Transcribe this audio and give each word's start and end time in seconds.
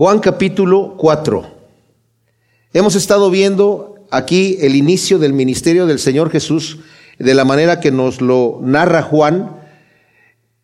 Juan 0.00 0.20
capítulo 0.20 0.94
4. 0.96 1.44
Hemos 2.72 2.94
estado 2.94 3.28
viendo 3.28 3.96
aquí 4.10 4.56
el 4.62 4.74
inicio 4.74 5.18
del 5.18 5.34
ministerio 5.34 5.84
del 5.84 5.98
Señor 5.98 6.30
Jesús 6.30 6.78
de 7.18 7.34
la 7.34 7.44
manera 7.44 7.80
que 7.80 7.90
nos 7.90 8.22
lo 8.22 8.60
narra 8.62 9.02
Juan. 9.02 9.60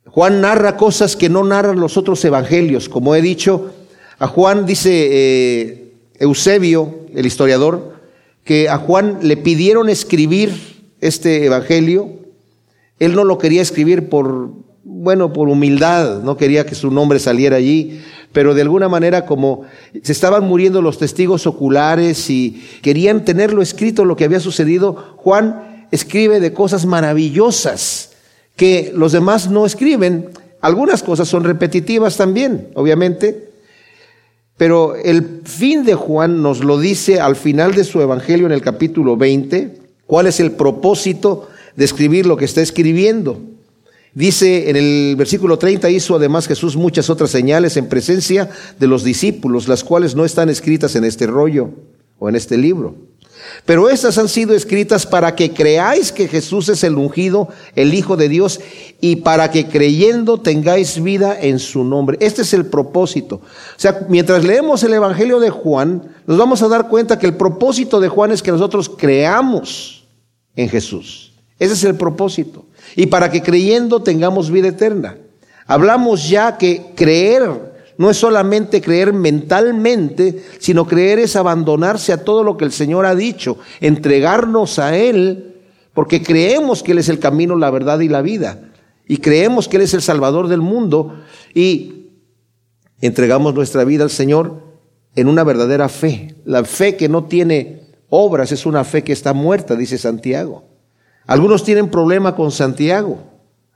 Juan 0.07 0.41
narra 0.41 0.79
cosas 0.79 1.17
que 1.17 1.29
no 1.29 1.45
narran 1.45 1.81
los 1.81 1.99
otros 1.99 2.25
evangelios. 2.25 2.89
Como 2.89 3.15
he 3.15 3.21
dicho, 3.21 3.73
a 4.19 4.27
Juan 4.27 4.65
dice 4.65 5.09
eh, 5.11 5.93
Eusebio, 6.19 7.01
el 7.15 7.27
historiador, 7.27 7.93
que 8.43 8.71
a 8.71 8.79
Juan 8.79 9.19
le 9.21 9.37
pidieron 9.37 9.91
escribir 9.91 10.55
este 11.03 11.45
evangelio. 11.45 12.09
Él 12.99 13.15
no 13.15 13.23
lo 13.23 13.37
quería 13.37 13.61
escribir 13.61 14.09
por, 14.09 14.53
bueno, 14.89 15.33
por 15.33 15.49
humildad, 15.49 16.23
no 16.23 16.37
quería 16.37 16.65
que 16.65 16.77
su 16.77 16.93
nombre 16.93 17.19
saliera 17.19 17.57
allí, 17.57 18.03
pero 18.33 18.55
de 18.55 18.63
alguna 18.63 18.89
manera 18.89 19.27
como 19.27 19.63
se 20.01 20.13
estaban 20.13 20.45
muriendo 20.45 20.81
los 20.81 20.99
testigos 20.99 21.45
oculares 21.49 22.31
y 22.31 22.63
querían 22.83 23.25
tenerlo 23.25 23.63
escrito 23.63 24.05
lo 24.05 24.15
que 24.15 24.25
había 24.25 24.39
sucedido, 24.39 25.17
Juan 25.17 25.89
escribe 25.91 26.39
de 26.39 26.53
cosas 26.53 26.87
maravillosas 26.87 28.13
que 28.55 28.93
los 28.95 29.11
demás 29.11 29.51
no 29.51 29.67
escriben. 29.67 30.31
Algunas 30.61 31.03
cosas 31.03 31.27
son 31.27 31.43
repetitivas 31.43 32.17
también, 32.17 32.69
obviamente, 32.75 33.51
pero 34.57 34.95
el 34.95 35.41
fin 35.43 35.85
de 35.85 35.95
Juan 35.95 36.43
nos 36.43 36.63
lo 36.63 36.79
dice 36.79 37.21
al 37.21 37.35
final 37.35 37.75
de 37.75 37.83
su 37.83 38.01
evangelio 38.01 38.47
en 38.47 38.53
el 38.53 38.63
capítulo 38.63 39.17
20, 39.17 39.79
cuál 40.07 40.29
es 40.29 40.39
el 40.39 40.53
propósito 40.53 41.49
de 41.75 41.85
escribir 41.85 42.25
lo 42.27 42.37
que 42.37 42.45
está 42.45 42.63
escribiendo. 42.63 43.56
Dice 44.17 44.71
en 44.71 44.77
el 44.77 45.15
versículo 45.15 45.59
30, 45.59 45.91
hizo 45.91 46.17
además 46.17 46.49
Jesús 46.49 46.75
muchas 46.75 47.11
otras 47.11 47.31
señales 47.31 47.77
en 47.77 47.87
presencia 47.87 48.49
de 48.79 48.87
los 48.87 49.05
discípulos, 49.05 49.69
las 49.69 49.85
cuales 49.85 50.15
no 50.15 50.25
están 50.25 50.49
escritas 50.49 50.97
en 50.97 51.05
este 51.05 51.27
rollo 51.27 51.69
o 52.19 52.27
en 52.31 52.35
este 52.35 52.57
libro. 52.57 52.95
Pero 53.67 53.91
estas 53.91 54.17
han 54.17 54.31
sido 54.31 54.55
escritas 54.55 55.05
para 55.05 55.35
que 55.35 55.53
creáis 55.53 56.13
que 56.13 56.29
Jesús 56.29 56.71
es 56.71 56.83
el 56.83 56.95
ungido, 56.95 57.51
el 57.75 57.93
Hijo 57.93 58.17
de 58.17 58.31
Dios, 58.31 58.59
y 59.03 59.17
para 59.17 59.51
que 59.51 59.69
creyendo 59.69 60.41
tengáis 60.41 61.03
vida 61.03 61.39
en 61.39 61.59
su 61.59 61.85
nombre. 61.85 62.17
Este 62.23 62.41
es 62.41 62.55
el 62.55 62.65
propósito. 62.65 63.43
O 63.43 63.79
sea, 63.79 64.07
mientras 64.09 64.45
leemos 64.45 64.83
el 64.83 64.95
Evangelio 64.95 65.41
de 65.41 65.51
Juan, 65.51 66.17
nos 66.27 66.39
vamos 66.39 66.63
a 66.63 66.69
dar 66.69 66.89
cuenta 66.89 67.19
que 67.19 67.27
el 67.27 67.37
propósito 67.37 68.01
de 68.01 68.09
Juan 68.09 68.33
es 68.33 68.43
que 68.43 68.51
nosotros 68.51 68.89
creamos 68.89 70.07
en 70.55 70.71
Jesús. 70.71 71.35
Ese 71.59 71.75
es 71.75 71.85
el 71.85 71.97
propósito 71.97 72.66
y 72.97 73.07
para 73.07 73.31
que 73.31 73.43
creyendo 73.43 74.03
tengamos 74.03 74.51
vida 74.51 74.69
eterna. 74.69 75.19
Hablamos 75.67 76.29
ya 76.29 76.57
que 76.57 76.93
creer 76.97 77.77
no 77.99 78.11
es 78.11 78.17
solamente 78.17 78.81
creer 78.81 79.13
mentalmente, 79.13 80.43
sino 80.59 80.87
creer 80.87 81.19
es 81.19 81.37
abandonarse 81.37 82.13
a 82.13 82.25
todo 82.25 82.43
lo 82.43 82.57
que 82.57 82.65
el 82.65 82.73
Señor 82.73 83.07
ha 83.07 83.15
dicho, 83.15 83.59
entregarnos 83.81 84.79
a 84.79 84.97
Él, 84.97 85.55
porque 85.95 86.23
creemos 86.23 86.83
que 86.83 86.93
Él 86.93 86.99
es 86.99 87.09
el 87.09 87.19
camino, 87.19 87.57
la 87.57 87.71
verdad 87.71 88.01
y 88.01 88.09
la 88.09 88.21
vida, 88.21 88.61
y 89.09 89.19
creemos 89.19 89.69
que 89.69 89.77
Él 89.77 89.83
es 89.85 89.95
el 89.95 90.03
Salvador 90.03 90.49
del 90.49 90.61
mundo, 90.61 91.15
y 91.55 92.11
entregamos 93.01 93.55
nuestra 93.55 93.85
vida 93.85 94.05
al 94.05 94.11
Señor 94.11 94.63
en 95.15 95.29
una 95.29 95.43
verdadera 95.43 95.89
fe. 95.89 96.35
La 96.45 96.65
fe 96.65 96.97
que 96.97 97.09
no 97.09 97.25
tiene 97.25 97.81
obras 98.11 98.53
es 98.53 98.67
una 98.67 98.85
fe 98.85 99.05
que 99.05 99.15
está 99.15 99.33
muerta, 99.33 99.75
dice 99.75 99.97
Santiago. 99.97 100.66
Algunos 101.27 101.65
tienen 101.65 101.89
problema 101.89 102.35
con 102.35 102.53
Santiago. 102.53 103.19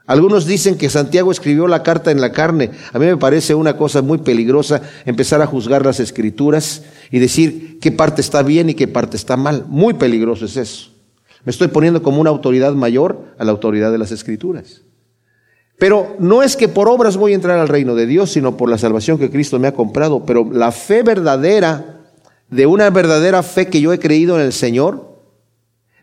Algunos 0.06 0.46
dicen 0.46 0.76
que 0.76 0.90
Santiago 0.90 1.30
escribió 1.30 1.68
la 1.68 1.82
carta 1.82 2.10
en 2.10 2.20
la 2.20 2.32
carne. 2.32 2.70
A 2.92 2.98
mí 2.98 3.06
me 3.06 3.16
parece 3.16 3.54
una 3.54 3.76
cosa 3.76 4.02
muy 4.02 4.18
peligrosa 4.18 4.82
empezar 5.04 5.40
a 5.40 5.46
juzgar 5.46 5.86
las 5.86 6.00
escrituras 6.00 6.82
y 7.12 7.20
decir 7.20 7.78
qué 7.80 7.92
parte 7.92 8.20
está 8.20 8.42
bien 8.42 8.70
y 8.70 8.74
qué 8.74 8.88
parte 8.88 9.16
está 9.16 9.36
mal. 9.36 9.66
Muy 9.68 9.94
peligroso 9.94 10.46
es 10.46 10.56
eso. 10.56 10.90
Me 11.44 11.50
estoy 11.50 11.68
poniendo 11.68 12.02
como 12.02 12.20
una 12.20 12.30
autoridad 12.30 12.72
mayor 12.72 13.24
a 13.38 13.44
la 13.44 13.52
autoridad 13.52 13.92
de 13.92 13.98
las 13.98 14.10
escrituras. 14.10 14.82
Pero 15.78 16.16
no 16.18 16.42
es 16.42 16.56
que 16.56 16.68
por 16.68 16.88
obras 16.88 17.16
voy 17.16 17.32
a 17.32 17.36
entrar 17.36 17.58
al 17.58 17.68
reino 17.68 17.94
de 17.94 18.06
Dios, 18.06 18.32
sino 18.32 18.56
por 18.56 18.68
la 18.68 18.78
salvación 18.78 19.16
que 19.16 19.30
Cristo 19.30 19.58
me 19.58 19.68
ha 19.68 19.74
comprado. 19.74 20.26
Pero 20.26 20.46
la 20.52 20.72
fe 20.72 21.02
verdadera, 21.02 22.00
de 22.50 22.66
una 22.66 22.90
verdadera 22.90 23.42
fe 23.42 23.68
que 23.68 23.80
yo 23.80 23.92
he 23.92 23.98
creído 23.98 24.34
en 24.38 24.44
el 24.44 24.52
Señor, 24.52 25.09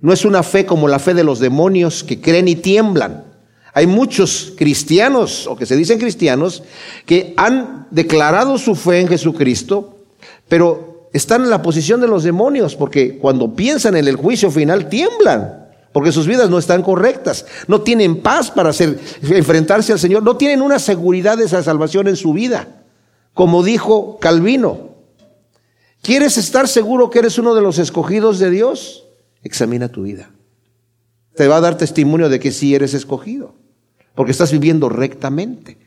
no 0.01 0.13
es 0.13 0.25
una 0.25 0.43
fe 0.43 0.65
como 0.65 0.87
la 0.87 0.99
fe 0.99 1.13
de 1.13 1.23
los 1.23 1.39
demonios 1.39 2.03
que 2.03 2.21
creen 2.21 2.47
y 2.47 2.55
tiemblan. 2.55 3.25
Hay 3.73 3.87
muchos 3.87 4.53
cristianos, 4.57 5.45
o 5.47 5.55
que 5.55 5.65
se 5.65 5.75
dicen 5.75 5.99
cristianos, 5.99 6.63
que 7.05 7.33
han 7.37 7.87
declarado 7.91 8.57
su 8.57 8.75
fe 8.75 9.01
en 9.01 9.07
Jesucristo, 9.07 9.97
pero 10.47 11.09
están 11.13 11.43
en 11.43 11.49
la 11.49 11.61
posición 11.61 12.01
de 12.01 12.07
los 12.07 12.23
demonios, 12.23 12.75
porque 12.75 13.17
cuando 13.17 13.55
piensan 13.55 13.95
en 13.95 14.07
el 14.07 14.15
juicio 14.15 14.51
final 14.51 14.89
tiemblan, 14.89 15.67
porque 15.91 16.11
sus 16.11 16.27
vidas 16.27 16.49
no 16.49 16.59
están 16.59 16.83
correctas, 16.83 17.45
no 17.67 17.81
tienen 17.81 18.21
paz 18.21 18.51
para 18.51 18.69
hacer, 18.69 18.99
enfrentarse 19.21 19.93
al 19.93 19.99
Señor, 19.99 20.23
no 20.23 20.37
tienen 20.37 20.61
una 20.61 20.79
seguridad 20.79 21.37
de 21.37 21.45
esa 21.45 21.63
salvación 21.63 22.07
en 22.07 22.15
su 22.15 22.33
vida. 22.33 22.67
Como 23.33 23.63
dijo 23.63 24.17
Calvino, 24.19 24.89
¿quieres 26.01 26.37
estar 26.37 26.67
seguro 26.67 27.09
que 27.09 27.19
eres 27.19 27.37
uno 27.37 27.55
de 27.55 27.61
los 27.61 27.79
escogidos 27.79 28.39
de 28.39 28.49
Dios? 28.49 29.06
Examina 29.47 29.87
tu 29.87 30.03
vida. 30.03 30.29
Te 31.33 31.47
va 31.47 31.57
a 31.57 31.61
dar 31.61 31.77
testimonio 31.77 32.27
de 32.27 32.37
que 32.37 32.51
sí 32.51 32.75
eres 32.75 32.93
escogido, 32.93 33.55
porque 34.13 34.33
estás 34.33 34.51
viviendo 34.51 34.89
rectamente. 34.89 35.77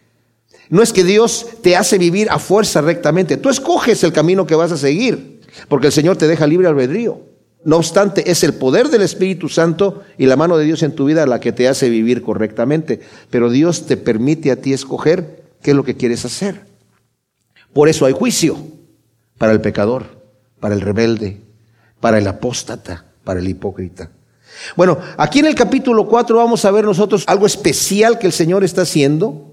No 0.71 0.81
es 0.83 0.95
que 0.95 1.05
Dios 1.05 1.47
te 1.63 1.77
hace 1.77 1.99
vivir 1.99 2.31
a 2.31 2.39
fuerza 2.39 2.81
rectamente, 2.81 3.37
tú 3.37 3.51
escoges 3.51 4.03
el 4.03 4.15
camino 4.15 4.47
que 4.47 4.55
vas 4.55 4.73
a 4.73 4.79
seguir, 4.79 5.43
porque 5.69 5.89
el 5.89 5.93
Señor 5.93 6.17
te 6.17 6.27
deja 6.27 6.47
libre 6.47 6.69
albedrío. 6.69 7.21
No 7.63 7.77
obstante, 7.77 8.31
es 8.31 8.43
el 8.45 8.55
poder 8.55 8.89
del 8.89 9.03
Espíritu 9.03 9.51
Santo 9.51 10.05
y 10.17 10.25
la 10.25 10.37
mano 10.37 10.57
de 10.57 10.65
Dios 10.65 10.83
en 10.83 10.95
tu 10.95 11.05
vida 11.05 11.27
la 11.27 11.41
que 11.41 11.53
te 11.53 11.69
hace 11.69 11.91
vivir 11.91 12.23
correctamente, 12.23 13.01
pero 13.29 13.51
Dios 13.51 13.85
te 13.85 13.99
permite 13.99 14.51
a 14.51 14.57
ti 14.57 14.73
escoger 14.73 15.45
qué 15.61 15.73
es 15.73 15.77
lo 15.77 15.85
que 15.85 15.99
quieres 15.99 16.25
hacer. 16.25 16.65
Por 17.75 17.91
eso 17.91 18.07
hay 18.07 18.15
juicio 18.15 18.57
para 19.37 19.53
el 19.53 19.61
pecador, 19.61 20.07
para 20.61 20.75
el 20.75 20.81
rebelde, 20.81 21.43
para 22.01 22.17
el 22.17 22.27
apóstata, 22.27 23.10
para 23.25 23.41
el 23.41 23.49
hipócrita. 23.49 24.11
Bueno, 24.77 24.99
aquí 25.17 25.39
en 25.39 25.47
el 25.47 25.55
capítulo 25.55 26.07
4 26.07 26.37
vamos 26.37 26.65
a 26.65 26.71
ver 26.71 26.85
nosotros 26.85 27.25
algo 27.27 27.47
especial 27.47 28.19
que 28.19 28.27
el 28.27 28.33
Señor 28.33 28.65
está 28.65 28.83
haciendo, 28.83 29.53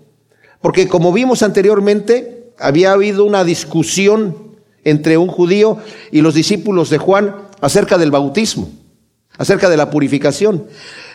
porque 0.62 0.88
como 0.88 1.14
vimos 1.14 1.44
anteriormente, 1.44 2.52
había 2.60 2.92
habido 2.92 3.24
una 3.26 3.44
discusión 3.44 4.36
entre 4.84 5.18
un 5.18 5.28
judío 5.28 5.78
y 6.12 6.22
los 6.22 6.34
discípulos 6.34 6.90
de 6.90 6.98
Juan 6.98 7.36
acerca 7.62 7.98
del 7.98 8.12
bautismo, 8.12 8.70
acerca 9.38 9.70
de 9.70 9.78
la 9.78 9.90
purificación. 9.90 10.66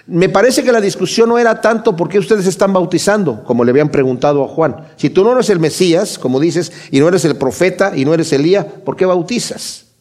Me 0.06 0.28
parece 0.28 0.64
que 0.64 0.72
la 0.72 0.80
discusión 0.80 1.28
no 1.28 1.38
era 1.38 1.60
tanto 1.60 1.96
por 1.96 2.08
qué 2.08 2.19
ustedes 2.19 2.46
están 2.46 2.72
bautizando, 2.72 3.44
como 3.44 3.64
le 3.64 3.70
habían 3.70 3.90
preguntado 3.90 4.44
a 4.44 4.48
Juan. 4.48 4.88
Si 4.96 5.10
tú 5.10 5.22
no 5.22 5.32
eres 5.32 5.48
el 5.48 5.60
Mesías, 5.60 6.19
como 6.19 6.40
dices, 6.40 6.72
y 6.90 6.98
no 6.98 7.08
eres 7.08 7.24
el 7.24 7.36
profeta 7.36 7.92
y 7.94 8.04
no 8.04 8.12
eres 8.12 8.32
Elías, 8.32 8.66
¿por 8.84 8.96
qué 8.96 9.06
bautizas? 9.06 9.91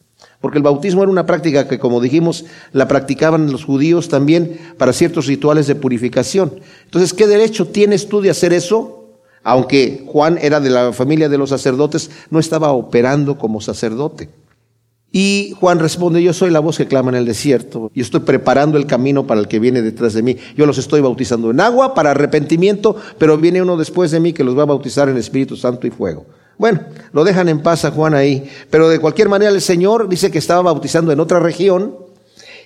Porque 0.42 0.58
el 0.58 0.64
bautismo 0.64 1.02
era 1.02 1.10
una 1.10 1.24
práctica 1.24 1.68
que, 1.68 1.78
como 1.78 2.00
dijimos, 2.00 2.44
la 2.72 2.88
practicaban 2.88 3.52
los 3.52 3.64
judíos 3.64 4.08
también 4.08 4.58
para 4.76 4.92
ciertos 4.92 5.26
rituales 5.26 5.68
de 5.68 5.76
purificación. 5.76 6.60
Entonces, 6.84 7.14
¿qué 7.14 7.28
derecho 7.28 7.68
tienes 7.68 8.08
tú 8.08 8.20
de 8.20 8.30
hacer 8.30 8.52
eso? 8.52 9.06
Aunque 9.44 10.04
Juan 10.06 10.38
era 10.42 10.58
de 10.58 10.70
la 10.70 10.92
familia 10.92 11.28
de 11.28 11.38
los 11.38 11.50
sacerdotes, 11.50 12.10
no 12.30 12.40
estaba 12.40 12.72
operando 12.72 13.38
como 13.38 13.60
sacerdote. 13.60 14.30
Y 15.12 15.54
Juan 15.60 15.78
responde, 15.78 16.20
yo 16.22 16.32
soy 16.32 16.50
la 16.50 16.58
voz 16.58 16.76
que 16.78 16.88
clama 16.88 17.10
en 17.10 17.16
el 17.16 17.26
desierto, 17.26 17.90
y 17.94 18.00
estoy 18.00 18.20
preparando 18.20 18.78
el 18.78 18.86
camino 18.86 19.26
para 19.26 19.40
el 19.40 19.46
que 19.46 19.60
viene 19.60 19.80
detrás 19.80 20.14
de 20.14 20.22
mí. 20.22 20.38
Yo 20.56 20.66
los 20.66 20.78
estoy 20.78 21.00
bautizando 21.02 21.50
en 21.50 21.60
agua 21.60 21.94
para 21.94 22.10
arrepentimiento, 22.12 22.96
pero 23.18 23.38
viene 23.38 23.62
uno 23.62 23.76
después 23.76 24.10
de 24.10 24.18
mí 24.18 24.32
que 24.32 24.42
los 24.42 24.58
va 24.58 24.62
a 24.62 24.66
bautizar 24.66 25.08
en 25.08 25.18
Espíritu 25.18 25.54
Santo 25.54 25.86
y 25.86 25.90
fuego. 25.90 26.26
Bueno, 26.62 26.78
lo 27.10 27.24
dejan 27.24 27.48
en 27.48 27.60
paz 27.60 27.84
a 27.84 27.90
Juan 27.90 28.14
ahí, 28.14 28.48
pero 28.70 28.88
de 28.88 29.00
cualquier 29.00 29.28
manera 29.28 29.50
el 29.50 29.60
Señor 29.60 30.08
dice 30.08 30.30
que 30.30 30.38
estaba 30.38 30.62
bautizando 30.62 31.10
en 31.10 31.18
otra 31.18 31.40
región 31.40 31.96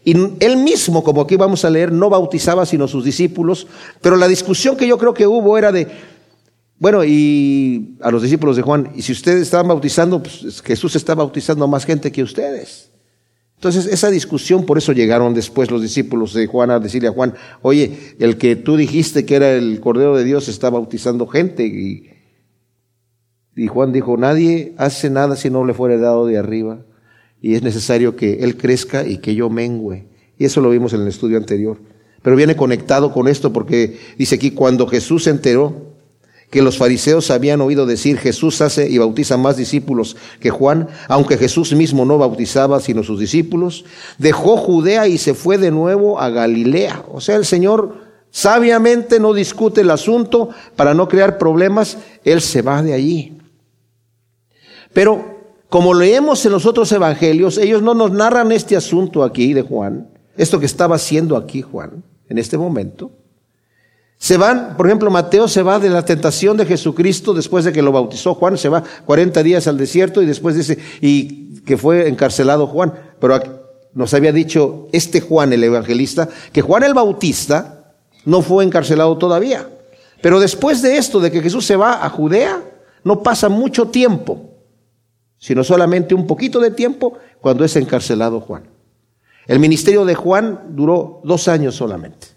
y 0.05 0.13
él 0.45 0.59
mismo, 0.59 1.03
como 1.03 1.23
aquí 1.23 1.37
vamos 1.37 1.65
a 1.65 1.71
leer, 1.71 1.93
no 1.93 2.11
bautizaba 2.11 2.67
sino 2.67 2.89
sus 2.89 3.07
discípulos, 3.07 3.67
pero 4.03 4.17
la 4.17 4.29
discusión 4.29 4.77
que 4.77 4.87
yo 4.87 4.99
creo 4.99 5.15
que 5.15 5.27
hubo 5.27 5.57
era 5.57 5.73
de, 5.73 5.89
bueno, 6.79 7.05
y 7.07 7.97
a 8.03 8.11
los 8.11 8.21
discípulos 8.21 8.57
de 8.57 8.63
Juan, 8.65 8.93
y 8.95 9.01
si 9.01 9.13
ustedes 9.13 9.41
estaban 9.41 9.69
bautizando, 9.69 10.23
pues 10.23 10.61
Jesús 10.61 10.95
está 10.95 11.15
bautizando 11.15 11.65
a 11.65 11.69
más 11.69 11.87
gente 11.87 12.13
que 12.13 12.23
ustedes. 12.23 12.91
Entonces, 13.55 13.87
esa 13.87 14.11
discusión, 14.11 14.67
por 14.67 14.77
eso 14.77 14.93
llegaron 14.93 15.33
después 15.33 15.71
los 15.71 15.81
discípulos 15.81 16.35
de 16.35 16.47
Juan 16.47 16.71
a 16.71 16.81
decirle 16.81 17.09
a 17.09 17.13
Juan, 17.13 17.33
oye, 17.63 18.15
el 18.19 18.37
que 18.37 18.57
tú 18.57 18.77
dijiste 18.77 19.25
que 19.25 19.37
era 19.37 19.53
el 19.53 19.81
Cordero 19.81 20.15
de 20.15 20.25
Dios 20.25 20.49
está 20.49 20.69
bautizando 20.69 21.27
gente 21.27 21.65
y 21.65 22.11
y 23.57 23.69
Juan 23.69 23.91
dijo, 23.91 24.19
nadie 24.19 24.75
hace 24.77 25.09
nada 25.09 25.35
si 25.35 25.49
no 25.49 25.65
le 25.65 25.73
fuere 25.73 25.97
dado 25.97 26.27
de 26.27 26.37
arriba. 26.37 26.81
Y 27.41 27.55
es 27.55 27.63
necesario 27.63 28.15
que 28.15 28.45
Él 28.45 28.59
crezca 28.59 29.07
y 29.07 29.19
que 29.19 29.35
yo 29.35 29.49
mengüe. 29.49 30.07
Y 30.39 30.45
eso 30.45 30.61
lo 30.61 30.69
vimos 30.69 30.93
en 30.93 31.01
el 31.01 31.09
estudio 31.09 31.39
anterior. 31.39 31.79
Pero 32.21 32.37
viene 32.37 32.55
conectado 32.55 33.13
con 33.13 33.29
esto 33.29 33.55
porque 33.55 33.99
dice 34.19 34.35
aquí, 34.35 34.51
cuando 34.51 34.87
Jesús 34.87 35.25
se 35.25 35.31
enteró 35.31 35.95
que 36.51 36.61
los 36.61 36.77
fariseos 36.77 37.31
habían 37.31 37.63
oído 37.63 37.87
decir, 37.87 38.19
Jesús 38.19 38.61
hace 38.61 38.91
y 38.91 38.99
bautiza 38.99 39.39
más 39.39 39.57
discípulos 39.57 40.17
que 40.39 40.51
Juan, 40.51 40.89
aunque 41.09 41.39
Jesús 41.39 41.73
mismo 41.75 42.05
no 42.05 42.19
bautizaba 42.19 42.81
sino 42.81 43.03
sus 43.03 43.19
discípulos, 43.19 43.87
dejó 44.19 44.59
Judea 44.59 45.09
y 45.09 45.17
se 45.17 45.33
fue 45.33 45.57
de 45.57 45.71
nuevo 45.71 46.21
a 46.21 46.29
Galilea. 46.29 47.05
O 47.11 47.23
sea, 47.23 47.37
el 47.37 47.47
Señor 47.47 48.05
sabiamente 48.31 49.19
no 49.19 49.33
discute 49.33 49.81
el 49.81 49.91
asunto 49.91 50.51
para 50.77 50.93
no 50.93 51.09
crear 51.09 51.39
problemas, 51.39 51.97
Él 52.23 52.43
se 52.43 52.61
va 52.61 52.83
de 52.83 52.93
allí. 52.93 53.36
Pero 54.97 55.27
como 55.69 55.93
leemos 55.93 56.47
en 56.47 56.53
los 56.53 56.65
otros 56.65 56.91
evangelios, 56.91 57.59
ellos 57.59 57.83
no 57.83 57.93
nos 57.93 58.13
narran 58.13 58.51
este 58.51 58.79
asunto 58.79 59.25
aquí 59.25 59.53
de 59.53 59.61
Juan, 59.61 60.09
esto 60.39 60.59
que 60.59 60.65
estaba 60.65 60.97
haciendo 60.97 61.37
aquí 61.37 61.61
Juan 61.61 62.03
en 62.31 62.39
este 62.39 62.57
momento. 62.57 63.11
Se 64.17 64.39
van, 64.39 64.75
por 64.75 64.87
ejemplo, 64.87 65.11
Mateo 65.11 65.49
se 65.49 65.63
va 65.63 65.79
de 65.79 65.91
la 65.91 66.03
tentación 66.07 66.57
de 66.57 66.65
Jesucristo 66.65 67.35
después 67.35 67.67
de 67.67 67.75
que 67.75 67.83
lo 67.83 67.93
bautizó 67.93 68.37
Juan, 68.37 68.57
se 68.57 68.71
va 68.71 68.85
40 69.05 69.43
días 69.43 69.67
al 69.67 69.77
desierto 69.77 70.23
y 70.23 70.27
después 70.27 70.57
dice, 70.57 70.79
y 71.03 71.61
que 71.61 71.77
fue 71.77 72.09
encarcelado 72.09 72.67
Juan. 72.67 72.95
Pero 73.21 73.39
nos 73.93 74.15
había 74.15 74.33
dicho 74.33 74.89
este 74.93 75.21
Juan 75.21 75.53
el 75.53 75.63
evangelista, 75.63 76.27
que 76.55 76.63
Juan 76.63 76.85
el 76.85 76.95
Bautista 76.95 77.93
no 78.25 78.41
fue 78.41 78.65
encarcelado 78.65 79.19
todavía. 79.19 79.69
Pero 80.23 80.41
después 80.41 80.81
de 80.81 80.97
esto, 80.97 81.21
de 81.21 81.31
que 81.31 81.43
Jesús 81.43 81.67
se 81.67 81.77
va 81.77 82.03
a 82.03 82.09
Judea, 82.09 82.63
no 83.05 83.23
pasa 83.23 83.51
mucho 83.51 83.89
tiempo, 83.89 84.56
sino 85.39 85.65
solamente 85.65 86.15
un 86.15 86.27
poquito 86.27 86.61
de 86.61 86.71
tiempo 86.71 87.15
cuando 87.41 87.65
es 87.65 87.77
encarcelado 87.77 88.41
Juan. 88.41 88.65
El 89.47 89.59
ministerio 89.61 90.05
de 90.05 90.15
Juan 90.15 90.61
duró 90.71 91.21
dos 91.25 91.49
años 91.49 91.75
solamente. 91.75 92.29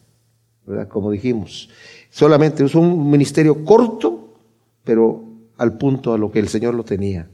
Como 0.90 1.10
dijimos, 1.10 1.70
solamente 2.12 2.64
es 2.64 2.76
un 2.76 3.10
ministerio 3.10 3.66
corto, 3.66 4.36
pero 4.84 5.24
al 5.58 5.78
punto 5.78 6.14
a 6.14 6.18
lo 6.18 6.32
que 6.32 6.40
el 6.40 6.48
Señor 6.48 6.76
lo 6.76 6.84
tenía. 6.84 7.28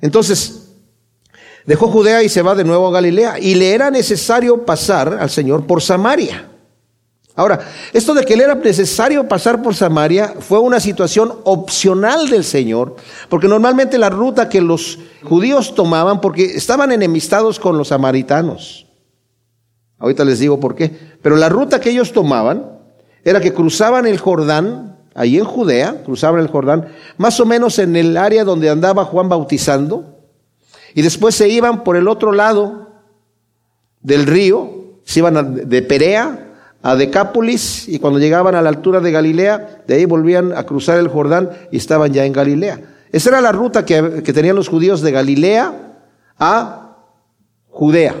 Entonces, 0.00 0.72
dejó 1.64 1.88
Judea 1.88 2.22
y 2.22 2.28
se 2.28 2.42
va 2.42 2.54
de 2.54 2.64
nuevo 2.64 2.88
a 2.88 2.92
Galilea 2.92 3.38
y 3.38 3.54
le 3.54 3.72
era 3.72 3.90
necesario 3.90 4.66
pasar 4.66 5.14
al 5.14 5.30
Señor 5.30 5.66
por 5.66 5.80
Samaria. 5.80 6.50
Ahora, 7.36 7.60
esto 7.92 8.14
de 8.14 8.24
que 8.24 8.34
le 8.34 8.44
era 8.44 8.54
necesario 8.54 9.28
pasar 9.28 9.62
por 9.62 9.74
Samaria 9.74 10.34
fue 10.40 10.58
una 10.58 10.80
situación 10.80 11.34
opcional 11.44 12.30
del 12.30 12.42
Señor, 12.42 12.96
porque 13.28 13.46
normalmente 13.46 13.98
la 13.98 14.08
ruta 14.08 14.48
que 14.48 14.62
los 14.62 14.98
judíos 15.22 15.74
tomaban, 15.74 16.22
porque 16.22 16.44
estaban 16.44 16.92
enemistados 16.92 17.60
con 17.60 17.76
los 17.76 17.88
samaritanos, 17.88 18.86
Ahorita 19.98 20.24
les 20.26 20.38
digo 20.38 20.60
por 20.60 20.74
qué. 20.74 20.94
Pero 21.22 21.36
la 21.36 21.48
ruta 21.48 21.80
que 21.80 21.90
ellos 21.90 22.12
tomaban 22.12 22.78
era 23.24 23.40
que 23.40 23.54
cruzaban 23.54 24.06
el 24.06 24.18
Jordán, 24.18 24.98
ahí 25.14 25.38
en 25.38 25.44
Judea, 25.44 26.02
cruzaban 26.04 26.40
el 26.40 26.48
Jordán, 26.48 26.88
más 27.16 27.40
o 27.40 27.46
menos 27.46 27.78
en 27.78 27.96
el 27.96 28.16
área 28.16 28.44
donde 28.44 28.68
andaba 28.68 29.06
Juan 29.06 29.30
bautizando, 29.30 30.18
y 30.94 31.00
después 31.00 31.34
se 31.34 31.48
iban 31.48 31.82
por 31.82 31.96
el 31.96 32.08
otro 32.08 32.32
lado 32.32 32.90
del 34.02 34.26
río, 34.26 34.98
se 35.04 35.20
iban 35.20 35.68
de 35.68 35.82
Perea 35.82 36.45
a 36.86 36.96
Decápolis, 36.96 37.88
y 37.88 37.98
cuando 37.98 38.18
llegaban 38.18 38.54
a 38.54 38.62
la 38.62 38.68
altura 38.68 39.00
de 39.00 39.12
Galilea, 39.12 39.82
de 39.86 39.94
ahí 39.94 40.04
volvían 40.04 40.52
a 40.52 40.64
cruzar 40.64 40.98
el 40.98 41.08
Jordán 41.08 41.50
y 41.70 41.78
estaban 41.78 42.12
ya 42.12 42.24
en 42.24 42.32
Galilea. 42.32 42.80
Esa 43.12 43.30
era 43.30 43.40
la 43.40 43.52
ruta 43.52 43.84
que, 43.84 44.22
que 44.22 44.32
tenían 44.32 44.56
los 44.56 44.68
judíos 44.68 45.00
de 45.00 45.10
Galilea 45.12 45.72
a 46.38 46.96
Judea 47.68 48.14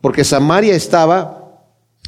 porque 0.00 0.24
Samaria 0.24 0.74
estaba 0.74 1.64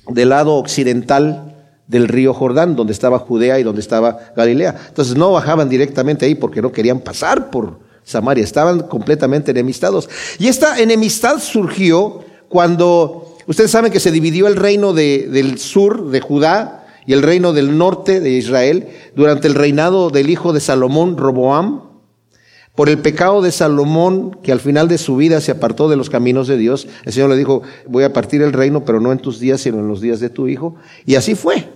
del 0.08 0.30
lado 0.30 0.54
occidental 0.54 1.54
del 1.86 2.08
río 2.08 2.32
Jordán, 2.32 2.76
donde 2.76 2.92
estaba 2.92 3.18
Judea 3.18 3.58
y 3.58 3.62
donde 3.62 3.80
estaba 3.80 4.18
Galilea. 4.36 4.76
Entonces 4.88 5.16
no 5.16 5.32
bajaban 5.32 5.68
directamente 5.68 6.26
ahí 6.26 6.34
porque 6.34 6.62
no 6.62 6.70
querían 6.70 7.00
pasar 7.00 7.50
por 7.50 7.80
Samaria, 8.04 8.44
estaban 8.44 8.80
completamente 8.80 9.50
enemistados. 9.50 10.08
Y 10.38 10.48
esta 10.48 10.78
enemistad 10.78 11.38
surgió 11.40 12.20
cuando, 12.48 13.29
ustedes 13.50 13.72
saben 13.72 13.90
que 13.90 13.98
se 13.98 14.12
dividió 14.12 14.46
el 14.46 14.54
reino 14.54 14.92
del 14.92 15.58
sur 15.58 16.10
de 16.10 16.20
Judá 16.20 16.86
y 17.04 17.12
el 17.12 17.22
reino 17.22 17.52
del 17.52 17.76
norte 17.76 18.20
de 18.20 18.30
Israel 18.30 18.88
durante 19.16 19.48
el 19.48 19.56
reinado 19.56 20.10
del 20.10 20.30
hijo 20.30 20.52
de 20.52 20.60
Salomón, 20.60 21.16
Roboam. 21.16 21.82
Por 22.76 22.88
el 22.88 22.98
pecado 22.98 23.42
de 23.42 23.50
Salomón, 23.50 24.38
que 24.42 24.52
al 24.52 24.60
final 24.60 24.86
de 24.86 24.96
su 24.96 25.16
vida 25.16 25.40
se 25.40 25.50
apartó 25.50 25.88
de 25.88 25.96
los 25.96 26.08
caminos 26.08 26.46
de 26.46 26.56
Dios, 26.56 26.86
el 27.04 27.12
Señor 27.12 27.30
le 27.30 27.36
dijo, 27.36 27.62
voy 27.88 28.04
a 28.04 28.12
partir 28.12 28.40
el 28.40 28.52
reino, 28.52 28.84
pero 28.84 29.00
no 29.00 29.10
en 29.10 29.18
tus 29.18 29.40
días, 29.40 29.60
sino 29.60 29.80
en 29.80 29.88
los 29.88 30.00
días 30.00 30.20
de 30.20 30.30
tu 30.30 30.46
hijo. 30.46 30.76
Y 31.04 31.16
así 31.16 31.34
fue. 31.34 31.68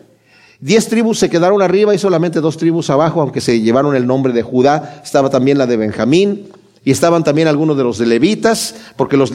Diez 0.61 0.89
tribus 0.89 1.19
se 1.19 1.29
quedaron 1.29 1.61
arriba 1.61 1.93
y 1.93 1.99
solamente 1.99 2.41
dos 2.41 2.57
tribus 2.57 2.89
abajo, 2.89 3.21
aunque 3.21 3.41
se 3.41 3.61
llevaron 3.61 3.97
el 3.97 4.07
nombre 4.07 4.33
de 4.33 4.43
Judá. 4.43 5.03
Estaba 5.05 5.29
también 5.29 5.59
la 5.59 5.67
de 5.67 5.77
Benjamín 5.77 6.47
y 6.85 6.93
estaban 6.93 7.25
también 7.25 7.49
algunos 7.49 7.77
de 7.77 7.83
los 7.83 7.99
de 7.99 8.07
levitas, 8.07 8.77
porque 8.97 9.17
los 9.17 9.33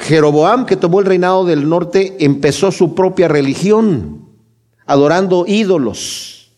Jeroboam, 0.00 0.66
que 0.66 0.76
tomó 0.76 1.00
el 1.00 1.06
reinado 1.06 1.44
del 1.44 1.68
norte, 1.68 2.16
empezó 2.20 2.72
su 2.72 2.94
propia 2.94 3.28
religión, 3.28 4.26
adorando 4.86 5.44
ídolos 5.46 6.50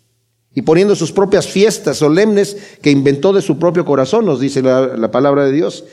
y 0.54 0.62
poniendo 0.62 0.94
sus 0.94 1.12
propias 1.12 1.46
fiestas 1.46 1.96
solemnes 1.96 2.56
que 2.80 2.90
inventó 2.90 3.32
de 3.32 3.42
su 3.42 3.58
propio 3.58 3.84
corazón, 3.84 4.26
nos 4.26 4.38
dice 4.38 4.62
la, 4.62 5.10
palabra 5.10 5.44
de 5.44 5.52
Dios. 5.52 5.84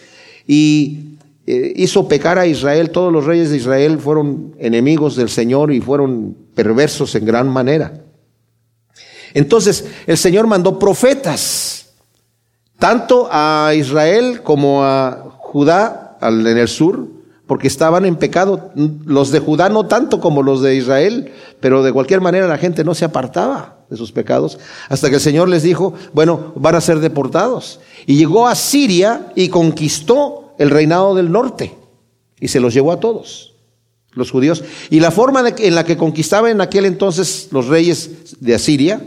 Y 0.46 1.18
eh, 1.48 1.74
hizo 1.75 2.07
pecar 2.07 2.38
a 2.38 2.46
Israel, 2.46 2.92
todos 2.92 3.12
los 3.12 3.25
reyes 3.25 3.50
de 3.50 3.57
Israel 3.57 4.00
fueron 4.00 4.54
enemigos 4.60 5.16
del 5.16 5.30
Señor 5.30 5.72
y 5.72 5.81
fueron 5.81 6.36
perversos 6.54 7.16
en 7.16 7.25
gran 7.25 7.50
manera. 7.50 8.04
Entonces 9.34 9.86
el 10.06 10.18
Señor 10.18 10.45
mandó 10.45 10.78
profetas, 10.78 11.94
tanto 12.78 13.28
a 13.31 13.74
Israel 13.75 14.42
como 14.44 14.84
a 14.84 15.38
Judá 15.40 16.18
en 16.22 16.45
el 16.45 16.68
sur, 16.68 17.19
porque 17.50 17.68
estaban 17.68 18.06
en 18.06 18.16
pecado. 18.16 18.69
Los 19.06 19.31
de 19.31 19.40
Judá 19.40 19.69
no 19.69 19.88
tanto 19.88 20.19
como 20.22 20.44
los 20.44 20.62
de 20.62 20.75
Israel, 20.75 21.34
pero 21.60 21.81
de 21.81 21.92
cualquier 21.92 22.22
manera 22.22 22.48
la 22.48 22.60
gente 22.60 22.84
no 22.84 22.94
se 22.94 23.06
apartaba 23.06 23.80
de 23.90 23.98
sus 23.98 24.12
pecados, 24.12 24.60
hasta 24.88 25.10
que 25.10 25.16
el 25.16 25.22
Señor 25.22 25.50
les 25.50 25.63
dijo, 25.63 25.96
bueno, 26.13 26.54
van 26.56 26.75
a 26.75 26.81
ser 26.81 27.00
deportados. 27.00 27.80
Y 28.06 28.18
llegó 28.18 28.48
a 28.48 28.54
Siria 28.54 29.34
y 29.34 29.50
conquistó 29.50 30.54
el 30.60 30.69
reinado 30.69 31.16
del 31.16 31.31
norte 31.31 31.75
y 32.40 32.50
se 32.50 32.60
los 32.60 32.72
llevó 32.72 32.92
a 32.92 33.00
todos, 33.00 33.56
los 34.12 34.30
judíos. 34.30 34.63
Y 34.92 35.00
la 35.00 35.10
forma 35.10 35.44
en 35.57 35.74
la 35.74 35.86
que 35.86 35.98
conquistaban 35.98 36.52
en 36.52 36.62
aquel 36.62 36.86
entonces 36.86 37.48
los 37.50 37.66
reyes 37.66 38.36
de 38.42 38.54
Asiria 38.54 39.02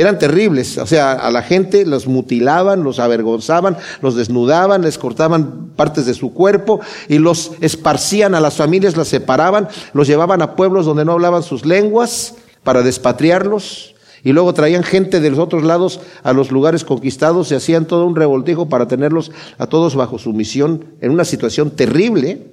eran 0.00 0.16
terribles. 0.16 0.78
O 0.78 0.86
sea, 0.86 1.12
a 1.12 1.28
la 1.32 1.42
gente 1.42 1.84
los 1.84 2.06
mutilaban, 2.06 2.84
los 2.84 3.00
avergonzaban, 3.00 3.76
los 4.00 4.14
desnudaban, 4.14 4.82
les 4.82 4.96
cortaban 4.96 5.70
partes 5.74 6.06
de 6.06 6.14
su 6.14 6.32
cuerpo 6.32 6.80
y 7.08 7.18
los 7.18 7.50
esparcían 7.60 8.36
a 8.36 8.40
las 8.40 8.54
familias, 8.54 8.96
las 8.96 9.08
separaban, 9.08 9.66
los 9.92 10.06
llevaban 10.06 10.40
a 10.40 10.54
pueblos 10.54 10.86
donde 10.86 11.04
no 11.04 11.12
hablaban 11.12 11.42
sus 11.42 11.66
lenguas 11.66 12.36
para 12.62 12.82
despatriarlos 12.82 13.96
y 14.22 14.32
luego 14.32 14.54
traían 14.54 14.84
gente 14.84 15.20
de 15.20 15.30
los 15.30 15.40
otros 15.40 15.64
lados 15.64 15.98
a 16.22 16.32
los 16.32 16.52
lugares 16.52 16.84
conquistados 16.84 17.50
y 17.50 17.56
hacían 17.56 17.86
todo 17.86 18.06
un 18.06 18.14
revoltijo 18.14 18.68
para 18.68 18.86
tenerlos 18.86 19.32
a 19.58 19.66
todos 19.66 19.96
bajo 19.96 20.18
su 20.20 20.32
misión 20.32 20.84
en 21.00 21.10
una 21.10 21.24
situación 21.24 21.72
terrible. 21.72 22.46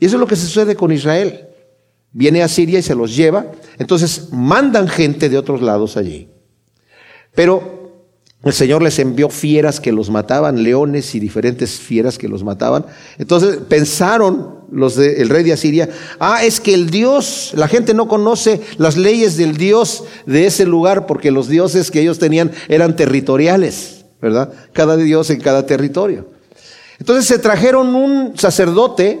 Y 0.00 0.06
eso 0.06 0.16
es 0.16 0.20
lo 0.20 0.26
que 0.26 0.36
sucede 0.36 0.76
con 0.76 0.92
Israel. 0.92 1.46
Viene 2.10 2.42
a 2.42 2.48
Siria 2.48 2.78
y 2.78 2.82
se 2.82 2.94
los 2.94 3.14
lleva. 3.14 3.46
Entonces 3.78 4.30
mandan 4.32 4.88
gente 4.88 5.28
de 5.28 5.36
otros 5.36 5.60
lados 5.60 5.98
allí. 5.98 6.28
Pero 7.34 7.74
el 8.44 8.52
Señor 8.52 8.82
les 8.82 8.98
envió 8.98 9.30
fieras 9.30 9.80
que 9.80 9.90
los 9.90 10.10
mataban, 10.10 10.62
leones 10.62 11.14
y 11.14 11.20
diferentes 11.20 11.78
fieras 11.78 12.18
que 12.18 12.28
los 12.28 12.44
mataban. 12.44 12.84
Entonces 13.16 13.56
pensaron 13.68 14.64
los 14.70 14.96
del 14.96 15.28
rey 15.30 15.44
de 15.44 15.54
Asiria, 15.54 15.88
ah, 16.20 16.44
es 16.44 16.60
que 16.60 16.74
el 16.74 16.90
Dios, 16.90 17.52
la 17.54 17.68
gente 17.68 17.94
no 17.94 18.06
conoce 18.06 18.60
las 18.76 18.96
leyes 18.96 19.36
del 19.36 19.56
Dios 19.56 20.04
de 20.26 20.46
ese 20.46 20.66
lugar 20.66 21.06
porque 21.06 21.30
los 21.30 21.48
dioses 21.48 21.90
que 21.90 22.00
ellos 22.00 22.18
tenían 22.18 22.50
eran 22.68 22.96
territoriales, 22.96 24.04
¿verdad? 24.20 24.52
Cada 24.72 24.96
dios 24.96 25.30
en 25.30 25.40
cada 25.40 25.64
territorio. 25.64 26.26
Entonces 26.98 27.26
se 27.26 27.38
trajeron 27.38 27.94
un 27.94 28.36
sacerdote 28.36 29.20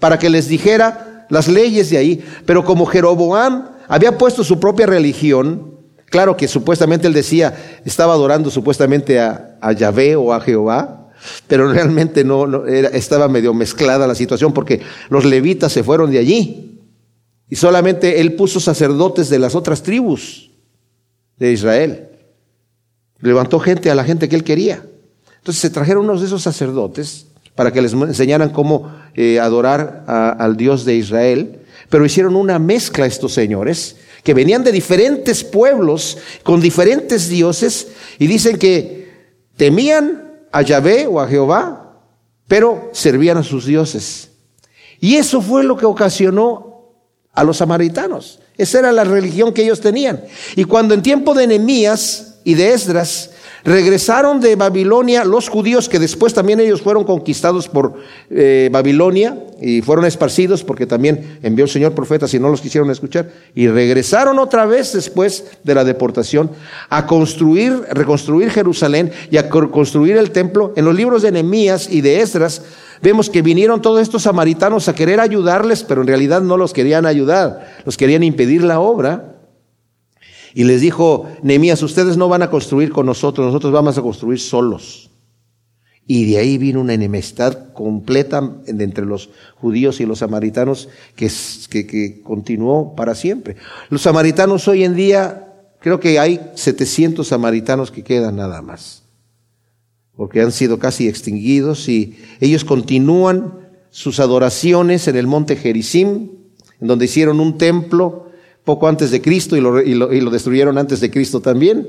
para 0.00 0.18
que 0.18 0.30
les 0.30 0.48
dijera 0.48 1.26
las 1.30 1.48
leyes 1.48 1.90
de 1.90 1.98
ahí, 1.98 2.24
pero 2.44 2.64
como 2.64 2.86
Jeroboam 2.86 3.68
había 3.88 4.18
puesto 4.18 4.42
su 4.42 4.58
propia 4.58 4.86
religión, 4.86 5.73
Claro 6.14 6.36
que 6.36 6.46
supuestamente 6.46 7.08
él 7.08 7.12
decía, 7.12 7.80
estaba 7.84 8.12
adorando 8.12 8.48
supuestamente 8.48 9.18
a, 9.18 9.72
Yahvé 9.76 10.14
o 10.14 10.32
a 10.32 10.40
Jehová, 10.40 11.10
pero 11.48 11.66
realmente 11.72 12.22
no, 12.22 12.68
era, 12.68 12.90
estaba 12.90 13.26
medio 13.26 13.52
mezclada 13.52 14.06
la 14.06 14.14
situación 14.14 14.52
porque 14.52 14.80
los 15.08 15.24
levitas 15.24 15.72
se 15.72 15.82
fueron 15.82 16.12
de 16.12 16.20
allí 16.20 16.78
y 17.50 17.56
solamente 17.56 18.20
él 18.20 18.34
puso 18.34 18.60
sacerdotes 18.60 19.28
de 19.28 19.40
las 19.40 19.56
otras 19.56 19.82
tribus 19.82 20.52
de 21.36 21.50
Israel. 21.50 22.10
Levantó 23.18 23.58
gente 23.58 23.90
a 23.90 23.96
la 23.96 24.04
gente 24.04 24.28
que 24.28 24.36
él 24.36 24.44
quería. 24.44 24.86
Entonces 25.38 25.62
se 25.62 25.70
trajeron 25.70 26.04
unos 26.04 26.20
de 26.20 26.28
esos 26.28 26.42
sacerdotes 26.42 27.26
para 27.56 27.72
que 27.72 27.82
les 27.82 27.92
enseñaran 27.92 28.50
cómo 28.50 28.88
eh, 29.16 29.40
adorar 29.40 30.04
al 30.06 30.56
Dios 30.56 30.84
de 30.84 30.94
Israel, 30.94 31.58
pero 31.88 32.06
hicieron 32.06 32.36
una 32.36 32.60
mezcla 32.60 33.04
estos 33.04 33.32
señores 33.32 33.96
que 34.24 34.34
venían 34.34 34.64
de 34.64 34.72
diferentes 34.72 35.44
pueblos 35.44 36.18
con 36.42 36.60
diferentes 36.60 37.28
dioses 37.28 37.88
y 38.18 38.26
dicen 38.26 38.58
que 38.58 39.12
temían 39.56 40.40
a 40.50 40.62
Yahvé 40.62 41.06
o 41.06 41.20
a 41.20 41.28
Jehová, 41.28 42.00
pero 42.48 42.90
servían 42.92 43.36
a 43.36 43.42
sus 43.42 43.66
dioses. 43.66 44.30
Y 44.98 45.16
eso 45.16 45.42
fue 45.42 45.62
lo 45.62 45.76
que 45.76 45.86
ocasionó 45.86 46.90
a 47.32 47.44
los 47.44 47.58
samaritanos. 47.58 48.40
Esa 48.56 48.78
era 48.78 48.92
la 48.92 49.04
religión 49.04 49.52
que 49.52 49.62
ellos 49.62 49.80
tenían. 49.80 50.24
Y 50.56 50.64
cuando 50.64 50.94
en 50.94 51.02
tiempo 51.02 51.34
de 51.34 51.46
Nehemías 51.46 52.40
y 52.44 52.54
de 52.54 52.72
Esdras 52.72 53.30
Regresaron 53.64 54.42
de 54.42 54.56
Babilonia 54.56 55.24
los 55.24 55.48
judíos 55.48 55.88
que 55.88 55.98
después 55.98 56.34
también 56.34 56.60
ellos 56.60 56.82
fueron 56.82 57.04
conquistados 57.04 57.66
por 57.66 57.94
eh, 58.28 58.68
Babilonia 58.70 59.38
y 59.66 59.80
fueron 59.80 60.04
esparcidos 60.04 60.62
porque 60.62 60.84
también 60.84 61.38
envió 61.42 61.64
el 61.64 61.70
Señor 61.70 61.94
profetas 61.94 62.34
y 62.34 62.38
no 62.38 62.50
los 62.50 62.60
quisieron 62.60 62.90
escuchar. 62.90 63.30
Y 63.54 63.66
regresaron 63.66 64.38
otra 64.38 64.66
vez 64.66 64.92
después 64.92 65.52
de 65.64 65.74
la 65.74 65.84
deportación 65.84 66.50
a 66.90 67.06
construir, 67.06 67.72
reconstruir 67.90 68.50
Jerusalén 68.50 69.10
y 69.30 69.38
a 69.38 69.48
construir 69.48 70.18
el 70.18 70.32
templo. 70.32 70.74
En 70.76 70.84
los 70.84 70.94
libros 70.94 71.22
de 71.22 71.32
Nehemías 71.32 71.90
y 71.90 72.02
de 72.02 72.20
Esdras 72.20 72.60
vemos 73.00 73.30
que 73.30 73.40
vinieron 73.40 73.80
todos 73.80 74.02
estos 74.02 74.24
samaritanos 74.24 74.88
a 74.88 74.94
querer 74.94 75.18
ayudarles, 75.18 75.82
pero 75.82 76.02
en 76.02 76.08
realidad 76.08 76.42
no 76.42 76.58
los 76.58 76.74
querían 76.74 77.06
ayudar, 77.06 77.78
los 77.86 77.96
querían 77.96 78.22
impedir 78.22 78.62
la 78.62 78.80
obra. 78.80 79.36
Y 80.52 80.64
les 80.64 80.82
dijo, 80.82 81.26
Nehemías, 81.42 81.82
ustedes 81.82 82.18
no 82.18 82.28
van 82.28 82.42
a 82.42 82.50
construir 82.50 82.92
con 82.92 83.06
nosotros, 83.06 83.46
nosotros 83.46 83.72
vamos 83.72 83.96
a 83.96 84.02
construir 84.02 84.38
solos. 84.38 85.10
Y 86.06 86.30
de 86.30 86.38
ahí 86.38 86.58
vino 86.58 86.80
una 86.80 86.92
enemistad 86.92 87.72
completa 87.72 88.52
entre 88.66 89.06
los 89.06 89.30
judíos 89.56 90.00
y 90.00 90.06
los 90.06 90.18
samaritanos 90.18 90.88
que, 91.16 92.20
continuó 92.22 92.94
para 92.94 93.14
siempre. 93.14 93.56
Los 93.88 94.02
samaritanos 94.02 94.68
hoy 94.68 94.84
en 94.84 94.94
día, 94.94 95.54
creo 95.80 96.00
que 96.00 96.18
hay 96.18 96.40
700 96.54 97.26
samaritanos 97.26 97.90
que 97.90 98.04
quedan 98.04 98.36
nada 98.36 98.60
más, 98.60 99.04
porque 100.14 100.42
han 100.42 100.52
sido 100.52 100.78
casi 100.78 101.08
extinguidos 101.08 101.88
y 101.88 102.18
ellos 102.40 102.64
continúan 102.64 103.64
sus 103.88 104.20
adoraciones 104.20 105.08
en 105.08 105.16
el 105.16 105.26
monte 105.26 105.56
Gerizim, 105.56 106.28
en 106.80 106.86
donde 106.86 107.06
hicieron 107.06 107.40
un 107.40 107.56
templo 107.56 108.24
poco 108.64 108.88
antes 108.88 109.10
de 109.10 109.22
Cristo 109.22 109.56
y 109.56 109.60
lo, 109.60 109.80
y 109.80 109.94
lo, 109.94 110.30
destruyeron 110.30 110.76
antes 110.78 111.00
de 111.00 111.10
Cristo 111.10 111.40
también, 111.40 111.86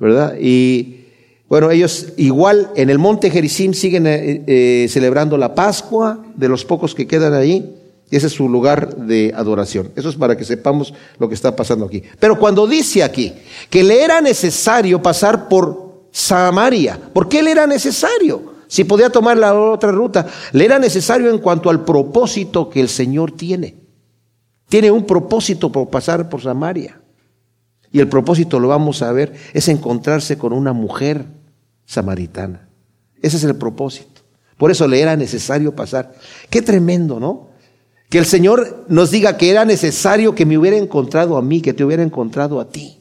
¿verdad? 0.00 0.36
Y 0.40 1.05
bueno, 1.48 1.70
ellos 1.70 2.08
igual 2.16 2.70
en 2.74 2.90
el 2.90 2.98
monte 2.98 3.30
Gerizim 3.30 3.72
siguen 3.72 4.06
eh, 4.06 4.42
eh, 4.46 4.86
celebrando 4.90 5.36
la 5.36 5.54
Pascua 5.54 6.24
de 6.34 6.48
los 6.48 6.64
pocos 6.64 6.94
que 6.94 7.06
quedan 7.06 7.34
ahí. 7.34 7.74
Ese 8.10 8.28
es 8.28 8.32
su 8.32 8.48
lugar 8.48 8.96
de 8.96 9.32
adoración. 9.34 9.90
Eso 9.96 10.08
es 10.08 10.16
para 10.16 10.36
que 10.36 10.44
sepamos 10.44 10.92
lo 11.18 11.28
que 11.28 11.34
está 11.34 11.54
pasando 11.54 11.86
aquí. 11.86 12.02
Pero 12.18 12.38
cuando 12.38 12.66
dice 12.66 13.02
aquí 13.02 13.32
que 13.70 13.84
le 13.84 14.02
era 14.02 14.20
necesario 14.20 15.00
pasar 15.02 15.48
por 15.48 16.06
Samaria, 16.10 16.98
¿por 17.12 17.28
qué 17.28 17.42
le 17.42 17.52
era 17.52 17.66
necesario? 17.66 18.54
Si 18.68 18.82
podía 18.82 19.10
tomar 19.10 19.38
la 19.38 19.54
otra 19.54 19.92
ruta, 19.92 20.26
le 20.52 20.64
era 20.64 20.78
necesario 20.78 21.30
en 21.30 21.38
cuanto 21.38 21.70
al 21.70 21.84
propósito 21.84 22.68
que 22.68 22.80
el 22.80 22.88
Señor 22.88 23.32
tiene. 23.32 23.76
Tiene 24.68 24.90
un 24.90 25.04
propósito 25.04 25.70
por 25.70 25.88
pasar 25.90 26.28
por 26.28 26.42
Samaria. 26.42 27.00
Y 27.92 28.00
el 28.00 28.08
propósito, 28.08 28.58
lo 28.58 28.68
vamos 28.68 29.02
a 29.02 29.12
ver, 29.12 29.34
es 29.52 29.68
encontrarse 29.68 30.36
con 30.36 30.52
una 30.52 30.72
mujer 30.72 31.24
samaritana. 31.86 32.68
Ese 33.22 33.38
es 33.38 33.44
el 33.44 33.56
propósito. 33.56 34.20
Por 34.58 34.70
eso 34.70 34.86
le 34.86 35.00
era 35.00 35.16
necesario 35.16 35.74
pasar. 35.74 36.14
Qué 36.50 36.62
tremendo, 36.62 37.20
¿no? 37.20 37.48
Que 38.08 38.18
el 38.18 38.26
Señor 38.26 38.84
nos 38.88 39.10
diga 39.10 39.36
que 39.36 39.50
era 39.50 39.64
necesario 39.64 40.34
que 40.34 40.46
me 40.46 40.56
hubiera 40.56 40.76
encontrado 40.76 41.36
a 41.36 41.42
mí, 41.42 41.60
que 41.60 41.72
te 41.72 41.84
hubiera 41.84 42.02
encontrado 42.02 42.60
a 42.60 42.68
ti. 42.68 42.98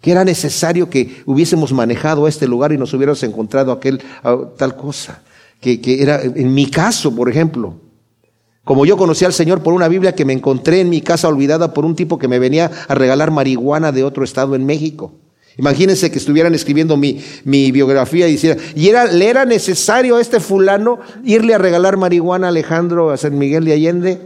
Que 0.00 0.10
era 0.10 0.24
necesario 0.24 0.90
que 0.90 1.22
hubiésemos 1.26 1.72
manejado 1.72 2.28
este 2.28 2.46
lugar 2.46 2.72
y 2.72 2.78
nos 2.78 2.92
hubiéramos 2.92 3.22
encontrado 3.22 3.72
aquel, 3.72 4.02
tal 4.56 4.76
cosa. 4.76 5.22
Que, 5.60 5.80
que 5.80 6.02
era, 6.02 6.22
en 6.22 6.52
mi 6.52 6.66
caso, 6.70 7.14
por 7.14 7.30
ejemplo, 7.30 7.80
como 8.64 8.84
yo 8.84 8.96
conocí 8.96 9.24
al 9.24 9.32
Señor 9.32 9.62
por 9.62 9.72
una 9.72 9.88
Biblia 9.88 10.14
que 10.14 10.24
me 10.24 10.32
encontré 10.32 10.80
en 10.80 10.90
mi 10.90 11.00
casa 11.00 11.28
olvidada 11.28 11.72
por 11.72 11.84
un 11.84 11.94
tipo 11.94 12.18
que 12.18 12.28
me 12.28 12.38
venía 12.38 12.70
a 12.88 12.94
regalar 12.94 13.30
marihuana 13.30 13.92
de 13.92 14.02
otro 14.02 14.24
estado 14.24 14.54
en 14.56 14.66
México. 14.66 15.12
Imagínense 15.58 16.10
que 16.10 16.18
estuvieran 16.18 16.54
escribiendo 16.54 16.96
mi, 16.96 17.22
mi 17.44 17.72
biografía 17.72 18.28
y 18.28 18.34
hiciera, 18.34 18.60
y 18.74 18.88
era, 18.88 19.06
le 19.06 19.28
era 19.28 19.44
necesario 19.44 20.16
a 20.16 20.20
este 20.20 20.38
fulano 20.38 21.00
irle 21.24 21.54
a 21.54 21.58
regalar 21.58 21.96
marihuana 21.96 22.48
a 22.48 22.50
Alejandro 22.50 23.10
a 23.10 23.16
San 23.16 23.38
Miguel 23.38 23.64
de 23.64 23.72
Allende 23.72 24.20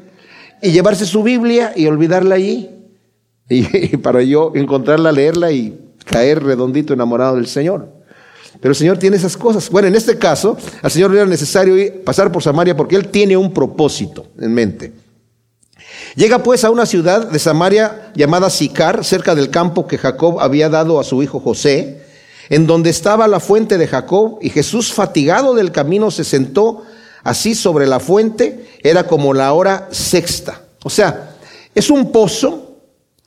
y 0.61 0.73
llevarse 0.73 1.07
su 1.07 1.23
Biblia 1.23 1.73
y 1.77 1.87
olvidarla 1.87 2.35
allí. 2.35 2.71
y 3.49 3.97
para 3.99 4.23
yo 4.23 4.53
encontrarla, 4.55 5.13
leerla 5.13 5.53
y 5.53 5.79
caer 6.05 6.43
redondito 6.43 6.93
enamorado 6.93 7.37
del 7.37 7.47
Señor. 7.47 8.01
Pero 8.61 8.73
el 8.73 8.77
Señor 8.77 8.99
tiene 8.99 9.17
esas 9.17 9.37
cosas. 9.37 9.71
Bueno, 9.71 9.89
en 9.89 9.95
este 9.95 10.19
caso, 10.19 10.57
al 10.83 10.91
Señor 10.91 11.13
le 11.13 11.19
era 11.19 11.27
necesario 11.27 11.77
pasar 12.05 12.31
por 12.31 12.43
Samaria 12.43 12.77
porque 12.77 12.97
Él 12.97 13.09
tiene 13.09 13.37
un 13.37 13.53
propósito 13.53 14.27
en 14.39 14.53
mente. 14.53 14.93
Llega 16.17 16.43
pues 16.43 16.65
a 16.65 16.71
una 16.71 16.87
ciudad 16.87 17.29
de 17.29 17.39
Samaria 17.39 18.11
llamada 18.15 18.51
Sicar, 18.51 19.05
cerca 19.05 19.35
del 19.35 19.51
campo 19.51 19.87
que 19.87 19.99
Jacob 19.99 20.41
había 20.41 20.69
dado 20.69 20.99
a 20.99 21.05
su 21.05 21.23
hijo 21.23 21.41
José, 21.41 22.03
en 22.49 22.67
donde 22.67 22.91
estaba 22.91 23.29
la 23.29 23.39
fuente 23.39 23.79
de 23.79 23.87
Jacob, 23.87 24.39
y 24.43 24.51
Jesús, 24.51 24.93
fatigado 24.93 25.55
del 25.55 25.71
camino, 25.71 26.11
se 26.11 26.25
sentó 26.25 26.83
así 27.23 27.55
sobre 27.55 27.87
la 27.87 28.01
fuente, 28.01 28.67
era 28.83 29.07
como 29.07 29.35
la 29.35 29.53
hora 29.53 29.89
sexta. 29.93 30.63
O 30.83 30.91
sea, 30.91 31.37
es 31.75 31.91
un 31.91 32.11
pozo 32.11 32.67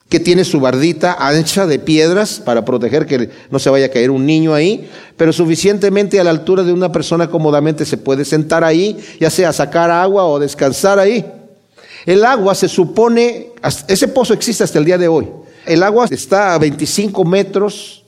que 0.10 0.20
tiene 0.20 0.44
su 0.44 0.60
bardita 0.60 1.16
ancha 1.18 1.66
de 1.66 1.80
piedras 1.80 2.42
para 2.44 2.66
proteger 2.66 3.06
que 3.06 3.30
no 3.50 3.60
se 3.60 3.70
vaya 3.70 3.86
a 3.86 3.90
caer 3.90 4.12
un 4.12 4.25
niño 4.25 4.54
ahí, 4.54 4.90
pero 5.16 5.32
suficientemente 5.32 6.20
a 6.20 6.24
la 6.24 6.30
altura 6.30 6.63
de 6.63 6.74
una 6.74 6.92
persona 6.92 7.30
cómodamente 7.30 7.86
se 7.86 7.98
puede 7.98 8.25
sentar 8.25 8.63
ahí, 8.63 9.00
ya 9.20 9.30
sea 9.30 9.54
sacar 9.54 9.90
agua 9.90 10.25
o 10.25 10.38
descansar 10.38 11.00
ahí. 11.00 11.25
El 12.05 12.25
agua 12.25 12.55
se 12.55 12.67
supone, 12.67 13.51
ese 13.88 14.07
pozo 14.07 14.33
existe 14.33 14.63
hasta 14.63 14.79
el 14.79 14.86
día 14.86 14.98
de 14.98 15.07
hoy. 15.07 15.29
El 15.65 15.83
agua 15.83 16.07
está 16.10 16.53
a 16.53 16.57
25 16.57 17.24
metros 17.24 18.03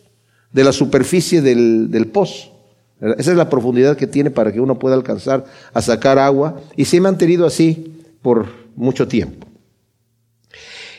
de 0.51 0.63
la 0.63 0.73
superficie 0.73 1.41
del, 1.41 1.89
del 1.89 2.07
pozo. 2.07 2.51
Esa 2.99 3.31
es 3.31 3.37
la 3.37 3.49
profundidad 3.49 3.97
que 3.97 4.07
tiene 4.07 4.31
para 4.31 4.51
que 4.51 4.59
uno 4.59 4.79
pueda 4.79 4.95
alcanzar 4.95 5.45
a 5.73 5.81
sacar 5.81 6.17
agua 6.17 6.61
y 6.75 6.85
se 6.85 6.97
ha 6.97 7.01
mantenido 7.01 7.45
así 7.45 7.93
por 8.21 8.47
mucho 8.75 9.07
tiempo. 9.07 9.47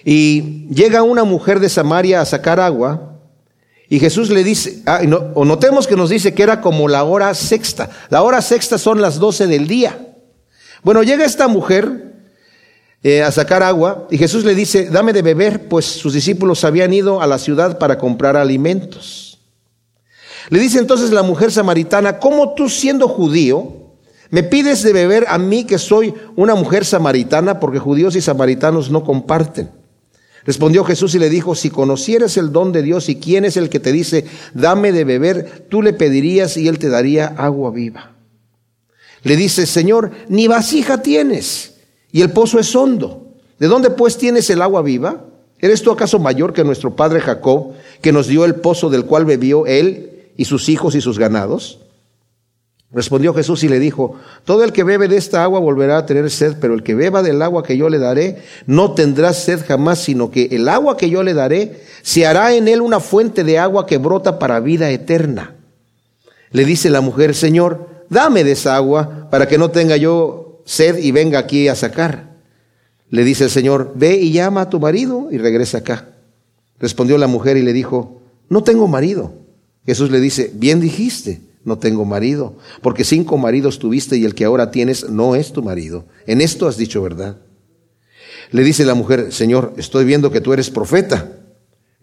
Y 0.05 0.69
llega 0.69 1.03
una 1.03 1.25
mujer 1.25 1.59
de 1.59 1.69
Samaria 1.69 2.21
a 2.21 2.25
sacar 2.25 2.61
agua 2.61 3.19
y 3.89 3.99
Jesús 3.99 4.31
le 4.31 4.45
dice, 4.45 4.83
ah, 4.87 5.01
o 5.35 5.45
notemos 5.45 5.87
que 5.87 5.97
nos 5.97 6.11
dice 6.11 6.35
que 6.35 6.43
era 6.43 6.61
como 6.61 6.89
la 6.89 7.05
hora 7.05 7.35
sexta. 7.35 7.91
La 8.09 8.23
hora 8.23 8.43
sexta 8.43 8.79
son 8.79 9.01
las 9.01 9.19
doce 9.19 9.47
del 9.47 9.67
día. 9.67 10.15
Bueno, 10.83 11.03
llega 11.03 11.25
esta 11.25 11.49
mujer 11.49 12.16
eh, 13.03 13.23
a 13.23 13.31
sacar 13.31 13.63
agua 13.63 14.09
y 14.11 14.19
Jesús 14.19 14.45
le 14.45 14.55
dice, 14.55 14.89
dame 14.91 15.13
de 15.13 15.23
beber, 15.23 15.69
pues 15.69 15.85
sus 15.85 16.15
discípulos 16.15 16.65
habían 16.65 16.93
ido 16.93 17.21
a 17.21 17.27
la 17.27 17.39
ciudad 17.39 17.79
para 17.79 17.99
comprar 17.99 18.37
alimentos. 18.37 19.39
Le 20.49 20.59
dice 20.59 20.79
entonces 20.79 21.11
la 21.11 21.23
mujer 21.23 21.53
samaritana, 21.53 22.19
¿cómo 22.19 22.55
tú 22.55 22.69
siendo 22.69 23.09
judío 23.09 23.95
me 24.31 24.43
pides 24.43 24.83
de 24.83 24.93
beber 24.93 25.27
a 25.29 25.39
mí 25.39 25.65
que 25.65 25.79
soy 25.79 26.15
una 26.37 26.55
mujer 26.55 26.85
samaritana? 26.85 27.61
Porque 27.61 27.79
judíos 27.79 28.17
y 28.17 28.21
samaritanos 28.21 28.91
no 28.91 29.05
comparten. 29.05 29.71
Respondió 30.45 30.85
Jesús 30.85 31.15
y 31.17 31.19
le 31.19 31.29
dijo, 31.29 31.57
si 31.57 31.71
conocieras 31.71 32.37
el 32.37 32.53
don 32.53 32.73
de 32.73 32.83
Dios 32.83 33.09
y 33.09 33.17
quién 33.17 33.45
es 33.45 33.57
el 33.57 33.69
que 33.69 33.81
te 33.81 33.91
dice, 33.91 34.25
dame 34.55 34.93
de 34.93 35.05
beber, 35.05 35.67
tú 35.69 35.83
le 35.83 35.93
pedirías 35.93 36.57
y 36.57 36.69
él 36.69 36.79
te 36.79 36.89
daría 36.89 37.27
agua 37.27 37.73
viva. 37.73 38.13
Le 39.23 39.37
dice, 39.37 39.67
Señor, 39.67 40.13
ni 40.29 40.47
vasija 40.47 41.03
tienes 41.03 41.76
y 42.17 42.23
el 42.23 42.31
pozo 42.31 42.59
es 42.59 42.75
hondo. 42.75 43.27
¿De 43.59 43.67
dónde 43.67 43.91
pues 43.91 44.17
tienes 44.17 44.49
el 44.49 44.63
agua 44.63 44.81
viva? 44.81 45.27
¿Eres 45.59 45.83
tú 45.83 45.91
acaso 45.91 46.19
mayor 46.19 46.55
que 46.55 46.65
nuestro 46.65 46.97
padre 46.97 47.21
Jacob, 47.21 47.75
que 48.01 48.11
nos 48.11 48.27
dio 48.27 48.47
el 48.47 48.55
pozo 48.55 48.89
del 48.89 49.05
cual 49.05 49.27
bebió 49.27 49.67
él 49.67 50.31
y 50.35 50.47
sus 50.47 50.71
hijos 50.71 50.95
y 50.95 51.03
sus 51.03 51.19
ganados? 51.19 51.79
Respondió 52.91 53.35
Jesús 53.35 53.65
y 53.65 53.69
le 53.69 53.79
dijo, 53.79 54.15
todo 54.47 54.65
el 54.65 54.73
que 54.73 54.83
bebe 54.83 55.09
de 55.09 55.19
esta 55.19 55.43
agua 55.43 55.61
volverá 55.61 55.99
a 55.99 56.07
tener 56.07 56.31
sed, 56.31 56.57
pero 56.59 56.73
el 56.73 56.83
que 56.83 56.95
beba 56.95 57.23
del 57.23 57.43
agua 57.43 57.63
que 57.63 57.77
yo 57.77 57.91
le 57.91 57.99
daré 57.99 58.39
no 58.65 58.93
tendrá 58.93 59.35
sed 59.35 59.61
jamás, 59.69 59.99
sino 59.99 60.31
que 60.31 60.49
el 60.53 60.71
agua 60.71 60.97
que 60.97 61.11
yo 61.11 61.23
le 61.23 61.35
daré 61.35 61.83
se 62.01 62.25
hará 62.25 62.55
en 62.55 62.67
él 62.67 62.81
una 62.81 63.01
fuente 63.01 63.45
de 63.45 63.59
agua 63.59 63.85
que 63.85 63.99
brota 63.99 64.39
para 64.39 64.61
vida 64.61 64.91
eterna. 64.91 65.55
Le 66.51 66.65
dice 66.65 66.89
la 66.89 67.03
mujer, 67.03 67.35
Señor, 67.35 67.91
dame 68.09 68.43
de 68.43 68.53
esa 68.53 68.75
agua 68.75 69.29
para 69.31 69.47
que 69.47 69.59
no 69.59 69.71
tenga 69.71 69.99
yo 69.99 70.46
sed 70.67 70.99
y 70.99 71.13
venga 71.13 71.39
aquí 71.39 71.69
a 71.69 71.75
sacar. 71.75 72.37
Le 73.09 73.25
dice 73.25 73.45
el 73.45 73.51
Señor, 73.51 73.95
ve 73.97 74.17
y 74.17 74.33
llama 74.33 74.61
a 74.61 74.69
tu 74.69 74.79
marido 74.79 75.29
y 75.33 75.39
regresa 75.39 75.79
acá. 75.79 76.11
Respondió 76.79 77.17
la 77.17 77.27
mujer 77.27 77.57
y 77.57 77.63
le 77.63 77.73
dijo, 77.73 78.21
no 78.51 78.63
tengo 78.63 78.87
marido. 78.87 79.33
Jesús 79.87 80.11
le 80.11 80.21
dice, 80.21 80.51
bien 80.55 80.81
dijiste 80.81 81.41
no 81.67 81.79
tengo 81.79 82.05
marido, 82.05 82.55
porque 82.81 83.03
cinco 83.03 83.37
maridos 83.39 83.81
tuviste 83.81 84.17
y 84.17 84.25
el 84.25 84.37
que 84.37 84.45
ahora 84.45 84.71
tienes 84.71 85.11
no 85.11 85.35
es 85.35 85.53
tu 85.53 85.65
marido. 85.65 86.05
En 86.25 86.41
esto 86.41 86.69
has 86.69 86.77
dicho 86.77 87.03
verdad. 87.03 87.39
Le 88.53 88.63
dice 88.63 88.85
la 88.85 88.95
mujer, 88.95 89.33
Señor, 89.33 89.75
estoy 89.77 90.05
viendo 90.05 90.31
que 90.31 90.41
tú 90.41 90.53
eres 90.53 90.71
profeta. 90.71 91.33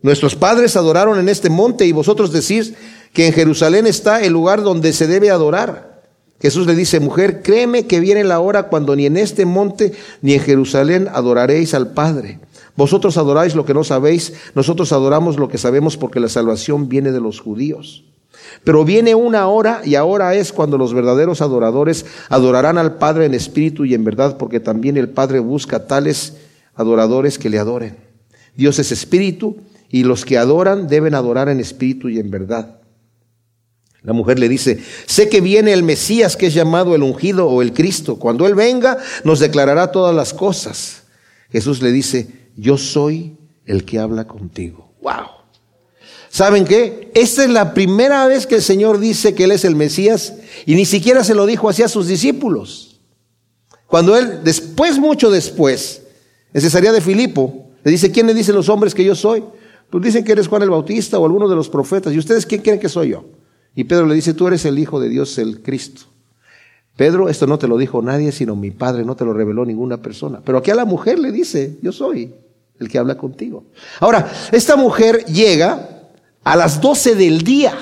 Nuestros 0.01 0.35
padres 0.35 0.75
adoraron 0.75 1.17
en 1.17 1.29
este 1.29 1.49
monte 1.49 1.85
y 1.85 1.93
vosotros 1.93 2.33
decís 2.33 2.73
que 3.13 3.25
en 3.25 3.31
Jerusalén 3.31 3.87
está 3.87 4.21
el 4.21 4.33
lugar 4.33 4.63
donde 4.63 4.91
se 4.91 5.07
debe 5.07 5.29
adorar. 5.29 5.92
Jesús 6.43 6.67
le 6.67 6.75
dice, 6.75 6.99
mujer, 6.99 7.41
créeme 7.41 7.87
que 7.87 8.01
viene 8.01 8.25
la 8.25 8.41
hora 8.41 8.63
cuando 8.63 8.97
ni 8.97 9.05
en 9.05 9.15
este 9.15 9.45
monte 9.45 9.93
ni 10.21 10.33
en 10.33 10.41
Jerusalén 10.41 11.07
adoraréis 11.13 11.73
al 11.73 11.93
Padre. 11.93 12.41
Vosotros 12.75 13.15
adoráis 13.15 13.55
lo 13.55 13.63
que 13.63 13.73
no 13.73 13.85
sabéis, 13.85 14.33
nosotros 14.53 14.91
adoramos 14.91 15.37
lo 15.37 15.47
que 15.47 15.57
sabemos 15.57 15.95
porque 15.95 16.19
la 16.19 16.27
salvación 16.27 16.89
viene 16.89 17.13
de 17.13 17.21
los 17.21 17.39
judíos. 17.39 18.03
Pero 18.65 18.83
viene 18.83 19.15
una 19.15 19.47
hora 19.47 19.83
y 19.85 19.95
ahora 19.95 20.35
es 20.35 20.51
cuando 20.51 20.77
los 20.77 20.93
verdaderos 20.93 21.41
adoradores 21.41 22.05
adorarán 22.27 22.77
al 22.77 22.97
Padre 22.97 23.25
en 23.25 23.35
espíritu 23.35 23.85
y 23.85 23.93
en 23.93 24.03
verdad, 24.03 24.35
porque 24.35 24.59
también 24.59 24.97
el 24.97 25.07
Padre 25.07 25.39
busca 25.39 25.87
tales 25.87 26.35
adoradores 26.75 27.39
que 27.39 27.49
le 27.49 27.57
adoren. 27.57 27.95
Dios 28.53 28.79
es 28.79 28.91
espíritu 28.91 29.59
y 29.89 30.03
los 30.03 30.25
que 30.25 30.37
adoran 30.37 30.89
deben 30.89 31.15
adorar 31.15 31.47
en 31.47 31.61
espíritu 31.61 32.09
y 32.09 32.19
en 32.19 32.29
verdad. 32.29 32.82
La 34.03 34.11
mujer 34.11 34.37
le 34.37 34.49
dice, 34.49 34.83
sé 35.05 35.29
que 35.29 35.39
viene 35.39 35.71
el 35.71 35.83
Mesías 35.83 36.35
que 36.35 36.47
es 36.47 36.53
llamado 36.53 36.93
el 36.93 37.03
ungido 37.03 37.47
o 37.47 37.61
el 37.61 37.73
Cristo. 37.73 38.17
Cuando 38.17 38.45
Él 38.45 38.53
venga, 38.53 38.97
nos 39.23 39.39
declarará 39.39 39.91
todas 39.91 40.13
las 40.13 40.33
cosas. 40.33 41.03
Jesús 41.51 41.81
le 41.81 41.91
dice, 41.91 42.27
yo 42.57 42.77
soy 42.77 43.37
el 43.65 43.85
que 43.85 43.99
habla 43.99 44.27
contigo. 44.27 44.93
¡Wow! 45.01 45.43
¿Saben 46.29 46.65
qué? 46.65 47.11
Esta 47.13 47.43
es 47.43 47.49
la 47.49 47.73
primera 47.73 48.25
vez 48.27 48.45
que 48.45 48.55
el 48.55 48.61
Señor 48.61 48.99
dice 48.99 49.35
que 49.35 49.45
Él 49.45 49.51
es 49.51 49.63
el 49.63 49.75
Mesías 49.75 50.33
y 50.65 50.75
ni 50.75 50.83
siquiera 50.85 51.23
se 51.23 51.35
lo 51.35 51.45
dijo 51.45 51.69
así 51.69 51.83
a 51.83 51.87
sus 51.87 52.07
discípulos. 52.07 52.99
Cuando 53.87 54.17
Él, 54.17 54.39
después, 54.43 54.97
mucho 54.97 55.29
después, 55.29 56.01
en 56.53 56.61
Cesarea 56.61 56.91
de 56.91 57.01
Filipo, 57.01 57.69
le 57.83 57.91
dice, 57.91 58.11
¿quién 58.11 58.27
le 58.27 58.33
dicen 58.33 58.55
los 58.55 58.67
hombres 58.67 58.93
que 58.93 59.03
yo 59.03 59.15
soy? 59.15 59.43
Pues 59.89 60.03
dicen 60.03 60.23
que 60.23 60.31
eres 60.31 60.47
Juan 60.47 60.63
el 60.63 60.71
Bautista 60.71 61.19
o 61.19 61.25
alguno 61.25 61.47
de 61.47 61.55
los 61.55 61.69
profetas. 61.69 62.11
¿Y 62.11 62.17
ustedes 62.17 62.45
quién 62.45 62.61
creen 62.61 62.79
que 62.79 62.89
soy 62.89 63.09
yo? 63.09 63.25
Y 63.75 63.85
Pedro 63.85 64.05
le 64.05 64.15
dice, 64.15 64.33
tú 64.33 64.47
eres 64.47 64.65
el 64.65 64.77
Hijo 64.77 64.99
de 64.99 65.09
Dios, 65.09 65.37
el 65.37 65.61
Cristo. 65.61 66.03
Pedro, 66.95 67.27
esto 67.27 67.47
no 67.47 67.57
te 67.57 67.67
lo 67.67 67.77
dijo 67.77 68.01
nadie, 68.01 68.31
sino 68.31 68.55
mi 68.55 68.69
Padre, 68.69 69.03
no 69.03 69.15
te 69.15 69.25
lo 69.25 69.33
reveló 69.33 69.65
ninguna 69.65 69.97
persona. 69.97 70.41
Pero 70.45 70.59
aquí 70.59 70.69
a 70.69 70.75
la 70.75 70.85
mujer 70.85 71.17
le 71.17 71.31
dice, 71.31 71.77
yo 71.81 71.91
soy 71.91 72.33
el 72.79 72.89
que 72.89 72.99
habla 72.99 73.17
contigo. 73.17 73.65
Ahora, 73.99 74.31
esta 74.51 74.75
mujer 74.75 75.25
llega 75.25 75.89
a 76.43 76.55
las 76.55 76.81
12 76.81 77.15
del 77.15 77.41
día. 77.41 77.73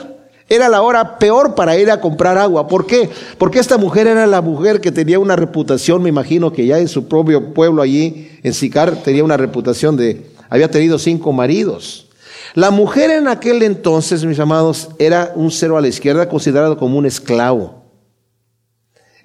Era 0.48 0.70
la 0.70 0.82
hora 0.82 1.18
peor 1.18 1.56
para 1.56 1.78
ir 1.78 1.90
a 1.92 2.02
comprar 2.02 2.38
agua. 2.38 2.68
¿Por 2.68 2.86
qué? 2.86 3.10
Porque 3.38 3.60
esta 3.60 3.78
mujer 3.78 4.08
era 4.08 4.28
la 4.28 4.42
mujer 4.42 4.82
que 4.82 4.92
tenía 4.92 5.18
una 5.20 5.36
reputación, 5.36 6.04
me 6.04 6.10
imagino 6.10 6.52
que 6.52 6.66
ya 6.66 6.80
en 6.80 6.90
su 6.90 7.08
propio 7.08 7.54
pueblo 7.54 7.82
allí, 7.82 8.30
en 8.44 8.54
Sicar, 8.54 9.02
tenía 9.04 9.24
una 9.24 9.38
reputación 9.38 9.96
de, 9.96 10.26
había 10.50 10.70
tenido 10.70 11.00
cinco 11.00 11.32
maridos. 11.32 12.11
La 12.54 12.70
mujer 12.70 13.12
en 13.12 13.28
aquel 13.28 13.64
entonces, 13.64 14.26
mis 14.26 14.40
amados, 14.40 14.90
era 15.00 15.32
un 15.36 15.52
cero 15.52 15.78
a 15.78 15.82
la 15.82 15.88
izquierda, 15.88 16.28
considerado 16.28 16.78
como 16.78 16.98
un 16.98 17.06
esclavo. 17.06 17.82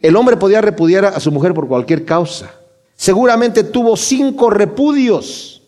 El 0.01 0.15
hombre 0.17 0.37
podía 0.37 0.61
repudiar 0.61 1.05
a 1.05 1.19
su 1.19 1.33
mujer 1.33 1.53
por 1.53 1.67
cualquier 1.67 2.05
causa. 2.05 2.53
Seguramente 2.95 3.65
tuvo 3.65 3.97
cinco 3.97 4.51
repudios. 4.51 5.63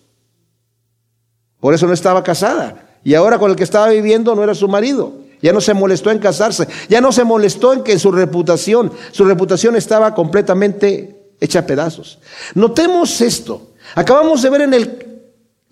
Por 1.60 1.74
eso 1.74 1.86
no 1.86 1.92
estaba 1.92 2.22
casada. 2.22 2.86
Y 3.02 3.14
ahora 3.14 3.38
con 3.38 3.50
el 3.50 3.56
que 3.56 3.64
estaba 3.64 3.88
viviendo 3.88 4.34
no 4.34 4.44
era 4.44 4.54
su 4.54 4.68
marido. 4.68 5.12
Ya 5.42 5.52
no 5.52 5.60
se 5.60 5.74
molestó 5.74 6.10
en 6.10 6.18
casarse. 6.18 6.68
Ya 6.88 7.00
no 7.00 7.10
se 7.10 7.24
molestó 7.24 7.72
en 7.72 7.82
que 7.82 7.98
su 7.98 8.12
reputación, 8.12 8.92
su 9.12 9.24
reputación 9.24 9.76
estaba 9.76 10.14
completamente 10.14 11.32
hecha 11.40 11.60
a 11.60 11.66
pedazos. 11.66 12.18
Notemos 12.54 13.20
esto. 13.20 13.62
Acabamos 13.94 14.42
de 14.42 14.50
ver 14.50 14.60
en 14.62 14.74
el 14.74 15.07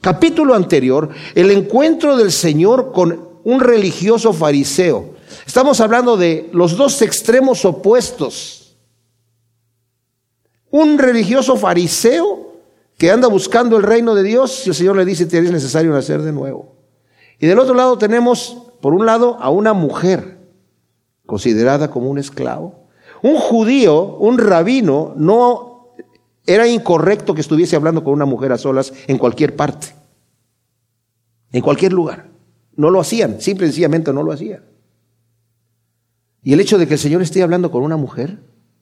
capítulo 0.07 0.55
anterior 0.55 1.09
el 1.35 1.51
encuentro 1.51 2.17
del 2.17 2.31
Señor 2.31 2.93
con 2.93 3.41
un 3.43 3.59
religioso 3.59 4.33
fariseo. 4.33 5.17
Estamos 5.45 5.81
hablando 5.81 6.17
de 6.17 6.49
los 6.53 6.77
dos 6.77 7.03
extremos 7.03 7.65
opuestos. 7.65 8.77
Un 10.71 10.97
religioso 10.97 11.57
fariseo 11.57 12.53
que 12.97 13.11
anda 13.11 13.27
buscando 13.27 13.77
el 13.77 13.83
reino 13.83 14.15
de 14.15 14.23
Dios 14.23 14.65
y 14.65 14.69
el 14.69 14.77
Señor 14.77 14.95
le 14.95 15.05
dice, 15.05 15.27
te 15.27 15.41
es 15.41 15.51
necesario 15.51 15.91
nacer 15.91 16.23
de 16.23 16.31
nuevo. 16.31 16.77
Y 17.41 17.49
del 17.49 17.59
otro 17.59 17.75
lado 17.75 17.99
tenemos, 17.99 18.59
por 18.81 18.95
un 18.95 19.07
lado, 19.07 19.37
a 19.41 19.51
una 19.51 19.73
mujer 19.73 20.39
considerada 21.27 21.91
como 21.91 22.11
un 22.11 22.19
esclavo. 22.19 22.87
Un 23.23 23.35
judío, 23.41 24.19
un 24.19 24.39
rabino, 24.39 25.15
no 25.17 25.76
era 26.47 26.67
incorrecto 26.67 27.35
que 27.35 27.41
estuviese 27.41 27.77
hablando 27.77 28.05
con 28.05 28.13
una 28.13 28.25
mujer 28.25 28.53
a 28.53 28.59
solas 28.59 28.93
en 29.07 29.19
cualquier 29.19 29.57
parte, 29.57 29.89
en 31.53 31.63
cualquier 31.63 31.93
lugar. 31.93 32.29
No 32.77 32.91
lo 32.91 33.01
hacían, 33.01 33.41
simple 33.41 33.67
y 33.67 33.71
sencillamente 33.71 34.13
no 34.13 34.23
lo 34.23 34.33
hacían. 34.33 34.63
Y 36.43 36.53
el 36.53 36.61
hecho 36.61 36.79
de 36.79 36.87
que 36.87 36.95
el 36.95 37.01
Señor 37.01 37.23
esté 37.23 37.43
hablando 37.43 37.71
con 37.71 37.83
una 37.83 37.97
mujer 37.97 38.39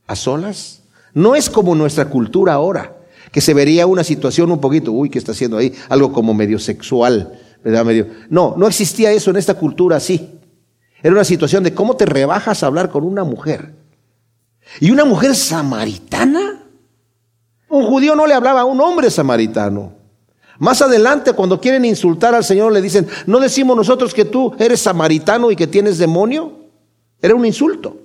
a 0.07 0.17
solas, 0.17 0.83
no 1.15 1.35
es 1.35 1.49
como 1.49 1.75
nuestra 1.75 2.11
cultura 2.11 2.53
ahora, 2.53 2.97
que 3.33 3.41
se 3.41 3.55
vería 3.55 3.87
una 3.87 4.05
situación 4.05 4.51
un 4.51 4.61
poquito, 4.61 4.93
uy, 4.93 5.09
¿qué 5.09 5.19
está 5.19 5.33
haciendo 5.33 5.57
ahí? 5.57 5.73
Algo 5.89 6.13
como 6.13 6.35
medio 6.35 6.59
sexual, 6.59 7.39
Medio. 7.65 8.09
No, 8.29 8.55
no 8.59 8.67
existía 8.67 9.11
eso 9.13 9.31
en 9.31 9.37
esta 9.37 9.55
cultura 9.55 9.97
así. 9.97 10.39
Era 11.03 11.15
una 11.15 11.25
situación 11.25 11.65
de 11.65 11.75
cómo 11.75 11.97
te 11.97 12.05
rebajas 12.05 12.63
a 12.63 12.67
hablar 12.67 12.91
con 12.91 13.05
una 13.05 13.25
mujer. 13.25 13.75
¿Y 14.81 14.91
una 14.91 15.05
mujer 15.05 15.35
samaritana? 15.35 16.54
Un 17.85 17.91
judío 17.91 18.17
no 18.17 18.27
le 18.27 18.33
hablaba 18.33 18.63
a 18.63 18.65
un 18.65 18.81
hombre 18.81 19.11
samaritano. 19.11 19.93
Más 20.59 20.81
adelante, 20.81 21.35
cuando 21.35 21.61
quieren 21.61 21.85
insultar 21.85 22.35
al 22.35 22.45
Señor, 22.45 22.73
le 22.73 22.81
dicen, 22.81 23.07
¿no 23.27 23.41
decimos 23.41 23.77
nosotros 23.77 24.15
que 24.15 24.25
tú 24.25 24.55
eres 24.59 24.81
samaritano 24.81 25.51
y 25.51 25.57
que 25.57 25.67
tienes 25.67 25.99
demonio? 25.99 26.53
Era 27.21 27.35
un 27.35 27.45
insulto. 27.45 27.99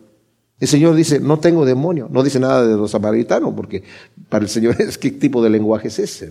El 0.59 0.67
Señor 0.67 0.95
dice, 0.95 1.21
no 1.21 1.39
tengo 1.39 1.65
demonio. 1.65 2.09
No 2.11 2.23
dice 2.23 2.39
nada 2.39 2.67
de 2.67 2.75
los 2.75 2.91
samaritanos, 2.91 3.53
porque 3.55 3.83
para 4.27 4.43
el 4.43 4.49
Señor 4.49 4.75
es 4.81 4.97
qué 4.97 5.11
tipo 5.11 5.41
de 5.41 5.49
lenguaje 5.49 5.87
es 5.87 5.99
ese. 5.99 6.29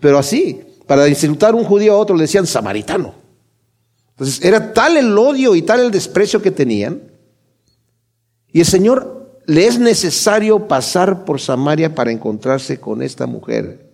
Pero 0.00 0.18
así, 0.18 0.60
para 0.86 1.06
insultar 1.08 1.54
un 1.54 1.62
judío 1.62 1.92
a 1.92 1.98
otro 1.98 2.16
le 2.16 2.22
decían 2.22 2.46
samaritano. 2.46 3.14
Entonces 4.10 4.44
era 4.44 4.72
tal 4.72 4.96
el 4.96 5.16
odio 5.16 5.54
y 5.54 5.62
tal 5.62 5.80
el 5.80 5.92
desprecio 5.92 6.42
que 6.42 6.50
tenían. 6.50 7.02
Y 8.52 8.60
el 8.60 8.66
Señor 8.66 9.13
le 9.46 9.66
es 9.66 9.78
necesario 9.78 10.66
pasar 10.68 11.24
por 11.24 11.40
Samaria 11.40 11.94
para 11.94 12.10
encontrarse 12.10 12.80
con 12.80 13.02
esta 13.02 13.26
mujer. 13.26 13.90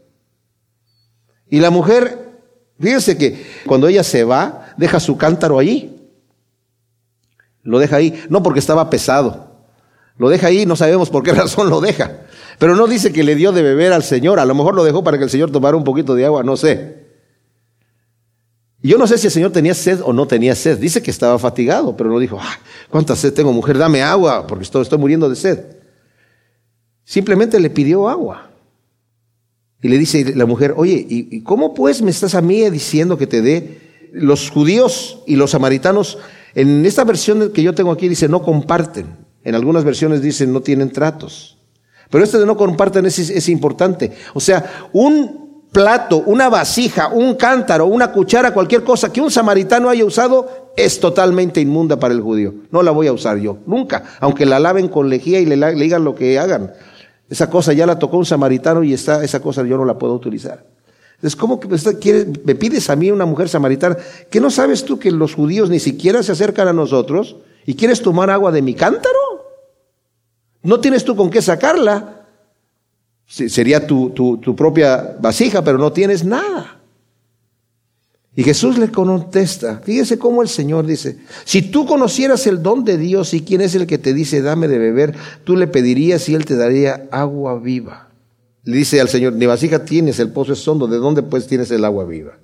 Y 1.48 1.60
la 1.60 1.70
mujer, 1.70 2.30
fíjense 2.78 3.18
que 3.18 3.44
cuando 3.66 3.88
ella 3.88 4.04
se 4.04 4.24
va, 4.24 4.72
deja 4.76 5.00
su 5.00 5.16
cántaro 5.16 5.58
allí. 5.58 5.96
Lo 7.62 7.78
deja 7.78 7.96
ahí, 7.96 8.22
no 8.28 8.42
porque 8.42 8.60
estaba 8.60 8.88
pesado. 8.88 9.50
Lo 10.16 10.28
deja 10.28 10.46
ahí, 10.46 10.66
no 10.66 10.76
sabemos 10.76 11.10
por 11.10 11.22
qué 11.22 11.32
razón 11.34 11.68
lo 11.68 11.80
deja. 11.80 12.20
Pero 12.58 12.76
no 12.76 12.86
dice 12.86 13.12
que 13.12 13.24
le 13.24 13.34
dio 13.34 13.52
de 13.52 13.62
beber 13.62 13.92
al 13.92 14.02
Señor. 14.02 14.38
A 14.38 14.44
lo 14.44 14.54
mejor 14.54 14.74
lo 14.74 14.84
dejó 14.84 15.02
para 15.02 15.18
que 15.18 15.24
el 15.24 15.30
Señor 15.30 15.50
tomara 15.50 15.76
un 15.76 15.84
poquito 15.84 16.14
de 16.14 16.26
agua, 16.26 16.42
no 16.42 16.56
sé. 16.56 17.09
Yo 18.82 18.96
no 18.96 19.06
sé 19.06 19.18
si 19.18 19.26
el 19.26 19.32
Señor 19.32 19.52
tenía 19.52 19.74
sed 19.74 20.00
o 20.02 20.12
no 20.12 20.26
tenía 20.26 20.54
sed. 20.54 20.78
Dice 20.78 21.02
que 21.02 21.10
estaba 21.10 21.38
fatigado, 21.38 21.96
pero 21.96 22.10
no 22.10 22.18
dijo, 22.18 22.38
ah, 22.40 22.58
¿cuánta 22.88 23.14
sed 23.14 23.34
tengo, 23.34 23.52
mujer? 23.52 23.76
Dame 23.76 24.02
agua, 24.02 24.46
porque 24.46 24.64
estoy, 24.64 24.86
muriendo 24.98 25.28
de 25.28 25.36
sed. 25.36 25.76
Simplemente 27.04 27.60
le 27.60 27.68
pidió 27.68 28.08
agua. 28.08 28.50
Y 29.82 29.88
le 29.88 29.98
dice 29.98 30.34
la 30.34 30.46
mujer, 30.46 30.74
oye, 30.76 31.04
¿y 31.08 31.42
cómo 31.42 31.74
pues 31.74 32.00
me 32.02 32.10
estás 32.10 32.34
a 32.34 32.40
mí 32.40 32.68
diciendo 32.70 33.18
que 33.18 33.26
te 33.26 33.42
dé? 33.42 33.80
Los 34.12 34.50
judíos 34.50 35.22
y 35.26 35.36
los 35.36 35.52
samaritanos, 35.52 36.18
en 36.54 36.84
esta 36.84 37.04
versión 37.04 37.52
que 37.52 37.62
yo 37.62 37.74
tengo 37.74 37.92
aquí 37.92 38.08
dice, 38.08 38.28
no 38.28 38.42
comparten. 38.42 39.06
En 39.44 39.54
algunas 39.54 39.84
versiones 39.84 40.20
dicen, 40.20 40.52
no 40.52 40.60
tienen 40.60 40.90
tratos. 40.90 41.58
Pero 42.10 42.24
este 42.24 42.38
de 42.38 42.46
no 42.46 42.56
comparten 42.56 43.06
es 43.06 43.48
importante. 43.48 44.12
O 44.34 44.40
sea, 44.40 44.88
un 44.92 45.49
plato, 45.72 46.18
una 46.26 46.48
vasija, 46.48 47.08
un 47.08 47.34
cántaro, 47.34 47.86
una 47.86 48.10
cuchara, 48.10 48.52
cualquier 48.52 48.82
cosa 48.82 49.12
que 49.12 49.20
un 49.20 49.30
samaritano 49.30 49.88
haya 49.88 50.04
usado 50.04 50.72
es 50.76 50.98
totalmente 51.00 51.60
inmunda 51.60 51.98
para 51.98 52.14
el 52.14 52.20
judío. 52.20 52.54
No 52.70 52.82
la 52.82 52.90
voy 52.90 53.06
a 53.06 53.12
usar 53.12 53.38
yo, 53.38 53.58
nunca, 53.66 54.04
aunque 54.20 54.46
la 54.46 54.58
laven 54.58 54.88
con 54.88 55.08
lejía 55.08 55.40
y 55.40 55.46
le, 55.46 55.74
digan 55.74 56.04
lo 56.04 56.14
que 56.14 56.38
hagan. 56.38 56.72
Esa 57.28 57.48
cosa 57.48 57.72
ya 57.72 57.86
la 57.86 57.98
tocó 57.98 58.18
un 58.18 58.26
samaritano 58.26 58.82
y 58.82 58.92
está, 58.92 59.22
esa 59.22 59.40
cosa 59.40 59.62
yo 59.64 59.76
no 59.76 59.84
la 59.84 59.98
puedo 59.98 60.14
utilizar. 60.14 60.64
Entonces, 61.14 61.36
¿cómo 61.36 61.60
que 61.60 61.68
me 62.44 62.54
pides 62.54 62.88
a 62.88 62.96
mí 62.96 63.10
una 63.10 63.26
mujer 63.26 63.48
samaritana? 63.48 63.96
¿Que 64.30 64.40
no 64.40 64.50
sabes 64.50 64.84
tú 64.84 64.98
que 64.98 65.10
los 65.10 65.34
judíos 65.34 65.68
ni 65.68 65.78
siquiera 65.78 66.22
se 66.22 66.32
acercan 66.32 66.66
a 66.66 66.72
nosotros 66.72 67.36
y 67.66 67.74
quieres 67.74 68.00
tomar 68.00 68.30
agua 68.30 68.50
de 68.50 68.62
mi 68.62 68.74
cántaro? 68.74 69.18
No 70.62 70.80
tienes 70.80 71.04
tú 71.04 71.14
con 71.14 71.30
qué 71.30 71.42
sacarla. 71.42 72.19
Sería 73.30 73.86
tu, 73.86 74.10
tu, 74.10 74.56
propia 74.56 75.16
vasija, 75.20 75.62
pero 75.62 75.78
no 75.78 75.92
tienes 75.92 76.24
nada. 76.24 76.80
Y 78.34 78.42
Jesús 78.42 78.76
le 78.76 78.90
contesta, 78.90 79.80
fíjese 79.84 80.18
cómo 80.18 80.42
el 80.42 80.48
Señor 80.48 80.84
dice, 80.84 81.18
si 81.44 81.62
tú 81.62 81.86
conocieras 81.86 82.48
el 82.48 82.60
don 82.60 82.84
de 82.84 82.98
Dios 82.98 83.32
y 83.32 83.42
quién 83.42 83.60
es 83.60 83.76
el 83.76 83.86
que 83.86 83.98
te 83.98 84.14
dice, 84.14 84.42
dame 84.42 84.66
de 84.66 84.78
beber, 84.78 85.14
tú 85.44 85.54
le 85.54 85.68
pedirías 85.68 86.28
y 86.28 86.34
él 86.34 86.44
te 86.44 86.56
daría 86.56 87.08
agua 87.12 87.56
viva. 87.60 88.08
Le 88.64 88.76
dice 88.76 89.00
al 89.00 89.08
Señor, 89.08 89.34
ni 89.34 89.46
vasija 89.46 89.84
tienes, 89.84 90.18
el 90.18 90.30
pozo 90.30 90.52
es 90.52 90.66
hondo, 90.66 90.88
¿de 90.88 90.96
dónde 90.96 91.22
pues 91.22 91.46
tienes 91.46 91.70
el 91.70 91.84
agua 91.84 92.04
viva? 92.04 92.38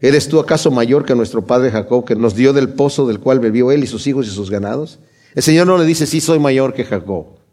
¿Eres 0.00 0.28
tú 0.28 0.40
acaso 0.40 0.72
mayor 0.72 1.04
que 1.04 1.14
nuestro 1.14 1.46
padre 1.46 1.70
Jacob, 1.70 2.04
que 2.04 2.16
nos 2.16 2.34
dio 2.34 2.52
del 2.52 2.70
pozo 2.70 3.06
del 3.06 3.20
cual 3.20 3.38
bebió 3.38 3.70
él 3.70 3.84
y 3.84 3.86
sus 3.86 4.08
hijos 4.08 4.26
y 4.26 4.30
sus 4.30 4.50
ganados? 4.50 4.98
El 5.36 5.44
Señor 5.44 5.68
no 5.68 5.78
le 5.78 5.84
dice, 5.84 6.06
sí, 6.06 6.20
soy 6.20 6.40
mayor 6.40 6.74
que 6.74 6.84
Jacob. 6.84 7.43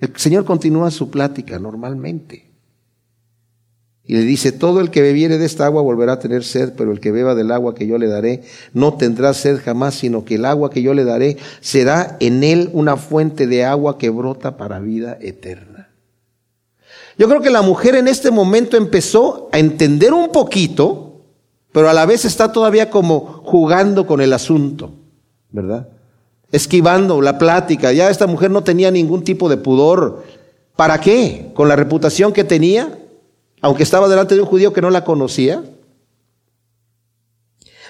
El 0.00 0.16
Señor 0.16 0.44
continúa 0.44 0.90
su 0.90 1.10
plática 1.10 1.58
normalmente. 1.58 2.50
Y 4.04 4.14
le 4.14 4.22
dice, 4.22 4.50
todo 4.50 4.80
el 4.80 4.90
que 4.90 5.02
bebiere 5.02 5.38
de 5.38 5.46
esta 5.46 5.66
agua 5.66 5.82
volverá 5.82 6.14
a 6.14 6.18
tener 6.18 6.42
sed, 6.42 6.72
pero 6.76 6.90
el 6.90 6.98
que 6.98 7.12
beba 7.12 7.34
del 7.34 7.52
agua 7.52 7.74
que 7.74 7.86
yo 7.86 7.96
le 7.96 8.08
daré 8.08 8.42
no 8.72 8.94
tendrá 8.94 9.34
sed 9.34 9.60
jamás, 9.62 9.94
sino 9.94 10.24
que 10.24 10.34
el 10.34 10.46
agua 10.46 10.70
que 10.70 10.82
yo 10.82 10.94
le 10.94 11.04
daré 11.04 11.36
será 11.60 12.16
en 12.18 12.42
él 12.42 12.70
una 12.72 12.96
fuente 12.96 13.46
de 13.46 13.64
agua 13.64 13.98
que 13.98 14.10
brota 14.10 14.56
para 14.56 14.80
vida 14.80 15.16
eterna. 15.20 15.90
Yo 17.18 17.28
creo 17.28 17.42
que 17.42 17.50
la 17.50 17.62
mujer 17.62 17.94
en 17.94 18.08
este 18.08 18.30
momento 18.30 18.76
empezó 18.76 19.48
a 19.52 19.58
entender 19.58 20.12
un 20.12 20.32
poquito, 20.32 21.26
pero 21.70 21.88
a 21.88 21.92
la 21.92 22.06
vez 22.06 22.24
está 22.24 22.50
todavía 22.50 22.90
como 22.90 23.42
jugando 23.44 24.06
con 24.06 24.20
el 24.20 24.32
asunto, 24.32 24.92
¿verdad? 25.50 25.88
Esquivando 26.52 27.20
la 27.20 27.38
plática. 27.38 27.92
Ya 27.92 28.10
esta 28.10 28.26
mujer 28.26 28.50
no 28.50 28.62
tenía 28.62 28.90
ningún 28.90 29.22
tipo 29.22 29.48
de 29.48 29.56
pudor. 29.56 30.24
¿Para 30.76 31.00
qué? 31.00 31.50
Con 31.54 31.68
la 31.68 31.76
reputación 31.76 32.32
que 32.32 32.44
tenía, 32.44 32.98
aunque 33.60 33.82
estaba 33.82 34.08
delante 34.08 34.34
de 34.34 34.40
un 34.40 34.46
judío 34.46 34.72
que 34.72 34.80
no 34.80 34.90
la 34.90 35.04
conocía. 35.04 35.62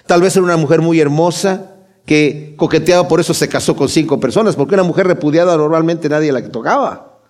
Tal 0.07 0.21
vez 0.21 0.35
era 0.35 0.45
una 0.45 0.57
mujer 0.57 0.81
muy 0.81 0.99
hermosa 1.01 1.77
que 2.05 2.55
coqueteaba, 2.57 3.07
por 3.07 3.21
eso 3.21 3.33
se 3.35 3.49
casó 3.49 3.77
con 3.77 3.89
cinco 3.89 4.19
personas, 4.19 4.57
porque 4.57 4.75
una 4.75 4.83
mujer 4.83 5.07
repudiada 5.07 5.57
normalmente 5.57 6.09
nadie 6.09 6.33
la 6.33 6.43
tocaba. 6.49 7.21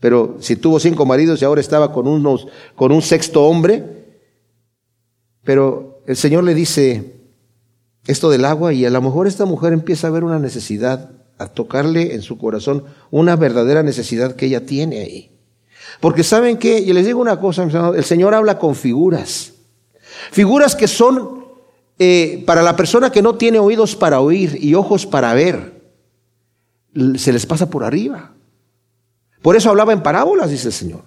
Pero 0.00 0.36
si 0.40 0.56
tuvo 0.56 0.80
cinco 0.80 1.04
maridos 1.04 1.40
y 1.40 1.44
ahora 1.44 1.60
estaba 1.60 1.92
con, 1.92 2.06
unos, 2.06 2.46
con 2.74 2.92
un 2.92 3.02
sexto 3.02 3.44
hombre, 3.44 3.84
pero 5.44 6.02
el 6.06 6.16
Señor 6.16 6.44
le 6.44 6.54
dice 6.54 7.15
esto 8.06 8.30
del 8.30 8.44
agua 8.44 8.72
y 8.72 8.84
a 8.84 8.90
lo 8.90 9.02
mejor 9.02 9.26
esta 9.26 9.44
mujer 9.44 9.72
empieza 9.72 10.06
a 10.06 10.10
ver 10.10 10.24
una 10.24 10.38
necesidad, 10.38 11.10
a 11.38 11.48
tocarle 11.48 12.14
en 12.14 12.22
su 12.22 12.38
corazón 12.38 12.84
una 13.10 13.36
verdadera 13.36 13.82
necesidad 13.82 14.36
que 14.36 14.46
ella 14.46 14.64
tiene 14.64 15.00
ahí. 15.00 15.30
Porque 16.00 16.22
saben 16.22 16.58
que, 16.58 16.78
y 16.78 16.92
les 16.92 17.06
digo 17.06 17.20
una 17.20 17.40
cosa, 17.40 17.64
el 17.94 18.04
Señor 18.04 18.34
habla 18.34 18.58
con 18.58 18.74
figuras. 18.74 19.52
Figuras 20.30 20.74
que 20.74 20.88
son 20.88 21.44
eh, 21.98 22.42
para 22.46 22.62
la 22.62 22.76
persona 22.76 23.10
que 23.10 23.22
no 23.22 23.36
tiene 23.36 23.58
oídos 23.58 23.96
para 23.96 24.20
oír 24.20 24.58
y 24.60 24.74
ojos 24.74 25.06
para 25.06 25.32
ver. 25.34 25.82
Se 27.16 27.32
les 27.32 27.46
pasa 27.46 27.68
por 27.68 27.84
arriba. 27.84 28.34
Por 29.42 29.56
eso 29.56 29.70
hablaba 29.70 29.92
en 29.92 30.02
parábolas, 30.02 30.50
dice 30.50 30.68
el 30.68 30.74
Señor. 30.74 31.02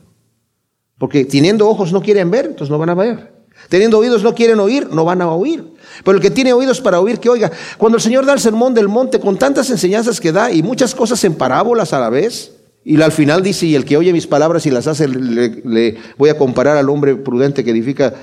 Porque 0.97 1.25
teniendo 1.25 1.67
ojos 1.67 1.93
no 1.93 2.01
quieren 2.01 2.29
ver, 2.29 2.45
entonces 2.45 2.69
no 2.69 2.77
van 2.77 2.89
a 2.89 2.95
ver. 2.95 3.38
Teniendo 3.67 3.99
oídos 3.99 4.23
no 4.23 4.33
quieren 4.33 4.59
oír, 4.59 4.87
no 4.91 5.05
van 5.05 5.21
a 5.21 5.29
oír. 5.29 5.63
Pero 6.03 6.17
el 6.17 6.21
que 6.21 6.31
tiene 6.31 6.53
oídos 6.53 6.81
para 6.81 6.99
oír, 6.99 7.19
que 7.19 7.29
oiga. 7.29 7.51
Cuando 7.77 7.97
el 7.97 8.01
Señor 8.01 8.25
da 8.25 8.33
el 8.33 8.39
sermón 8.39 8.73
del 8.73 8.87
monte 8.87 9.19
con 9.19 9.37
tantas 9.37 9.69
enseñanzas 9.69 10.19
que 10.19 10.31
da 10.31 10.51
y 10.51 10.63
muchas 10.63 10.95
cosas 10.95 11.23
en 11.23 11.35
parábolas 11.35 11.93
a 11.93 11.99
la 11.99 12.09
vez, 12.09 12.53
y 12.83 13.01
al 13.01 13.11
final 13.11 13.43
dice, 13.43 13.65
y 13.65 13.75
el 13.75 13.85
que 13.85 13.97
oye 13.97 14.13
mis 14.13 14.27
palabras 14.27 14.65
y 14.65 14.71
las 14.71 14.87
hace, 14.87 15.07
le, 15.07 15.97
voy 16.17 16.29
a 16.29 16.37
comparar 16.37 16.77
al 16.77 16.89
hombre 16.89 17.15
prudente 17.15 17.63
que 17.63 17.71
edifica 17.71 18.13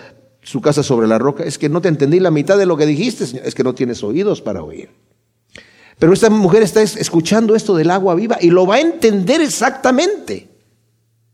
su 0.42 0.61
casa 0.61 0.83
sobre 0.83 1.07
la 1.07 1.18
roca. 1.18 1.44
Es 1.44 1.59
que 1.59 1.68
no 1.68 1.81
te 1.81 1.88
entendí 1.88 2.20
la 2.20 2.31
mitad 2.31 2.57
de 2.57 2.66
lo 2.66 2.77
que 2.77 2.87
dijiste. 2.87 3.25
Es 3.44 3.55
que 3.55 3.64
no 3.64 3.75
tienes 3.75 4.03
oídos 4.03 4.40
para 4.40 4.62
oír. 4.62 4.90
Pero 5.99 6.12
esta 6.12 6.31
mujer 6.31 6.62
está 6.62 6.83
escuchando 6.83 7.55
esto 7.55 7.75
del 7.75 7.90
agua 7.90 8.14
viva 8.14 8.38
y 8.40 8.51
lo 8.51 8.66
va 8.66 8.77
a 8.77 8.81
entender 8.81 9.40
exactamente. 9.40 10.49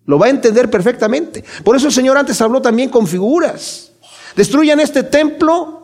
Lo 0.04 0.18
va 0.18 0.26
a 0.26 0.30
entender 0.30 0.70
perfectamente. 0.70 1.44
Por 1.64 1.76
eso 1.76 1.86
el 1.88 1.92
Señor 1.92 2.16
antes 2.16 2.40
habló 2.40 2.60
también 2.60 2.88
con 2.88 3.06
figuras. 3.06 3.91
Destruyan 4.36 4.80
este 4.80 5.02
templo 5.02 5.82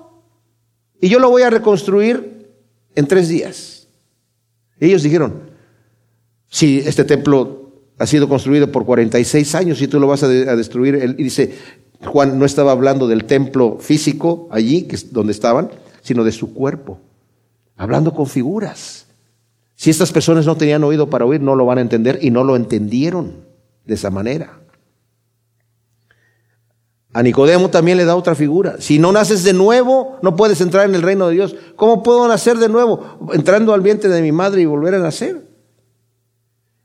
y 1.00 1.08
yo 1.08 1.18
lo 1.18 1.30
voy 1.30 1.42
a 1.42 1.50
reconstruir 1.50 2.50
en 2.94 3.06
tres 3.06 3.28
días. 3.28 3.88
ellos 4.80 5.02
dijeron, 5.02 5.50
si 6.48 6.78
este 6.78 7.04
templo 7.04 7.72
ha 7.98 8.06
sido 8.06 8.28
construido 8.28 8.70
por 8.72 8.84
46 8.84 9.54
años 9.54 9.82
y 9.82 9.88
tú 9.88 10.00
lo 10.00 10.06
vas 10.06 10.22
a, 10.22 10.28
destruir, 10.28 11.16
y 11.18 11.22
dice, 11.22 11.54
Juan 12.04 12.38
no 12.38 12.44
estaba 12.44 12.72
hablando 12.72 13.06
del 13.06 13.24
templo 13.24 13.78
físico 13.80 14.48
allí, 14.50 14.82
que 14.82 14.96
es 14.96 15.12
donde 15.12 15.32
estaban, 15.32 15.70
sino 16.02 16.24
de 16.24 16.32
su 16.32 16.54
cuerpo, 16.54 17.00
hablando 17.76 18.14
con 18.14 18.26
figuras. 18.26 19.06
Si 19.74 19.90
estas 19.90 20.10
personas 20.10 20.46
no 20.46 20.56
tenían 20.56 20.82
oído 20.82 21.10
para 21.10 21.24
oír, 21.24 21.40
no 21.40 21.54
lo 21.54 21.66
van 21.66 21.78
a 21.78 21.82
entender 21.82 22.18
y 22.22 22.30
no 22.30 22.44
lo 22.44 22.56
entendieron 22.56 23.44
de 23.84 23.94
esa 23.94 24.10
manera. 24.10 24.58
A 27.18 27.22
Nicodemo 27.24 27.68
también 27.68 27.98
le 27.98 28.04
da 28.04 28.14
otra 28.14 28.36
figura. 28.36 28.76
Si 28.78 29.00
no 29.00 29.10
naces 29.10 29.42
de 29.42 29.52
nuevo, 29.52 30.18
no 30.22 30.36
puedes 30.36 30.60
entrar 30.60 30.88
en 30.88 30.94
el 30.94 31.02
reino 31.02 31.26
de 31.26 31.34
Dios. 31.34 31.56
¿Cómo 31.74 32.04
puedo 32.04 32.28
nacer 32.28 32.58
de 32.58 32.68
nuevo? 32.68 33.18
Entrando 33.32 33.74
al 33.74 33.80
vientre 33.80 34.08
de 34.08 34.22
mi 34.22 34.30
madre 34.30 34.60
y 34.60 34.66
volver 34.66 34.94
a 34.94 35.00
nacer. 35.00 35.44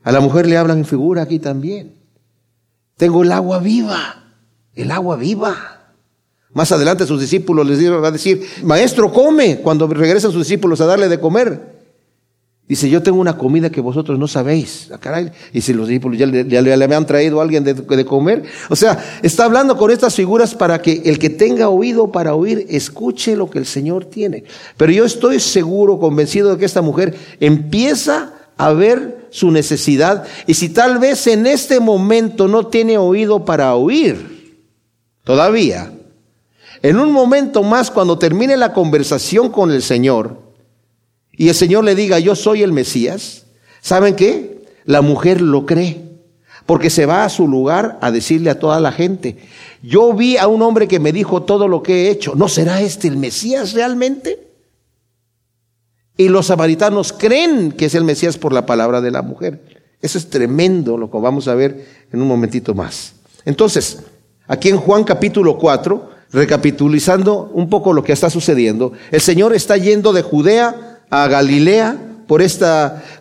A 0.01 0.11
la 0.11 0.21
mujer 0.21 0.47
le 0.47 0.57
hablan 0.57 0.79
en 0.79 0.85
figura 0.85 1.21
aquí 1.21 1.37
también. 1.37 1.99
Tengo 2.97 3.21
el 3.21 3.31
agua 3.31 3.59
viva, 3.59 4.23
el 4.73 4.89
agua 4.89 5.17
viva. 5.17 5.55
Más 6.51 6.71
adelante 6.71 7.05
sus 7.05 7.21
discípulos 7.21 7.67
les 7.67 7.87
van 7.87 8.03
a 8.03 8.09
decir, 8.09 8.43
maestro, 8.63 9.13
come, 9.13 9.59
cuando 9.59 9.85
regresan 9.85 10.31
sus 10.31 10.47
discípulos 10.47 10.81
a 10.81 10.87
darle 10.87 11.09
de 11.09 11.19
comer. 11.19 11.72
Dice, 12.73 12.89
yo 12.89 13.03
tengo 13.03 13.21
una 13.21 13.37
comida 13.37 13.69
que 13.69 13.81
vosotros 13.81 14.17
no 14.17 14.27
sabéis. 14.27 14.89
Ah. 14.91 15.21
Y 15.53 15.61
si 15.61 15.73
los 15.73 15.87
discípulos 15.87 16.17
ya 16.17 16.25
le, 16.25 16.47
ya 16.47 16.97
han 16.97 17.05
traído 17.05 17.39
a 17.39 17.43
alguien 17.43 17.63
de, 17.63 17.75
de, 17.75 18.03
comer. 18.03 18.45
O 18.67 18.75
sea, 18.75 18.97
está 19.21 19.45
hablando 19.45 19.77
con 19.77 19.91
estas 19.91 20.15
figuras 20.15 20.55
para 20.55 20.81
que 20.81 21.03
el 21.05 21.19
que 21.19 21.29
tenga 21.29 21.69
oído 21.69 22.11
para 22.11 22.33
oír, 22.33 22.65
escuche 22.67 23.35
lo 23.35 23.47
que 23.47 23.59
el 23.59 23.67
Señor 23.67 24.05
tiene. 24.05 24.45
Pero 24.75 24.91
yo 24.91 25.05
estoy 25.05 25.39
seguro, 25.39 25.99
convencido 25.99 26.49
de 26.49 26.57
que 26.57 26.65
esta 26.65 26.81
mujer 26.81 27.13
empieza 27.39 28.33
a 28.57 28.73
ver 28.73 29.27
su 29.29 29.51
necesidad 29.51 30.23
y 30.47 30.55
si 30.55 30.69
tal 30.69 30.97
vez 30.97 31.27
en 31.27 31.45
este 31.45 31.79
momento 31.79 32.47
no 32.47 32.65
tiene 32.65 32.97
oído 32.97 33.45
para 33.45 33.75
oír, 33.75 34.65
todavía, 35.23 35.93
en 36.81 36.97
un 36.97 37.11
momento 37.11 37.61
más 37.61 37.91
cuando 37.91 38.17
termine 38.17 38.57
la 38.57 38.73
conversación 38.73 39.51
con 39.51 39.69
el 39.69 39.83
Señor 39.83 40.42
y 41.35 41.49
el 41.49 41.55
Señor 41.55 41.83
le 41.83 41.95
diga, 41.95 42.19
yo 42.19 42.35
soy 42.35 42.61
el 42.61 42.71
Mesías, 42.71 43.45
¿saben 43.81 44.15
qué? 44.15 44.65
La 44.85 45.01
mujer 45.01 45.41
lo 45.41 45.65
cree, 45.65 46.01
porque 46.65 46.89
se 46.89 47.05
va 47.05 47.25
a 47.25 47.29
su 47.29 47.47
lugar 47.47 47.97
a 48.01 48.11
decirle 48.11 48.49
a 48.49 48.59
toda 48.59 48.79
la 48.79 48.91
gente, 48.91 49.37
yo 49.81 50.13
vi 50.13 50.37
a 50.37 50.47
un 50.47 50.61
hombre 50.61 50.87
que 50.87 50.99
me 50.99 51.11
dijo 51.11 51.43
todo 51.43 51.67
lo 51.67 51.81
que 51.83 52.07
he 52.07 52.09
hecho, 52.11 52.35
¿no 52.35 52.47
será 52.47 52.81
este 52.81 53.07
el 53.07 53.17
Mesías 53.17 53.73
realmente? 53.73 54.47
Y 56.15 56.29
los 56.29 56.47
samaritanos 56.47 57.11
creen 57.11 57.71
que 57.71 57.85
es 57.85 57.95
el 57.95 58.03
Mesías 58.03 58.37
por 58.37 58.53
la 58.53 58.65
palabra 58.65 59.01
de 59.01 59.09
la 59.09 59.23
mujer. 59.23 59.61
Eso 59.99 60.17
es 60.17 60.29
tremendo, 60.29 60.97
lo 60.97 61.09
que 61.09 61.17
vamos 61.17 61.47
a 61.47 61.55
ver 61.55 61.87
en 62.11 62.21
un 62.21 62.27
momentito 62.27 62.75
más. 62.75 63.13
Entonces, 63.45 64.03
aquí 64.47 64.69
en 64.69 64.77
Juan 64.77 65.03
capítulo 65.05 65.57
4, 65.57 66.09
recapitulizando 66.31 67.49
un 67.53 67.69
poco 67.69 67.93
lo 67.93 68.03
que 68.03 68.11
está 68.11 68.29
sucediendo, 68.29 68.93
el 69.11 69.21
Señor 69.21 69.53
está 69.53 69.77
yendo 69.77 70.13
de 70.13 70.21
Judea 70.21 70.92
a 71.13 71.27
Galilea 71.27 71.95
por 72.25 72.41
este 72.41 72.65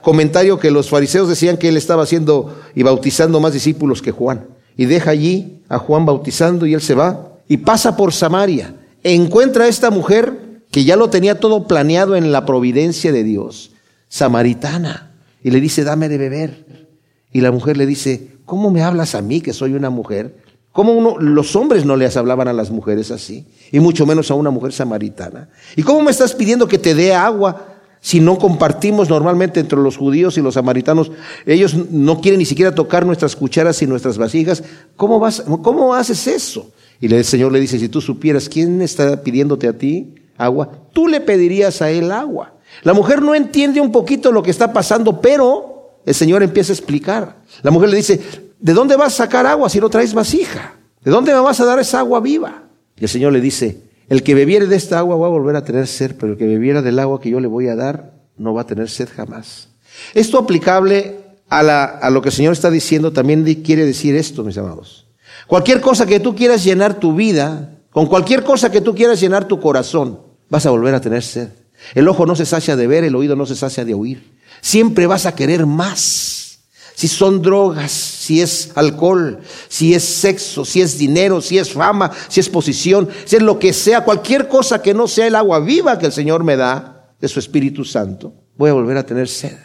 comentario 0.01 0.59
que 0.59 0.71
los 0.71 0.89
fariseos 0.89 1.29
decían 1.29 1.59
que 1.59 1.69
él 1.69 1.77
estaba 1.77 2.05
haciendo 2.05 2.59
y 2.75 2.83
bautizando 2.83 3.39
más 3.39 3.53
discípulos 3.53 4.01
que 4.01 4.13
Juan. 4.13 4.47
Y 4.79 4.87
deja 4.87 5.11
allí 5.11 5.61
a 5.69 5.77
Juan 5.77 6.07
bautizando 6.07 6.65
y 6.65 6.73
él 6.73 6.81
se 6.81 6.95
va 6.95 7.35
y 7.49 7.59
pasa 7.59 7.95
por 7.95 8.15
Samaria. 8.15 8.75
encuentra 9.03 9.65
a 9.65 9.69
esta 9.69 9.91
mujer 9.91 10.63
que 10.71 10.85
ya 10.85 10.97
lo 10.97 11.11
tenía 11.11 11.39
todo 11.39 11.67
planeado 11.67 12.17
en 12.17 12.33
la 12.33 12.47
providencia 12.47 13.13
de 13.13 13.25
Dios, 13.25 13.73
samaritana, 14.09 15.11
y 15.45 15.51
le 15.51 15.61
dice, 15.61 15.85
dame 15.85 16.09
de 16.09 16.17
beber. 16.17 16.89
Y 17.31 17.43
la 17.43 17.53
mujer 17.53 17.77
le 17.77 17.85
dice, 17.85 18.37
¿cómo 18.47 18.71
me 18.71 18.83
hablas 18.83 19.15
a 19.15 19.21
mí 19.21 19.43
que 19.43 19.53
soy 19.53 19.75
una 19.75 19.91
mujer? 19.91 20.39
¿Cómo 20.73 20.93
uno, 20.93 21.19
los 21.19 21.55
hombres 21.57 21.85
no 21.85 21.97
les 21.97 22.17
hablaban 22.17 22.49
a 22.49 22.55
las 22.55 22.71
mujeres 22.71 23.11
así? 23.11 23.47
Y 23.71 23.81
mucho 23.81 24.07
menos 24.07 24.31
a 24.31 24.35
una 24.35 24.49
mujer 24.49 24.73
samaritana. 24.73 25.51
¿Y 25.77 25.83
cómo 25.83 26.01
me 26.01 26.11
estás 26.11 26.33
pidiendo 26.33 26.67
que 26.67 26.79
te 26.79 26.95
dé 26.95 27.13
agua 27.13 27.72
si 28.03 28.19
no 28.19 28.37
compartimos 28.37 29.09
normalmente 29.09 29.61
entre 29.61 29.79
los 29.79 29.97
judíos 29.97 30.37
y 30.37 30.43
los 30.43 30.55
samaritanos? 30.55 31.13
Ellos 31.47 31.75
no 31.91 32.21
quieren 32.21 32.41
ni 32.41 32.45
siquiera 32.45 32.75
tocar 32.75 33.07
nuestras 33.07 33.37
cucharas 33.37 33.81
y 33.81 33.87
nuestras 33.87 34.19
vasijas. 34.19 34.65
¿Cómo, 34.97 35.21
vas, 35.21 35.45
cómo 35.63 35.95
haces 35.95 36.27
eso? 36.27 36.73
Y 37.01 37.13
el 37.15 37.25
Señor 37.25 37.53
le 37.53 37.61
dice, 37.61 37.79
si 37.79 37.89
tú 37.89 38.01
supieras 38.01 38.49
quién 38.49 38.83
está 38.83 39.23
pidiéndote 39.23 39.69
a 39.69 39.79
ti, 39.79 40.17
agua, 40.37 40.69
tú 40.93 41.07
le 41.07 41.21
pedirías 41.21 41.81
a 41.81 41.93
él 41.93 42.11
agua. 42.11 42.55
La 42.83 42.93
mujer 42.93 43.23
no 43.23 43.37
entiende 43.37 43.81
un 43.81 43.93
poquito 43.93 44.33
lo 44.33 44.43
que 44.43 44.51
está 44.51 44.73
pasando, 44.73 45.21
pero 45.21 46.01
el 46.05 46.15
Señor 46.15 46.43
empieza 46.43 46.73
a 46.73 46.77
explicar. 46.77 47.37
La 47.63 47.71
mujer 47.71 47.91
le 47.91 47.99
dice, 47.99 48.21
¿de 48.59 48.73
dónde 48.73 48.97
vas 48.97 49.15
a 49.15 49.25
sacar 49.25 49.47
agua 49.47 49.69
si 49.69 49.79
no 49.79 49.89
traes 49.89 50.13
vasija? 50.13 50.75
¿De 51.05 51.11
dónde 51.11 51.33
me 51.33 51.41
vas 51.41 51.61
a 51.61 51.65
dar 51.65 51.79
esa 51.79 52.01
agua 52.01 52.19
viva? 52.19 52.65
Y 52.97 53.05
el 53.05 53.09
Señor 53.09 53.33
le 53.33 53.41
dice, 53.41 53.92
el 54.09 54.23
que 54.23 54.35
bebiere 54.35 54.67
de 54.67 54.77
esta 54.77 54.99
agua 54.99 55.17
va 55.17 55.27
a 55.27 55.31
volver 55.31 55.57
a 55.57 55.65
tener 55.65 55.87
sed, 55.87 56.17
pero 56.19 56.33
el 56.33 56.39
que 56.39 56.47
bebiera 56.47 56.83
del 56.83 56.99
agua 56.99 57.21
que 57.21 57.31
yo 57.31 57.41
le 57.41 57.49
voy 57.49 57.69
a 57.69 57.77
dar 57.77 58.13
no 58.37 58.55
va 58.55 58.63
a 58.63 58.67
tener 58.67 58.89
sed 58.91 59.09
jamás. 59.15 59.69
Esto 60.15 60.39
aplicable 60.39 61.17
a, 61.49 61.63
la, 61.63 61.85
a 61.85 62.11
lo 62.11 62.23
que 62.23 62.31
el 62.31 62.35
Señor 62.35 62.53
está 62.53 62.71
diciendo, 62.71 63.13
también 63.13 63.45
quiere 63.63 63.85
decir 63.85 64.17
esto, 64.17 64.45
mis 64.45 64.59
amados. 64.59 65.07
Cualquier 65.47 65.81
cosa 65.81 66.07
que 66.07 66.21
tú 66.21 66.35
quieras 66.35 66.65
llenar 66.65 66.99
tu 66.99 67.15
vida, 67.15 67.79
con 67.91 68.07
cualquier 68.07 68.43
cosa 68.43 68.71
que 68.71 68.81
tú 68.81 68.95
quieras 68.95 69.21
llenar 69.21 69.47
tu 69.49 69.61
corazón, 69.61 70.21
vas 70.49 70.67
a 70.67 70.71
volver 70.71 70.95
a 70.95 71.01
tener 71.01 71.23
sed. 71.23 71.49
El 71.95 72.09
ojo 72.09 72.27
no 72.27 72.37
se 72.37 72.47
sacia 72.47 72.77
de 72.77 72.87
ver, 72.87 73.05
el 73.05 73.15
oído 73.15 73.37
no 73.37 73.47
se 73.47 73.57
sacia 73.57 73.85
de 73.85 73.95
oír. 73.95 74.33
Siempre 74.61 75.07
vas 75.07 75.27
a 75.27 75.35
querer 75.35 75.67
más. 75.67 76.32
Si 76.95 77.09
son 77.09 77.43
drogas, 77.43 77.91
si 77.91 78.41
es 78.41 78.71
alcohol, 78.75 79.41
si 79.69 79.95
es 79.95 80.05
sexo, 80.05 80.65
si 80.65 80.81
es 80.81 80.99
dinero, 80.99 81.41
si 81.41 81.59
es 81.59 81.73
fama, 81.73 82.11
si 82.29 82.41
es 82.41 82.49
posición, 82.49 83.09
si 83.25 83.37
es 83.37 83.43
lo 83.43 83.59
que 83.59 83.73
sea, 83.73 84.05
cualquier 84.05 84.49
cosa 84.49 84.83
que 84.83 84.95
no 84.95 85.09
sea 85.09 85.27
el 85.27 85.35
agua 85.35 85.61
viva 85.61 85.99
que 85.99 86.07
el 86.07 86.13
Señor 86.13 86.45
me 86.45 86.57
da 86.57 87.15
de 87.21 87.29
su 87.29 87.39
Espíritu 87.39 87.85
Santo, 87.85 88.35
voy 88.57 88.71
a 88.71 88.75
volver 88.75 88.97
a 88.97 89.07
tener 89.07 89.29
sed. 89.29 89.57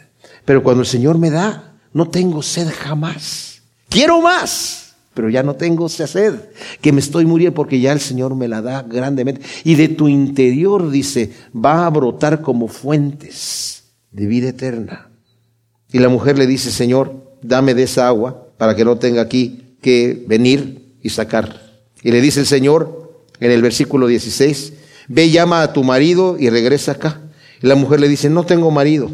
Pero 0.45 0.63
cuando 0.63 0.81
el 0.81 0.87
Señor 0.87 1.17
me 1.17 1.29
da, 1.29 1.75
no 1.93 2.09
tengo 2.09 2.41
sed 2.41 2.69
jamás. 2.71 3.61
Quiero 3.89 4.21
más, 4.21 4.95
pero 5.13 5.29
ya 5.29 5.43
no 5.43 5.55
tengo 5.55 5.89
sed, 5.89 6.35
que 6.79 6.91
me 6.91 6.99
estoy 6.99 7.25
muriendo 7.25 7.55
porque 7.55 7.79
ya 7.79 7.91
el 7.91 7.99
Señor 7.99 8.35
me 8.35 8.47
la 8.47 8.61
da 8.61 8.83
grandemente. 8.83 9.41
Y 9.63 9.75
de 9.75 9.89
tu 9.89 10.07
interior, 10.07 10.89
dice, 10.89 11.33
va 11.53 11.85
a 11.85 11.89
brotar 11.89 12.41
como 12.41 12.67
fuentes 12.67 13.83
de 14.11 14.27
vida 14.27 14.49
eterna. 14.49 15.09
Y 15.91 15.99
la 15.99 16.09
mujer 16.09 16.37
le 16.37 16.47
dice, 16.47 16.71
Señor, 16.71 17.37
dame 17.41 17.73
de 17.73 17.83
esa 17.83 18.07
agua 18.07 18.47
para 18.57 18.75
que 18.75 18.85
no 18.85 18.97
tenga 18.97 19.21
aquí 19.21 19.75
que 19.81 20.25
venir 20.27 20.97
y 21.01 21.09
sacar. 21.09 21.61
Y 22.01 22.11
le 22.11 22.21
dice 22.21 22.41
el 22.41 22.45
Señor 22.45 23.25
en 23.39 23.51
el 23.51 23.61
versículo 23.61 24.07
16, 24.07 24.73
ve 25.07 25.29
llama 25.29 25.61
a 25.61 25.73
tu 25.73 25.83
marido 25.83 26.37
y 26.39 26.49
regresa 26.49 26.93
acá. 26.93 27.21
Y 27.61 27.67
la 27.67 27.75
mujer 27.75 27.99
le 27.99 28.07
dice, 28.07 28.29
no 28.29 28.45
tengo 28.45 28.71
marido. 28.71 29.09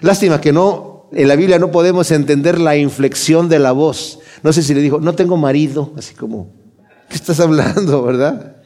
Lástima 0.00 0.40
que 0.40 0.52
no, 0.52 1.08
en 1.12 1.28
la 1.28 1.36
Biblia 1.36 1.58
no 1.58 1.70
podemos 1.70 2.10
entender 2.10 2.58
la 2.58 2.76
inflexión 2.76 3.48
de 3.48 3.58
la 3.58 3.72
voz. 3.72 4.20
No 4.42 4.52
sé 4.52 4.62
si 4.62 4.74
le 4.74 4.80
dijo, 4.80 5.00
no 5.00 5.14
tengo 5.14 5.36
marido, 5.36 5.92
así 5.96 6.14
como, 6.14 6.52
¿qué 7.08 7.16
estás 7.16 7.40
hablando, 7.40 8.02
verdad? 8.04 8.56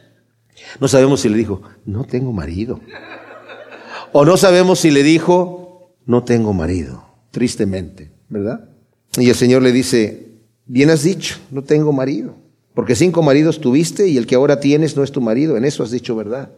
No 0.81 0.89
sabemos 0.89 1.21
si 1.21 1.29
le 1.29 1.37
dijo, 1.37 1.63
no 1.85 2.05
tengo 2.05 2.33
marido. 2.33 2.81
O 4.13 4.25
no 4.25 4.37
sabemos 4.37 4.81
si 4.81 4.91
le 4.91 5.03
dijo, 5.03 5.95
no 6.07 6.25
tengo 6.25 6.53
marido, 6.55 7.08
tristemente, 7.31 8.11
¿verdad? 8.29 8.69
Y 9.19 9.29
el 9.29 9.35
Señor 9.35 9.63
le 9.63 9.73
dice, 9.73 10.29
bien 10.67 10.91
has 10.91 11.03
dicho, 11.03 11.37
no 11.51 11.63
tengo 11.63 11.93
marido, 11.93 12.35
porque 12.75 12.95
cinco 12.95 13.23
maridos 13.23 13.61
tuviste 13.61 14.09
y 14.09 14.17
el 14.17 14.27
que 14.27 14.35
ahora 14.35 14.61
tienes 14.61 14.97
no 14.97 15.03
es 15.03 15.13
tu 15.13 15.21
marido, 15.21 15.57
en 15.57 15.65
eso 15.65 15.83
has 15.83 15.91
dicho 15.91 16.15
verdad. 16.15 16.51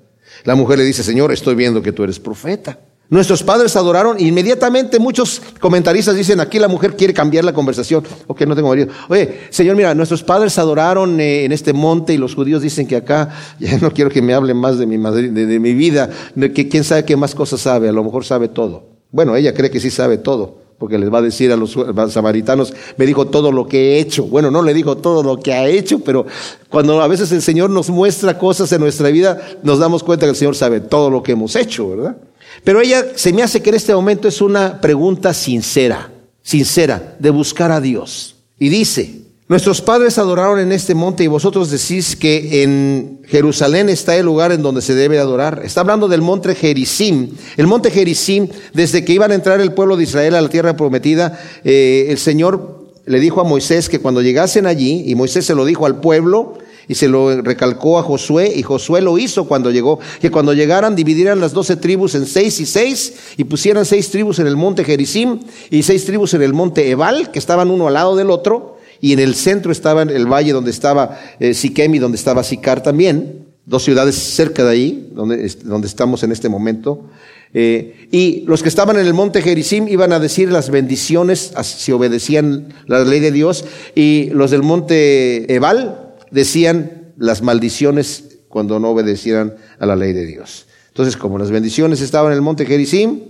La 0.45 0.55
mujer 0.55 0.79
le 0.79 0.85
dice, 0.85 1.03
Señor, 1.03 1.33
estoy 1.33 1.55
viendo 1.55 1.83
que 1.83 1.93
tú 1.93 2.05
eres 2.05 2.19
profeta. 2.19 2.79
Nuestros 3.11 3.43
padres 3.43 3.75
adoraron 3.75 4.19
e 4.19 4.23
inmediatamente 4.23 5.01
muchos 5.01 5.43
comentaristas 5.59 6.15
dicen, 6.15 6.39
aquí 6.39 6.61
la 6.61 6.69
mujer 6.69 6.95
quiere 6.95 7.13
cambiar 7.13 7.45
la 7.45 7.53
conversación. 7.53 8.05
Ok, 8.29 8.43
no 8.43 8.55
tengo 8.55 8.69
marido. 8.69 8.87
Oye, 9.09 9.41
Señor, 9.51 9.75
mira, 9.75 9.93
nuestros 9.97 10.23
padres 10.23 10.57
adoraron 10.59 11.19
eh, 11.19 11.45
en 11.45 11.51
este 11.51 11.73
monte 11.73 12.15
y 12.15 12.19
los 12.19 12.37
judíos 12.37 12.63
dicen 12.63 12.87
que 12.87 12.95
acá, 12.95 13.31
ya 13.59 13.79
no 13.79 13.91
quiero 13.91 14.11
que 14.11 14.23
me 14.23 14.33
hablen 14.33 14.57
más 14.57 14.79
de 14.79 14.87
mi, 14.87 14.97
de, 14.97 15.59
mi 15.59 15.75
vida, 15.75 16.09
que 16.55 16.69
quién 16.69 16.85
sabe 16.85 17.05
qué 17.05 17.17
más 17.17 17.35
cosas 17.35 17.61
sabe, 17.61 17.89
a 17.89 17.93
lo 17.93 18.05
mejor 18.05 18.25
sabe 18.25 18.47
todo. 18.47 18.85
Bueno, 19.11 19.35
ella 19.35 19.55
cree 19.55 19.73
que 19.73 19.81
sí 19.81 19.91
sabe 19.91 20.17
todo, 20.17 20.60
porque 20.81 20.97
les 20.97 21.13
va 21.13 21.19
a 21.19 21.23
decir 21.23 21.53
a 21.53 21.57
los 21.57 21.77
samaritanos, 22.09 22.73
me 22.97 23.05
dijo 23.05 23.27
todo 23.27 23.53
lo 23.53 23.69
que 23.69 23.79
he 23.79 24.01
hecho. 24.01 24.25
Bueno, 24.25 24.51
no 24.51 24.63
le 24.63 24.73
dijo 24.73 24.97
todo 24.97 25.23
lo 25.23 25.39
que 25.39 25.53
ha 25.53 25.69
hecho, 25.69 25.99
pero 25.99 26.25
cuando 26.71 27.03
a 27.03 27.07
veces 27.07 27.31
el 27.33 27.43
Señor 27.43 27.69
nos 27.69 27.91
muestra 27.91 28.39
cosas 28.39 28.73
en 28.73 28.81
nuestra 28.81 29.11
vida, 29.11 29.39
nos 29.63 29.79
damos 29.79 30.03
cuenta 30.03 30.25
que 30.25 30.31
el 30.31 30.37
Señor 30.37 30.57
sabe 30.57 30.81
todo 30.81 31.11
lo 31.11 31.23
que 31.23 31.33
hemos 31.33 31.55
hecho, 31.55 31.91
¿verdad? 31.91 32.17
Pero 32.65 32.81
ella 32.81 33.09
se 33.15 33.31
me 33.35 33.43
hace 33.43 33.61
que 33.61 33.69
en 33.69 33.77
este 33.77 33.95
momento 33.95 34.27
es 34.27 34.41
una 34.41 34.81
pregunta 34.81 35.35
sincera, 35.35 36.11
sincera, 36.41 37.15
de 37.19 37.29
buscar 37.29 37.71
a 37.73 37.83
Dios. 37.83 38.37
Y 38.59 38.71
dice, 38.71 39.20
nuestros 39.51 39.81
padres 39.81 40.17
adoraron 40.17 40.61
en 40.61 40.71
este 40.71 40.95
monte 40.95 41.25
y 41.25 41.27
vosotros 41.27 41.71
decís 41.71 42.15
que 42.15 42.63
en 42.63 43.19
Jerusalén 43.27 43.89
está 43.89 44.15
el 44.15 44.25
lugar 44.25 44.53
en 44.53 44.63
donde 44.63 44.81
se 44.81 44.95
debe 44.95 45.19
adorar. 45.19 45.63
Está 45.65 45.81
hablando 45.81 46.07
del 46.07 46.23
monte 46.23 46.55
Gerizim. 46.55 47.31
El 47.57 47.67
monte 47.67 47.91
Gerizim, 47.91 48.47
desde 48.73 49.05
que 49.05 49.13
iban 49.13 49.33
a 49.33 49.35
entrar 49.35 49.61
el 49.61 49.73
pueblo 49.73 49.97
de 49.97 50.05
Israel 50.05 50.37
a 50.37 50.41
la 50.41 50.49
tierra 50.49 50.77
prometida, 50.77 51.37
eh, 51.65 52.07
el 52.11 52.19
Señor 52.19 52.87
le 53.07 53.19
dijo 53.19 53.41
a 53.41 53.45
Moisés 53.45 53.89
que 53.89 53.99
cuando 53.99 54.23
llegasen 54.23 54.67
allí, 54.69 55.03
y 55.05 55.17
Moisés 55.17 55.47
se 55.47 55.57
lo 55.57 55.65
dijo 55.65 55.85
al 55.85 56.01
pueblo, 56.01 56.59
y 56.87 56.95
se 56.95 57.09
lo 57.09 57.43
recalcó 57.43 57.99
a 57.99 58.05
Josué 58.05 58.53
y 58.55 58.63
Josué 58.63 59.01
lo 59.01 59.19
hizo 59.19 59.49
cuando 59.49 59.73
llegó, 59.73 59.99
que 60.21 60.31
cuando 60.31 60.55
llegaran 60.55 60.95
dividieran 60.95 61.41
las 61.41 61.53
doce 61.53 61.75
tribus 61.75 62.15
en 62.15 62.25
seis 62.27 62.61
y 62.61 62.67
seis 62.67 63.15
y 63.37 63.45
pusieran 63.45 63.85
seis 63.85 64.11
tribus 64.11 64.39
en 64.39 64.47
el 64.47 64.57
monte 64.57 64.85
Gerizim 64.85 65.41
y 65.71 65.83
seis 65.83 66.05
tribus 66.05 66.35
en 66.35 66.43
el 66.43 66.53
monte 66.53 66.89
Ebal, 66.89 67.33
que 67.33 67.41
estaban 67.41 67.71
uno 67.71 67.89
al 67.89 67.95
lado 67.95 68.17
del 68.17 68.31
otro, 68.31 68.80
y 69.01 69.13
en 69.13 69.19
el 69.19 69.35
centro 69.35 69.73
estaba 69.73 70.03
el 70.03 70.27
valle 70.27 70.53
donde 70.53 70.71
estaba 70.71 71.19
eh, 71.39 71.55
Siquem 71.55 71.95
y 71.95 71.99
donde 71.99 72.17
estaba 72.17 72.43
Sicar 72.43 72.83
también, 72.83 73.47
dos 73.67 73.85
ciudades 73.85 74.15
cerca 74.15 74.65
de 74.65 74.71
ahí, 74.71 75.11
donde, 75.13 75.49
donde 75.65 75.87
estamos 75.87 76.23
en 76.23 76.33
este 76.33 76.49
momento. 76.49 77.07
Eh, 77.53 78.09
y 78.13 78.45
los 78.47 78.63
que 78.63 78.69
estaban 78.69 78.97
en 78.97 79.07
el 79.07 79.15
monte 79.15 79.43
Gerizim 79.43 79.89
iban 79.89 80.13
a 80.13 80.21
decir 80.21 80.53
las 80.53 80.71
bendiciones 80.71 81.53
si 81.63 81.93
obedecían 81.93 82.73
la 82.87 83.05
ley 83.05 83.21
de 83.21 83.33
Dios, 83.33 83.65
y 83.95 84.31
los 84.33 84.51
del 84.51 84.63
monte 84.63 85.53
Ebal 85.53 86.15
decían 86.31 87.13
las 87.17 87.43
maldiciones 87.43 88.39
cuando 88.49 88.79
no 88.79 88.91
obedecieran 88.91 89.55
a 89.79 89.87
la 89.87 89.97
ley 89.97 90.13
de 90.13 90.27
Dios. 90.27 90.67
Entonces, 90.89 91.17
como 91.17 91.39
las 91.39 91.51
bendiciones 91.51 92.01
estaban 92.01 92.33
en 92.33 92.37
el 92.37 92.43
monte 92.43 92.67
Gerizim, 92.67 93.21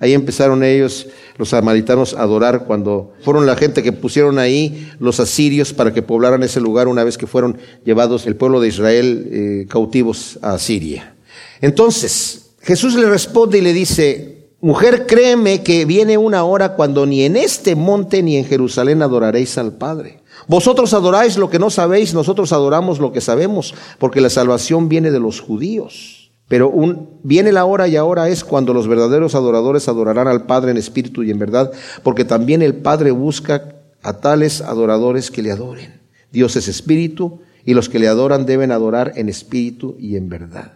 ahí 0.00 0.12
empezaron 0.12 0.62
ellos, 0.62 1.06
los 1.38 1.50
samaritanos, 1.50 2.14
a 2.14 2.22
adorar 2.22 2.64
cuando 2.64 3.12
fueron 3.22 3.46
la 3.46 3.56
gente 3.56 3.82
que 3.82 3.92
pusieron 3.92 4.38
ahí 4.38 4.90
los 4.98 5.20
asirios 5.20 5.72
para 5.72 5.92
que 5.92 6.02
poblaran 6.02 6.42
ese 6.42 6.60
lugar 6.60 6.88
una 6.88 7.04
vez 7.04 7.18
que 7.18 7.26
fueron 7.26 7.58
llevados 7.84 8.26
el 8.26 8.36
pueblo 8.36 8.60
de 8.60 8.68
Israel 8.68 9.28
eh, 9.30 9.66
cautivos 9.68 10.38
a 10.42 10.58
Siria. 10.58 11.14
Entonces, 11.60 12.50
Jesús 12.60 12.94
le 12.96 13.08
responde 13.08 13.58
y 13.58 13.62
le 13.62 13.72
dice, 13.72 14.48
mujer, 14.60 15.06
créeme 15.06 15.62
que 15.62 15.84
viene 15.84 16.18
una 16.18 16.44
hora 16.44 16.74
cuando 16.74 17.06
ni 17.06 17.22
en 17.22 17.36
este 17.36 17.76
monte 17.76 18.22
ni 18.22 18.36
en 18.36 18.44
Jerusalén 18.44 19.02
adoraréis 19.02 19.56
al 19.58 19.72
Padre. 19.72 20.22
Vosotros 20.48 20.92
adoráis 20.94 21.38
lo 21.38 21.50
que 21.50 21.58
no 21.58 21.70
sabéis, 21.70 22.14
nosotros 22.14 22.52
adoramos 22.52 22.98
lo 22.98 23.12
que 23.12 23.20
sabemos, 23.20 23.74
porque 23.98 24.20
la 24.20 24.30
salvación 24.30 24.88
viene 24.88 25.10
de 25.10 25.20
los 25.20 25.40
judíos. 25.40 26.15
Pero 26.48 26.70
un, 26.70 27.18
viene 27.22 27.50
la 27.52 27.64
hora 27.64 27.88
y 27.88 27.96
ahora 27.96 28.28
es 28.28 28.44
cuando 28.44 28.72
los 28.72 28.86
verdaderos 28.86 29.34
adoradores 29.34 29.88
adorarán 29.88 30.28
al 30.28 30.46
Padre 30.46 30.70
en 30.70 30.76
espíritu 30.76 31.22
y 31.22 31.30
en 31.30 31.38
verdad, 31.38 31.72
porque 32.02 32.24
también 32.24 32.62
el 32.62 32.74
Padre 32.74 33.10
busca 33.10 33.74
a 34.02 34.20
tales 34.20 34.60
adoradores 34.60 35.30
que 35.30 35.42
le 35.42 35.50
adoren. 35.50 36.00
Dios 36.30 36.54
es 36.56 36.68
espíritu 36.68 37.40
y 37.64 37.74
los 37.74 37.88
que 37.88 37.98
le 37.98 38.06
adoran 38.06 38.46
deben 38.46 38.70
adorar 38.70 39.12
en 39.16 39.28
espíritu 39.28 39.96
y 39.98 40.16
en 40.16 40.28
verdad. 40.28 40.72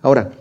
Ahora, 0.00 0.32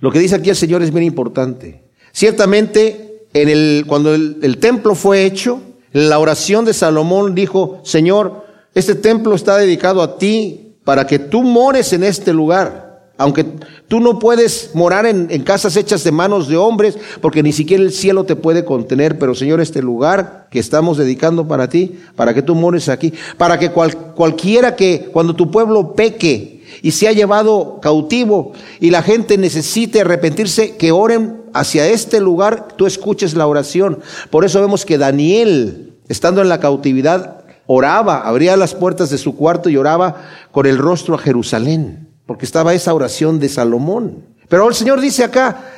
lo 0.00 0.12
que 0.12 0.20
dice 0.20 0.36
aquí 0.36 0.50
el 0.50 0.56
Señor 0.56 0.82
es 0.82 0.92
bien 0.92 1.04
importante. 1.04 1.82
Ciertamente, 2.12 3.26
en 3.32 3.48
el, 3.48 3.84
cuando 3.88 4.14
el 4.14 4.58
templo 4.58 4.94
fue 4.94 5.24
hecho, 5.24 5.60
la 5.92 6.18
oración 6.18 6.64
de 6.64 6.72
Salomón 6.72 7.34
dijo, 7.34 7.80
Señor, 7.84 8.44
este 8.74 8.96
templo 8.96 9.34
está 9.34 9.56
dedicado 9.56 10.02
a 10.02 10.18
ti 10.18 10.76
para 10.84 11.06
que 11.06 11.18
tú 11.18 11.42
mores 11.42 11.92
en 11.92 12.04
este 12.04 12.32
lugar. 12.32 12.83
Aunque 13.16 13.46
tú 13.86 14.00
no 14.00 14.18
puedes 14.18 14.70
morar 14.74 15.06
en, 15.06 15.28
casas 15.44 15.76
hechas 15.76 16.02
de 16.02 16.10
manos 16.10 16.48
de 16.48 16.56
hombres, 16.56 16.98
porque 17.20 17.44
ni 17.44 17.52
siquiera 17.52 17.82
el 17.82 17.92
cielo 17.92 18.24
te 18.24 18.34
puede 18.34 18.64
contener, 18.64 19.18
pero 19.18 19.36
Señor, 19.36 19.60
este 19.60 19.82
lugar 19.82 20.48
que 20.50 20.58
estamos 20.58 20.98
dedicando 20.98 21.46
para 21.46 21.68
ti, 21.68 22.00
para 22.16 22.34
que 22.34 22.42
tú 22.42 22.56
mores 22.56 22.88
aquí, 22.88 23.12
para 23.38 23.58
que 23.58 23.70
cualquiera 23.70 24.74
que 24.74 25.10
cuando 25.12 25.36
tu 25.36 25.50
pueblo 25.50 25.94
peque 25.94 26.62
y 26.82 26.90
se 26.90 27.06
ha 27.06 27.12
llevado 27.12 27.78
cautivo 27.80 28.52
y 28.80 28.90
la 28.90 29.02
gente 29.02 29.38
necesite 29.38 30.00
arrepentirse, 30.00 30.76
que 30.76 30.90
oren 30.90 31.42
hacia 31.52 31.86
este 31.86 32.20
lugar, 32.20 32.68
tú 32.76 32.84
escuches 32.86 33.34
la 33.34 33.46
oración. 33.46 34.00
Por 34.30 34.44
eso 34.44 34.60
vemos 34.60 34.84
que 34.84 34.98
Daniel, 34.98 35.94
estando 36.08 36.42
en 36.42 36.48
la 36.48 36.58
cautividad, 36.58 37.44
oraba, 37.66 38.26
abría 38.26 38.56
las 38.56 38.74
puertas 38.74 39.10
de 39.10 39.18
su 39.18 39.36
cuarto 39.36 39.70
y 39.70 39.76
oraba 39.76 40.22
con 40.50 40.66
el 40.66 40.78
rostro 40.78 41.14
a 41.14 41.18
Jerusalén, 41.18 42.03
porque 42.26 42.44
estaba 42.44 42.74
esa 42.74 42.94
oración 42.94 43.38
de 43.38 43.48
Salomón. 43.48 44.24
Pero 44.48 44.68
el 44.68 44.74
Señor 44.74 45.00
dice 45.00 45.24
acá, 45.24 45.72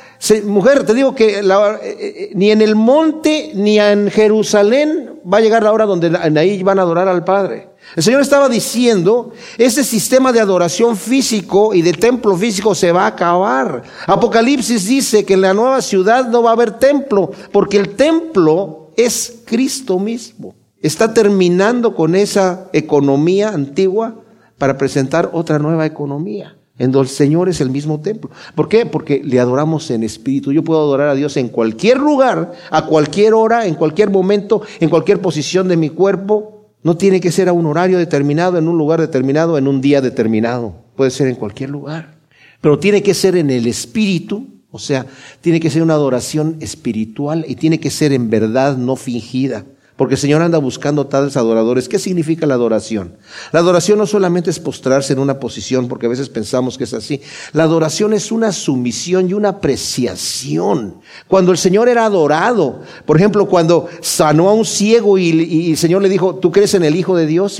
mujer, 0.45 0.85
te 0.85 0.93
digo 0.93 1.13
que 1.13 1.39
eh, 1.39 1.43
eh, 1.83 2.31
ni 2.35 2.51
en 2.51 2.61
el 2.61 2.75
monte 2.75 3.51
ni 3.53 3.79
en 3.79 4.09
Jerusalén 4.09 5.19
va 5.31 5.37
a 5.37 5.41
llegar 5.41 5.63
la 5.63 5.71
hora 5.71 5.85
donde 5.85 6.15
ahí 6.39 6.63
van 6.63 6.79
a 6.79 6.83
adorar 6.83 7.07
al 7.07 7.23
Padre. 7.23 7.69
El 7.95 8.03
Señor 8.03 8.21
estaba 8.21 8.49
diciendo, 8.49 9.31
ese 9.57 9.83
sistema 9.83 10.33
de 10.33 10.41
adoración 10.41 10.97
físico 10.97 11.73
y 11.73 11.81
de 11.81 11.93
templo 11.93 12.35
físico 12.35 12.75
se 12.75 12.91
va 12.91 13.03
a 13.03 13.07
acabar. 13.07 13.83
Apocalipsis 14.05 14.87
dice 14.87 15.23
que 15.23 15.35
en 15.35 15.41
la 15.41 15.53
nueva 15.53 15.81
ciudad 15.81 16.27
no 16.27 16.43
va 16.43 16.49
a 16.49 16.53
haber 16.53 16.71
templo, 16.71 17.31
porque 17.51 17.77
el 17.77 17.95
templo 17.95 18.91
es 18.97 19.41
Cristo 19.45 19.99
mismo. 19.99 20.55
Está 20.81 21.13
terminando 21.13 21.95
con 21.95 22.15
esa 22.15 22.69
economía 22.73 23.49
antigua 23.49 24.15
para 24.57 24.77
presentar 24.77 25.29
otra 25.33 25.59
nueva 25.59 25.85
economía. 25.85 26.55
en 26.79 26.91
donde 26.91 27.09
el 27.09 27.15
Señor 27.15 27.49
es 27.49 27.59
el 27.59 27.71
mismo 27.71 28.01
templo. 28.01 28.29
¿Por 28.53 28.69
qué? 28.69 28.85
Porque 28.85 29.19
le 29.23 29.39
adoramos 29.39 29.89
en 29.89 30.03
espíritu. 30.03 30.51
Yo 30.51 30.63
puedo 30.63 30.79
adorar 30.79 31.09
a 31.09 31.15
Dios 31.15 31.35
en 31.37 31.49
cualquier 31.49 31.97
lugar, 31.97 32.51
a 32.69 32.85
cualquier 32.85 33.33
hora, 33.33 33.65
en 33.65 33.73
cualquier 33.73 34.11
momento, 34.11 34.61
en 34.79 34.89
cualquier 34.89 35.19
posición 35.19 35.67
de 35.67 35.75
mi 35.75 35.89
cuerpo. 35.89 36.67
No 36.83 36.95
tiene 36.95 37.19
que 37.19 37.31
ser 37.31 37.49
a 37.49 37.53
un 37.53 37.65
horario 37.65 37.97
determinado, 37.97 38.59
en 38.59 38.67
un 38.67 38.77
lugar 38.77 39.01
determinado, 39.01 39.57
en 39.57 39.67
un 39.67 39.81
día 39.81 40.01
determinado. 40.01 40.75
Puede 40.95 41.09
ser 41.09 41.27
en 41.27 41.35
cualquier 41.35 41.71
lugar. 41.71 42.19
Pero 42.61 42.77
tiene 42.77 43.01
que 43.01 43.15
ser 43.15 43.35
en 43.35 43.49
el 43.49 43.65
espíritu, 43.65 44.45
o 44.69 44.77
sea, 44.77 45.07
tiene 45.41 45.59
que 45.59 45.71
ser 45.71 45.81
una 45.81 45.95
adoración 45.95 46.57
espiritual 46.59 47.43
y 47.47 47.55
tiene 47.55 47.79
que 47.79 47.89
ser 47.89 48.13
en 48.13 48.29
verdad, 48.29 48.77
no 48.77 48.95
fingida. 48.95 49.65
Porque 49.97 50.13
el 50.13 50.19
Señor 50.19 50.43
anda 50.43 50.59
buscando 50.59 51.07
tales 51.07 51.35
adoradores. 51.37 51.89
¿Qué 51.89 51.97
significa 51.97 52.45
la 52.45 52.53
adoración? 52.53 53.17
La 53.51 53.59
adoración 53.59 53.97
no 53.97 54.05
solamente 54.05 54.51
es 54.51 54.59
postrarse 54.59 55.13
en 55.13 55.19
una 55.19 55.39
posición, 55.39 55.87
porque 55.87 56.05
a 56.05 56.09
veces 56.09 56.29
pensamos 56.29 56.77
que 56.77 56.83
es 56.83 56.93
así. 56.93 57.19
La 57.51 57.63
adoración 57.63 58.13
es 58.13 58.31
una 58.31 58.51
sumisión 58.51 59.27
y 59.27 59.33
una 59.33 59.49
apreciación. 59.49 60.97
Cuando 61.27 61.51
el 61.51 61.57
Señor 61.57 61.89
era 61.89 62.05
adorado, 62.05 62.81
por 63.05 63.17
ejemplo, 63.17 63.47
cuando 63.47 63.87
sanó 64.01 64.49
a 64.49 64.53
un 64.53 64.65
ciego 64.65 65.17
y, 65.17 65.71
el 65.71 65.77
Señor 65.77 66.03
le 66.03 66.09
dijo, 66.09 66.35
¿tú 66.35 66.51
crees 66.51 66.75
en 66.75 66.83
el 66.83 66.95
Hijo 66.95 67.15
de 67.15 67.25
Dios? 67.25 67.59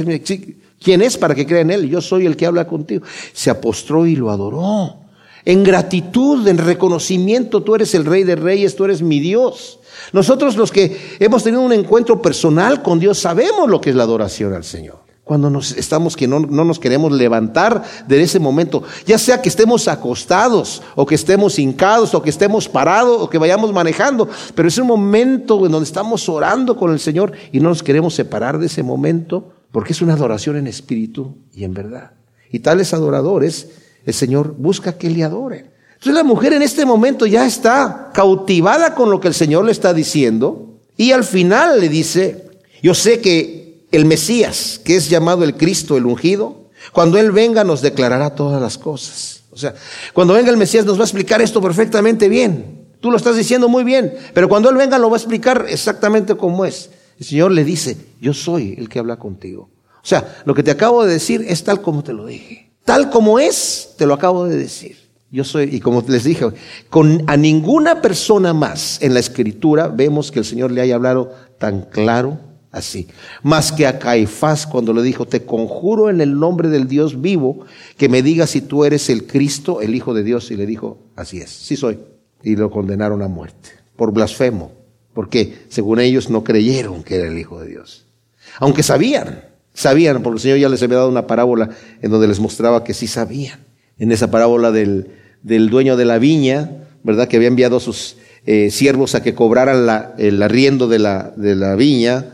¿Quién 0.80 1.02
es 1.02 1.18
para 1.18 1.34
que 1.34 1.48
crea 1.48 1.62
en 1.62 1.72
Él? 1.72 1.90
Yo 1.90 2.02
soy 2.02 2.28
el 2.28 2.38
que 2.38 2.46
habla 2.46 2.68
contigo. 2.68 3.04
Se 3.34 3.50
apostró 3.50 4.06
y 4.06 4.16
lo 4.16 4.30
adoró. 4.30 5.07
En 5.48 5.64
gratitud, 5.64 6.46
en 6.46 6.58
reconocimiento, 6.58 7.64
tú 7.64 7.74
eres 7.74 7.96
el 7.96 8.04
Rey 8.04 8.26
de 8.26 8.36
Reyes, 8.36 8.76
tú 8.76 8.84
eres 8.84 9.02
mi 9.02 9.22
Dios. 9.22 9.80
Nosotros 10.12 10.58
los 10.58 10.74
que 10.74 11.16
hemos 11.20 11.42
tenido 11.42 11.62
un 11.62 11.72
encuentro 11.72 12.22
personal 12.22 12.84
con 12.84 13.00
Dios 13.00 13.18
sabemos 13.18 13.70
lo 13.70 13.80
que 13.80 13.92
es 13.92 13.96
la 13.96 14.04
adoración 14.04 14.54
al 14.54 14.66
Señor. 14.66 14.98
Cuando 15.24 15.50
nos 15.50 15.72
estamos 15.72 16.18
que 16.18 16.28
no, 16.28 16.42
no, 16.42 16.66
nos 16.66 16.80
queremos 16.80 17.14
levantar 17.14 17.82
de 18.10 18.22
ese 18.22 18.40
momento, 18.40 18.84
ya 19.06 19.18
sea 19.18 19.42
que 19.42 19.48
estemos 19.48 19.88
acostados 19.88 20.82
o 20.96 21.06
que 21.06 21.16
estemos 21.16 21.58
hincados 21.60 22.14
o 22.14 22.22
que 22.22 22.30
estemos 22.30 22.68
parados 22.68 23.22
o 23.22 23.30
que 23.30 23.38
vayamos 23.38 23.72
manejando, 23.72 24.28
pero 24.54 24.68
es 24.68 24.78
un 24.78 24.88
momento 24.88 25.66
en 25.66 25.72
donde 25.72 25.88
estamos 25.88 26.28
orando 26.28 26.76
con 26.76 26.92
el 26.92 27.00
Señor 27.00 27.32
y 27.54 27.62
no 27.62 27.70
nos 27.70 27.84
queremos 27.84 28.14
separar 28.14 28.60
de 28.60 28.66
ese 28.66 28.84
momento 28.84 29.54
porque 29.72 29.94
es 29.94 30.02
una 30.02 30.16
adoración 30.16 30.58
en 30.58 30.68
espíritu 30.68 31.38
y 31.54 31.64
en 31.64 31.74
verdad. 31.74 32.12
Y 32.52 32.60
tales 32.60 32.94
adoradores, 32.94 33.70
el 34.08 34.14
Señor 34.14 34.56
busca 34.58 34.98
que 34.98 35.10
le 35.10 35.24
adoren. 35.24 35.70
Entonces 35.96 36.14
la 36.14 36.24
mujer 36.24 36.54
en 36.54 36.62
este 36.62 36.86
momento 36.86 37.26
ya 37.26 37.46
está 37.46 38.10
cautivada 38.14 38.96
con 38.96 39.12
lo 39.12 39.20
que 39.20 39.28
el 39.28 39.34
Señor 39.34 39.66
le 39.66 39.74
está 39.74 39.94
diciendo 39.94 40.80
y 40.96 41.12
al 41.12 41.26
final 41.26 41.82
le 41.82 41.90
dice, 41.90 42.48
yo 42.82 42.94
sé 42.94 43.20
que 43.20 43.86
el 43.92 44.06
Mesías, 44.06 44.80
que 44.84 44.96
es 44.96 45.10
llamado 45.10 45.44
el 45.44 45.58
Cristo, 45.58 45.98
el 45.98 46.06
ungido, 46.06 46.70
cuando 46.94 47.18
Él 47.18 47.34
venga 47.34 47.66
nos 47.66 47.82
declarará 47.82 48.34
todas 48.34 48.62
las 48.62 48.78
cosas. 48.78 49.44
O 49.52 49.58
sea, 49.58 49.76
cuando 50.14 50.34
venga 50.36 50.52
el 50.52 50.58
Mesías 50.58 50.86
nos 50.86 50.98
va 50.98 51.02
a 51.02 51.06
explicar 51.06 51.42
esto 51.42 51.62
perfectamente 51.62 52.30
bien. 52.30 52.86
Tú 53.02 53.12
lo 53.12 53.18
estás 53.18 53.36
diciendo 53.36 53.68
muy 53.68 53.84
bien, 53.84 54.14
pero 54.34 54.48
cuando 54.48 54.70
Él 54.70 54.78
venga 54.78 54.98
lo 54.98 55.10
va 55.10 55.18
a 55.18 55.20
explicar 55.20 55.66
exactamente 55.68 56.36
como 56.36 56.64
es. 56.64 56.92
El 57.20 57.26
Señor 57.26 57.52
le 57.52 57.66
dice, 57.66 57.98
yo 58.22 58.34
soy 58.34 58.76
el 58.78 58.88
que 58.88 59.00
habla 59.00 59.18
contigo. 59.18 59.70
O 60.02 60.08
sea, 60.08 60.38
lo 60.46 60.54
que 60.54 60.64
te 60.64 60.72
acabo 60.72 61.04
de 61.04 61.12
decir 61.12 61.44
es 61.46 61.66
tal 61.66 61.82
como 61.82 62.06
te 62.06 62.14
lo 62.14 62.26
dije. 62.26 62.67
Tal 62.88 63.10
como 63.10 63.38
es, 63.38 63.96
te 63.98 64.06
lo 64.06 64.14
acabo 64.14 64.46
de 64.46 64.56
decir. 64.56 64.96
Yo 65.30 65.44
soy, 65.44 65.68
y 65.74 65.82
como 65.82 66.06
les 66.08 66.24
dije, 66.24 66.46
con 66.90 67.22
a 67.28 67.36
ninguna 67.36 68.02
persona 68.02 68.54
más 68.54 69.02
en 69.02 69.14
la 69.14 69.20
escritura 69.20 69.90
vemos 69.90 70.32
que 70.32 70.40
el 70.40 70.46
Señor 70.46 70.72
le 70.72 70.80
haya 70.80 70.96
hablado 70.96 71.34
tan 71.58 71.82
claro 71.82 72.40
así. 72.72 73.10
Más 73.44 73.74
que 73.74 73.88
a 73.88 74.00
Caifás 74.00 74.66
cuando 74.66 74.94
le 74.94 75.02
dijo, 75.02 75.26
te 75.26 75.44
conjuro 75.44 76.10
en 76.10 76.22
el 76.22 76.40
nombre 76.40 76.70
del 76.70 76.88
Dios 76.88 77.20
vivo 77.20 77.66
que 77.98 78.08
me 78.08 78.22
digas 78.22 78.52
si 78.52 78.62
tú 78.62 78.86
eres 78.86 79.10
el 79.10 79.28
Cristo, 79.28 79.82
el 79.82 79.94
Hijo 79.94 80.14
de 80.14 80.24
Dios. 80.24 80.50
Y 80.50 80.56
le 80.56 80.66
dijo, 80.66 80.98
así 81.18 81.40
es, 81.40 81.50
sí 81.50 81.76
soy. 81.76 82.00
Y 82.42 82.56
lo 82.56 82.72
condenaron 82.72 83.22
a 83.22 83.28
muerte 83.28 83.72
por 83.98 84.14
blasfemo. 84.14 84.72
Porque 85.14 85.66
según 85.68 86.00
ellos 86.00 86.30
no 86.30 86.42
creyeron 86.42 87.04
que 87.04 87.16
era 87.16 87.28
el 87.28 87.38
Hijo 87.38 87.60
de 87.60 87.68
Dios. 87.68 88.06
Aunque 88.60 88.82
sabían, 88.82 89.44
sabían, 89.78 90.24
porque 90.24 90.38
el 90.38 90.42
Señor 90.42 90.58
ya 90.58 90.70
les 90.70 90.82
había 90.82 90.98
dado 90.98 91.10
una 91.10 91.28
parábola 91.28 91.70
en 92.02 92.10
donde 92.10 92.28
les 92.28 92.40
mostraba 92.40 92.84
que 92.84 92.96
sí 92.96 93.06
sabían 93.06 93.60
en 94.00 94.12
esa 94.12 94.32
parábola 94.32 94.72
del, 94.72 95.12
del 95.44 95.70
dueño 95.70 95.96
de 95.96 96.06
la 96.06 96.18
viña, 96.18 96.72
¿verdad? 97.04 97.28
Que 97.28 97.38
había 97.38 97.48
enviado 97.48 97.78
a 97.78 97.80
sus 97.80 98.18
eh, 98.48 98.72
siervos 98.72 99.14
a 99.14 99.22
que 99.22 99.36
cobraran 99.36 99.86
la, 99.86 100.16
el 100.18 100.42
arriendo 100.42 100.88
de 100.88 100.98
la, 100.98 101.32
de 101.36 101.56
la 101.56 101.76
viña 101.76 102.26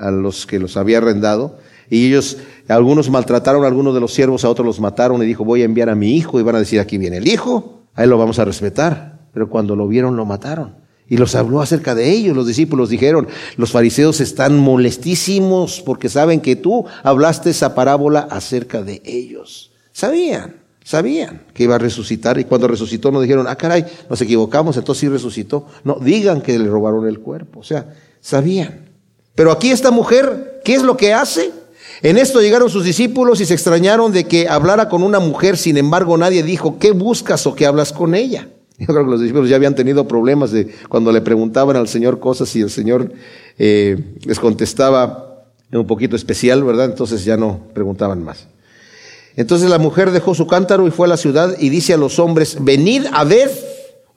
a 0.00 0.10
los 0.10 0.46
que 0.46 0.58
los 0.58 0.76
había 0.76 0.98
arrendado. 0.98 1.58
Y 1.90 2.08
ellos, 2.08 2.38
algunos 2.66 3.08
maltrataron 3.08 3.64
a 3.64 3.68
algunos 3.68 3.94
de 3.94 4.00
los 4.00 4.12
siervos, 4.12 4.44
a 4.44 4.48
otros 4.48 4.66
los 4.66 4.80
mataron 4.80 5.22
y 5.22 5.26
dijo, 5.26 5.44
voy 5.44 5.62
a 5.62 5.66
enviar 5.66 5.90
a 5.90 5.94
mi 5.94 6.16
hijo. 6.16 6.40
Y 6.40 6.42
van 6.42 6.56
a 6.56 6.58
decir, 6.58 6.80
aquí 6.80 6.98
viene 6.98 7.18
el 7.18 7.28
hijo, 7.28 7.84
a 7.94 8.02
él 8.02 8.10
lo 8.10 8.18
vamos 8.18 8.40
a 8.40 8.44
respetar. 8.44 9.28
Pero 9.32 9.48
cuando 9.48 9.76
lo 9.76 9.86
vieron, 9.86 10.16
lo 10.16 10.24
mataron. 10.26 10.83
Y 11.08 11.16
los 11.16 11.34
habló 11.34 11.60
acerca 11.60 11.94
de 11.94 12.10
ellos. 12.10 12.36
Los 12.36 12.46
discípulos 12.46 12.88
dijeron, 12.88 13.28
los 13.56 13.72
fariseos 13.72 14.20
están 14.20 14.58
molestísimos 14.58 15.82
porque 15.82 16.08
saben 16.08 16.40
que 16.40 16.56
tú 16.56 16.86
hablaste 17.02 17.50
esa 17.50 17.74
parábola 17.74 18.20
acerca 18.30 18.82
de 18.82 19.02
ellos. 19.04 19.70
Sabían. 19.92 20.64
Sabían 20.84 21.46
que 21.54 21.62
iba 21.62 21.76
a 21.76 21.78
resucitar 21.78 22.38
y 22.38 22.44
cuando 22.44 22.68
resucitó 22.68 23.10
no 23.10 23.22
dijeron, 23.22 23.46
ah, 23.48 23.56
caray, 23.56 23.86
nos 24.10 24.20
equivocamos, 24.20 24.76
entonces 24.76 25.00
sí 25.00 25.08
resucitó. 25.08 25.66
No, 25.82 25.96
digan 25.98 26.42
que 26.42 26.58
le 26.58 26.68
robaron 26.68 27.08
el 27.08 27.20
cuerpo. 27.20 27.60
O 27.60 27.64
sea, 27.64 27.94
sabían. 28.20 28.90
Pero 29.34 29.50
aquí 29.50 29.70
esta 29.70 29.90
mujer, 29.90 30.60
¿qué 30.62 30.74
es 30.74 30.82
lo 30.82 30.96
que 30.96 31.14
hace? 31.14 31.52
En 32.02 32.18
esto 32.18 32.40
llegaron 32.40 32.68
sus 32.68 32.84
discípulos 32.84 33.40
y 33.40 33.46
se 33.46 33.54
extrañaron 33.54 34.12
de 34.12 34.24
que 34.24 34.46
hablara 34.46 34.90
con 34.90 35.02
una 35.02 35.20
mujer, 35.20 35.56
sin 35.56 35.78
embargo 35.78 36.18
nadie 36.18 36.42
dijo, 36.42 36.78
¿qué 36.78 36.92
buscas 36.92 37.46
o 37.46 37.54
qué 37.54 37.64
hablas 37.66 37.92
con 37.92 38.14
ella? 38.14 38.48
Yo 38.78 38.86
creo 38.86 39.04
que 39.04 39.10
los 39.10 39.20
discípulos 39.20 39.48
ya 39.48 39.56
habían 39.56 39.74
tenido 39.74 40.08
problemas 40.08 40.50
de 40.50 40.68
cuando 40.88 41.12
le 41.12 41.20
preguntaban 41.20 41.76
al 41.76 41.86
Señor 41.86 42.18
cosas 42.18 42.54
y 42.56 42.60
el 42.60 42.70
Señor 42.70 43.12
eh, 43.58 43.96
les 44.24 44.40
contestaba 44.40 45.44
en 45.70 45.78
un 45.78 45.86
poquito 45.86 46.16
especial, 46.16 46.64
¿verdad? 46.64 46.86
Entonces 46.86 47.24
ya 47.24 47.36
no 47.36 47.60
preguntaban 47.72 48.22
más. 48.22 48.48
Entonces 49.36 49.68
la 49.68 49.78
mujer 49.78 50.10
dejó 50.10 50.34
su 50.34 50.46
cántaro 50.46 50.86
y 50.86 50.90
fue 50.90 51.06
a 51.06 51.10
la 51.10 51.16
ciudad 51.16 51.56
y 51.58 51.68
dice 51.68 51.94
a 51.94 51.96
los 51.96 52.18
hombres, 52.18 52.58
venid 52.60 53.06
a 53.12 53.24
ver 53.24 53.50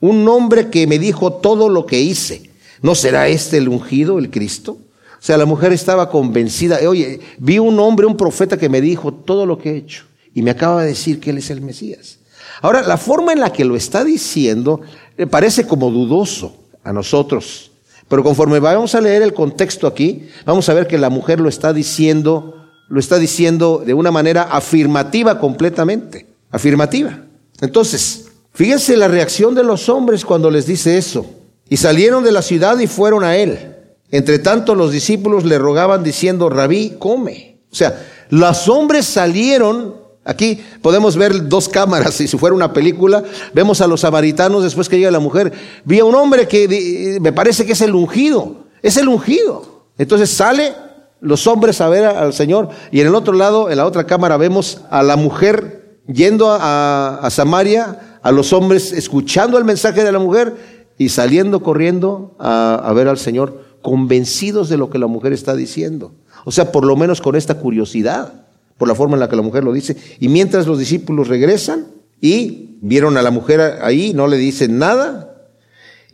un 0.00 0.28
hombre 0.28 0.70
que 0.70 0.86
me 0.86 0.98
dijo 0.98 1.32
todo 1.32 1.68
lo 1.68 1.86
que 1.86 2.00
hice. 2.00 2.50
¿No 2.82 2.94
será 2.94 3.28
este 3.28 3.58
el 3.58 3.68
ungido, 3.68 4.18
el 4.18 4.30
Cristo? 4.30 4.72
O 4.72 5.22
sea, 5.22 5.36
la 5.36 5.46
mujer 5.46 5.72
estaba 5.72 6.10
convencida, 6.10 6.78
oye, 6.88 7.20
vi 7.38 7.58
un 7.58 7.78
hombre, 7.80 8.06
un 8.06 8.16
profeta 8.16 8.56
que 8.56 8.68
me 8.68 8.80
dijo 8.80 9.12
todo 9.12 9.46
lo 9.46 9.58
que 9.58 9.72
he 9.72 9.76
hecho 9.76 10.04
y 10.32 10.42
me 10.42 10.52
acaba 10.52 10.82
de 10.82 10.90
decir 10.90 11.18
que 11.18 11.30
él 11.30 11.38
es 11.38 11.50
el 11.50 11.60
Mesías. 11.60 12.18
Ahora, 12.62 12.82
la 12.82 12.96
forma 12.96 13.32
en 13.32 13.40
la 13.40 13.52
que 13.52 13.64
lo 13.64 13.76
está 13.76 14.04
diciendo 14.04 14.80
le 15.16 15.26
parece 15.26 15.66
como 15.66 15.90
dudoso 15.90 16.56
a 16.84 16.92
nosotros, 16.92 17.70
pero 18.08 18.22
conforme 18.22 18.58
vamos 18.60 18.94
a 18.94 19.00
leer 19.00 19.22
el 19.22 19.34
contexto 19.34 19.86
aquí, 19.86 20.28
vamos 20.44 20.68
a 20.68 20.74
ver 20.74 20.86
que 20.86 20.98
la 20.98 21.10
mujer 21.10 21.40
lo 21.40 21.48
está 21.48 21.72
diciendo 21.72 22.54
lo 22.88 23.00
está 23.00 23.18
diciendo 23.18 23.82
de 23.84 23.94
una 23.94 24.10
manera 24.10 24.44
afirmativa 24.44 25.38
completamente, 25.38 26.26
afirmativa. 26.50 27.20
Entonces, 27.60 28.28
fíjense 28.52 28.96
la 28.96 29.08
reacción 29.08 29.54
de 29.54 29.62
los 29.62 29.88
hombres 29.88 30.24
cuando 30.24 30.50
les 30.50 30.66
dice 30.66 30.96
eso. 30.96 31.26
Y 31.68 31.76
salieron 31.76 32.24
de 32.24 32.32
la 32.32 32.42
ciudad 32.42 32.78
y 32.78 32.86
fueron 32.86 33.24
a 33.24 33.36
él. 33.36 33.76
Entre 34.10 34.38
tanto, 34.38 34.74
los 34.74 34.90
discípulos 34.90 35.44
le 35.44 35.58
rogaban 35.58 36.02
diciendo, 36.02 36.48
rabí, 36.48 36.96
come. 36.98 37.58
O 37.70 37.74
sea, 37.74 38.06
los 38.30 38.68
hombres 38.68 39.04
salieron, 39.04 39.94
aquí 40.28 40.60
podemos 40.82 41.16
ver 41.16 41.48
dos 41.48 41.68
cámaras, 41.68 42.20
y 42.20 42.28
si 42.28 42.36
fuera 42.36 42.54
una 42.54 42.72
película, 42.72 43.24
vemos 43.54 43.80
a 43.80 43.86
los 43.86 44.02
samaritanos 44.02 44.62
después 44.62 44.88
que 44.88 44.98
llega 44.98 45.10
la 45.10 45.18
mujer, 45.18 45.52
vi 45.84 45.98
a 46.00 46.04
un 46.04 46.14
hombre 46.14 46.46
que 46.46 47.18
me 47.20 47.32
parece 47.32 47.64
que 47.64 47.72
es 47.72 47.80
el 47.80 47.94
ungido, 47.94 48.66
es 48.82 48.96
el 48.98 49.08
ungido. 49.08 49.86
Entonces 49.96 50.30
sale 50.30 50.74
los 51.20 51.46
hombres 51.46 51.80
a 51.80 51.88
ver 51.88 52.04
al 52.04 52.32
Señor 52.32 52.68
y 52.92 53.00
en 53.00 53.08
el 53.08 53.14
otro 53.14 53.32
lado, 53.32 53.70
en 53.70 53.78
la 53.78 53.86
otra 53.86 54.04
cámara, 54.04 54.36
vemos 54.36 54.82
a 54.90 55.02
la 55.02 55.16
mujer 55.16 56.00
yendo 56.06 56.50
a, 56.50 57.26
Samaria, 57.30 58.18
a 58.22 58.30
los 58.30 58.52
hombres 58.52 58.92
escuchando 58.92 59.58
el 59.58 59.64
mensaje 59.64 60.04
de 60.04 60.12
la 60.12 60.18
mujer 60.18 60.54
y 60.98 61.08
saliendo 61.08 61.62
corriendo 61.62 62.36
a, 62.38 62.92
ver 62.94 63.08
al 63.08 63.18
Señor, 63.18 63.64
convencidos 63.82 64.68
de 64.68 64.76
lo 64.76 64.90
que 64.90 64.98
la 64.98 65.06
mujer 65.06 65.32
está 65.32 65.54
diciendo. 65.54 66.12
O 66.44 66.52
sea, 66.52 66.70
por 66.70 66.84
lo 66.84 66.96
menos 66.96 67.20
con 67.20 67.34
esta 67.34 67.54
curiosidad, 67.54 68.47
por 68.78 68.88
la 68.88 68.94
forma 68.94 69.16
en 69.16 69.20
la 69.20 69.28
que 69.28 69.36
la 69.36 69.42
mujer 69.42 69.64
lo 69.64 69.72
dice. 69.72 69.96
Y 70.18 70.28
mientras 70.28 70.66
los 70.66 70.78
discípulos 70.78 71.28
regresan 71.28 71.88
y 72.20 72.78
vieron 72.80 73.16
a 73.16 73.22
la 73.22 73.30
mujer 73.30 73.60
ahí, 73.82 74.12
no 74.14 74.26
le 74.26 74.38
dicen 74.38 74.78
nada, 74.78 75.28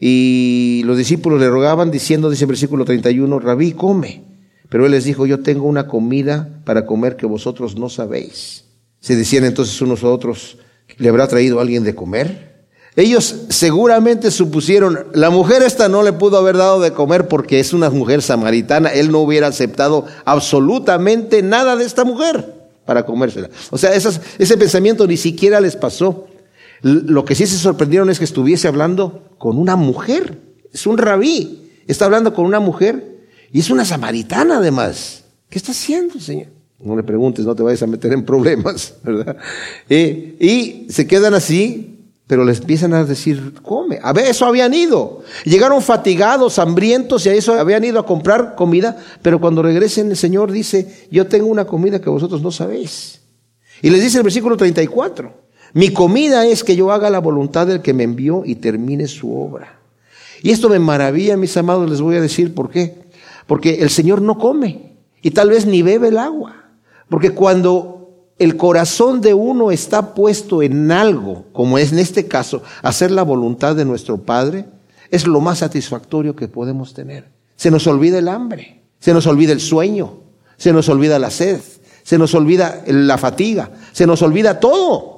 y 0.01 0.83
los 0.85 0.99
discípulos 0.99 1.41
le 1.41 1.49
rogaban 1.49 1.91
diciendo, 1.91 2.31
dice 2.31 2.45
el 2.45 2.49
versículo 2.49 2.85
31, 2.85 3.39
Rabí, 3.39 3.73
come. 3.73 4.25
Pero 4.69 4.87
él 4.87 4.93
les 4.93 5.05
dijo, 5.05 5.27
yo 5.27 5.41
tengo 5.41 5.67
una 5.67 5.87
comida 5.87 6.61
para 6.65 6.85
comer 6.85 7.17
que 7.17 7.27
vosotros 7.27 7.77
no 7.77 7.89
sabéis. 7.89 8.65
Se 9.01 9.15
decían 9.15 9.45
entonces 9.45 9.81
unos 9.81 10.03
a 10.03 10.09
otros, 10.09 10.59
¿le 10.97 11.09
habrá 11.09 11.29
traído 11.29 11.61
alguien 11.61 11.85
de 11.85 11.95
comer? 11.95 12.67
Ellos 12.97 13.47
seguramente 13.49 14.31
supusieron, 14.31 15.07
la 15.15 15.31
mujer 15.31 15.63
esta 15.63 15.89
no 15.89 16.03
le 16.03 16.13
pudo 16.13 16.39
haber 16.39 16.57
dado 16.57 16.81
de 16.81 16.93
comer 16.93 17.27
porque 17.27 17.59
es 17.59 17.73
una 17.73 17.91
mujer 17.91 18.23
samaritana, 18.23 18.91
él 18.91 19.11
no 19.11 19.19
hubiera 19.19 19.49
aceptado 19.49 20.07
absolutamente 20.25 21.43
nada 21.43 21.77
de 21.77 21.85
esta 21.85 22.05
mujer. 22.05 22.54
Para 22.85 23.07
comérsela. 23.07 23.51
O 23.71 23.79
sea, 23.79 23.93
ese 23.93 24.57
pensamiento 24.57 25.07
ni 25.07 25.17
siquiera 25.17 25.61
les 25.61 25.77
pasó. 25.77 26.27
Lo 26.83 27.25
que 27.25 27.35
sí 27.35 27.47
se 27.47 27.57
sorprendieron 27.57 28.11
es 28.11 28.19
que 28.19 28.25
estuviese 28.25 28.69
hablando 28.69 29.23
con 29.39 29.59
una 29.59 29.77
mujer. 29.77 30.39
Es 30.73 30.87
un 30.87 30.99
rabí. 30.99 31.71
Está 31.87 32.05
hablando 32.07 32.35
con 32.35 32.45
una 32.45 32.61
mujer 32.61 33.19
y 33.53 33.61
es 33.61 33.71
una 33.71 33.85
samaritana 33.85 34.59
además. 34.59 35.25
¿Qué 35.49 35.59
está 35.59 35.73
haciendo, 35.73 36.19
Señor? 36.19 36.49
No 36.81 36.97
le 36.97 37.03
preguntes, 37.03 37.45
no 37.47 37.55
te 37.55 37.63
vayas 37.63 37.83
a 37.83 37.87
meter 37.87 38.13
en 38.13 38.25
problemas, 38.25 38.95
¿verdad? 39.03 39.37
Eh, 39.89 40.37
y 40.41 40.93
se 40.93 41.07
quedan 41.07 41.35
así 41.35 41.94
pero 42.27 42.45
les 42.45 42.61
empiezan 42.61 42.95
a 42.95 43.05
decir, 43.05 43.55
come. 43.63 43.99
A 44.03 44.13
ver, 44.15 44.27
eso 44.27 44.47
habían 44.47 44.73
ido. 44.73 45.23
Llegaron 45.45 45.83
fatigados, 45.83 46.59
hambrientos 46.59 47.27
y 47.27 47.29
a 47.29 47.35
eso 47.35 47.53
habían 47.55 47.85
ido 47.85 48.01
a 48.01 48.07
comprar 48.07 48.55
comida. 48.55 48.97
Pero 49.21 49.41
cuando 49.41 49.63
regresen, 49.63 50.11
el 50.11 50.17
Señor 50.17 50.51
dice, 50.51 51.07
yo 51.11 51.27
tengo 51.27 51.47
una 51.47 51.67
comida 51.67 52.01
que 52.01 52.09
vosotros 52.09 52.41
no 52.41 52.51
sabéis. 52.51 53.21
Y 53.83 53.91
les 53.91 54.03
dice 54.03 54.19
el 54.19 54.25
versículo 54.25 54.57
34, 54.57 55.35
mi 55.75 55.91
comida 55.91 56.47
es 56.47 56.65
que 56.65 56.77
yo 56.77 56.93
haga 56.93 57.11
la 57.11 57.19
voluntad 57.19 57.67
del 57.67 57.83
que 57.83 57.93
me 57.93 58.05
envió 58.05 58.43
y 58.47 58.55
termine 58.55 59.07
su 59.07 59.37
obra. 59.37 59.81
Y 60.43 60.51
esto 60.51 60.71
me 60.71 60.79
maravilla, 60.79 61.37
mis 61.37 61.57
amados, 61.57 61.91
les 61.91 62.01
voy 62.01 62.17
a 62.17 62.21
decir 62.23 62.55
por 62.55 62.71
qué. 62.71 63.05
Porque 63.47 63.83
el 63.83 63.91
Señor 63.91 64.23
no 64.23 64.39
come 64.39 64.95
y 65.21 65.33
tal 65.33 65.51
vez 65.51 65.67
ni 65.67 65.83
bebe 65.83 66.09
el 66.09 66.17
agua. 66.17 66.71
Porque 67.11 67.31
cuando 67.31 68.04
el 68.39 68.57
corazón 68.57 69.21
de 69.21 69.35
uno 69.35 69.71
está 69.71 70.15
puesto 70.15 70.63
en 70.63 70.91
algo, 70.91 71.45
como 71.53 71.79
es 71.79 71.93
en 71.93 72.01
este 72.01 72.27
caso, 72.27 72.63
hacer 72.83 73.11
la 73.11 73.23
voluntad 73.23 73.77
de 73.77 73.85
nuestro 73.85 74.19
Padre, 74.19 74.67
es 75.11 75.27
lo 75.27 75.41
más 75.41 75.59
satisfactorio 75.59 76.35
que 76.35 76.49
podemos 76.49 76.95
tener. 76.95 77.31
Se 77.57 77.71
nos 77.71 77.87
olvida 77.87 78.19
el 78.19 78.29
hambre, 78.29 78.83
se 78.99 79.15
nos 79.15 79.27
olvida 79.27 79.53
el 79.53 79.61
sueño, 79.61 80.19
se 80.57 80.73
nos 80.73 80.89
olvida 80.89 81.19
la 81.19 81.31
sed, 81.31 81.61
se 82.03 82.19
nos 82.19 82.35
olvida 82.35 82.83
la 82.87 83.19
fatiga, 83.19 83.71
se 83.93 84.07
nos 84.07 84.23
olvida 84.23 84.59
todo. 84.59 85.15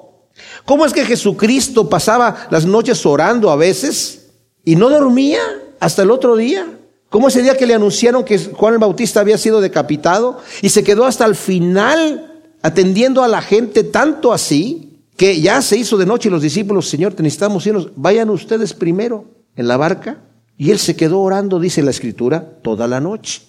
¿Cómo 0.67 0.85
es 0.85 0.93
que 0.93 1.07
Jesucristo 1.07 1.89
pasaba 1.89 2.49
las 2.51 2.67
noches 2.67 3.07
orando 3.07 3.51
a 3.51 3.57
veces 3.57 4.27
y 4.65 4.77
no 4.77 4.91
dormía 4.91 5.41
hasta 5.81 6.03
el 6.03 6.11
otro 6.11 6.37
día? 6.37 6.67
¿Cómo 7.09 7.29
ese 7.29 7.43
día 7.43 7.57
que 7.57 7.67
le 7.67 7.75
anunciaron 7.75 8.25
que 8.25 8.39
Juan 8.39 8.75
el 8.75 8.81
Bautista 8.81 9.21
había 9.21 9.39
sido 9.39 9.63
decapitado 9.63 10.41
y 10.61 10.69
se 10.69 10.85
quedó 10.85 11.07
hasta 11.07 11.25
el 11.25 11.35
final 11.35 12.36
atendiendo 12.67 13.23
a 13.23 13.29
la 13.29 13.43
gente 13.43 13.85
tanto 13.85 14.33
así 14.33 14.99
que 15.17 15.41
ya 15.41 15.63
se 15.63 15.77
hizo 15.79 15.97
de 15.97 16.05
noche 16.05 16.29
y 16.29 16.33
los 16.33 16.43
discípulos, 16.43 16.89
Señor, 16.89 17.15
te 17.15 17.23
necesitamos 17.23 17.65
irnos, 17.65 17.91
vayan 17.95 18.29
ustedes 18.29 18.75
primero 18.75 19.25
en 19.55 19.69
la 19.69 19.77
barca. 19.77 20.19
Y 20.59 20.73
él 20.73 20.81
se 20.81 20.97
quedó 20.97 21.21
orando, 21.21 21.61
dice 21.61 21.81
la 21.85 21.93
escritura, 21.93 22.59
toda 22.63 22.89
la 22.89 23.01
noche. 23.01 23.43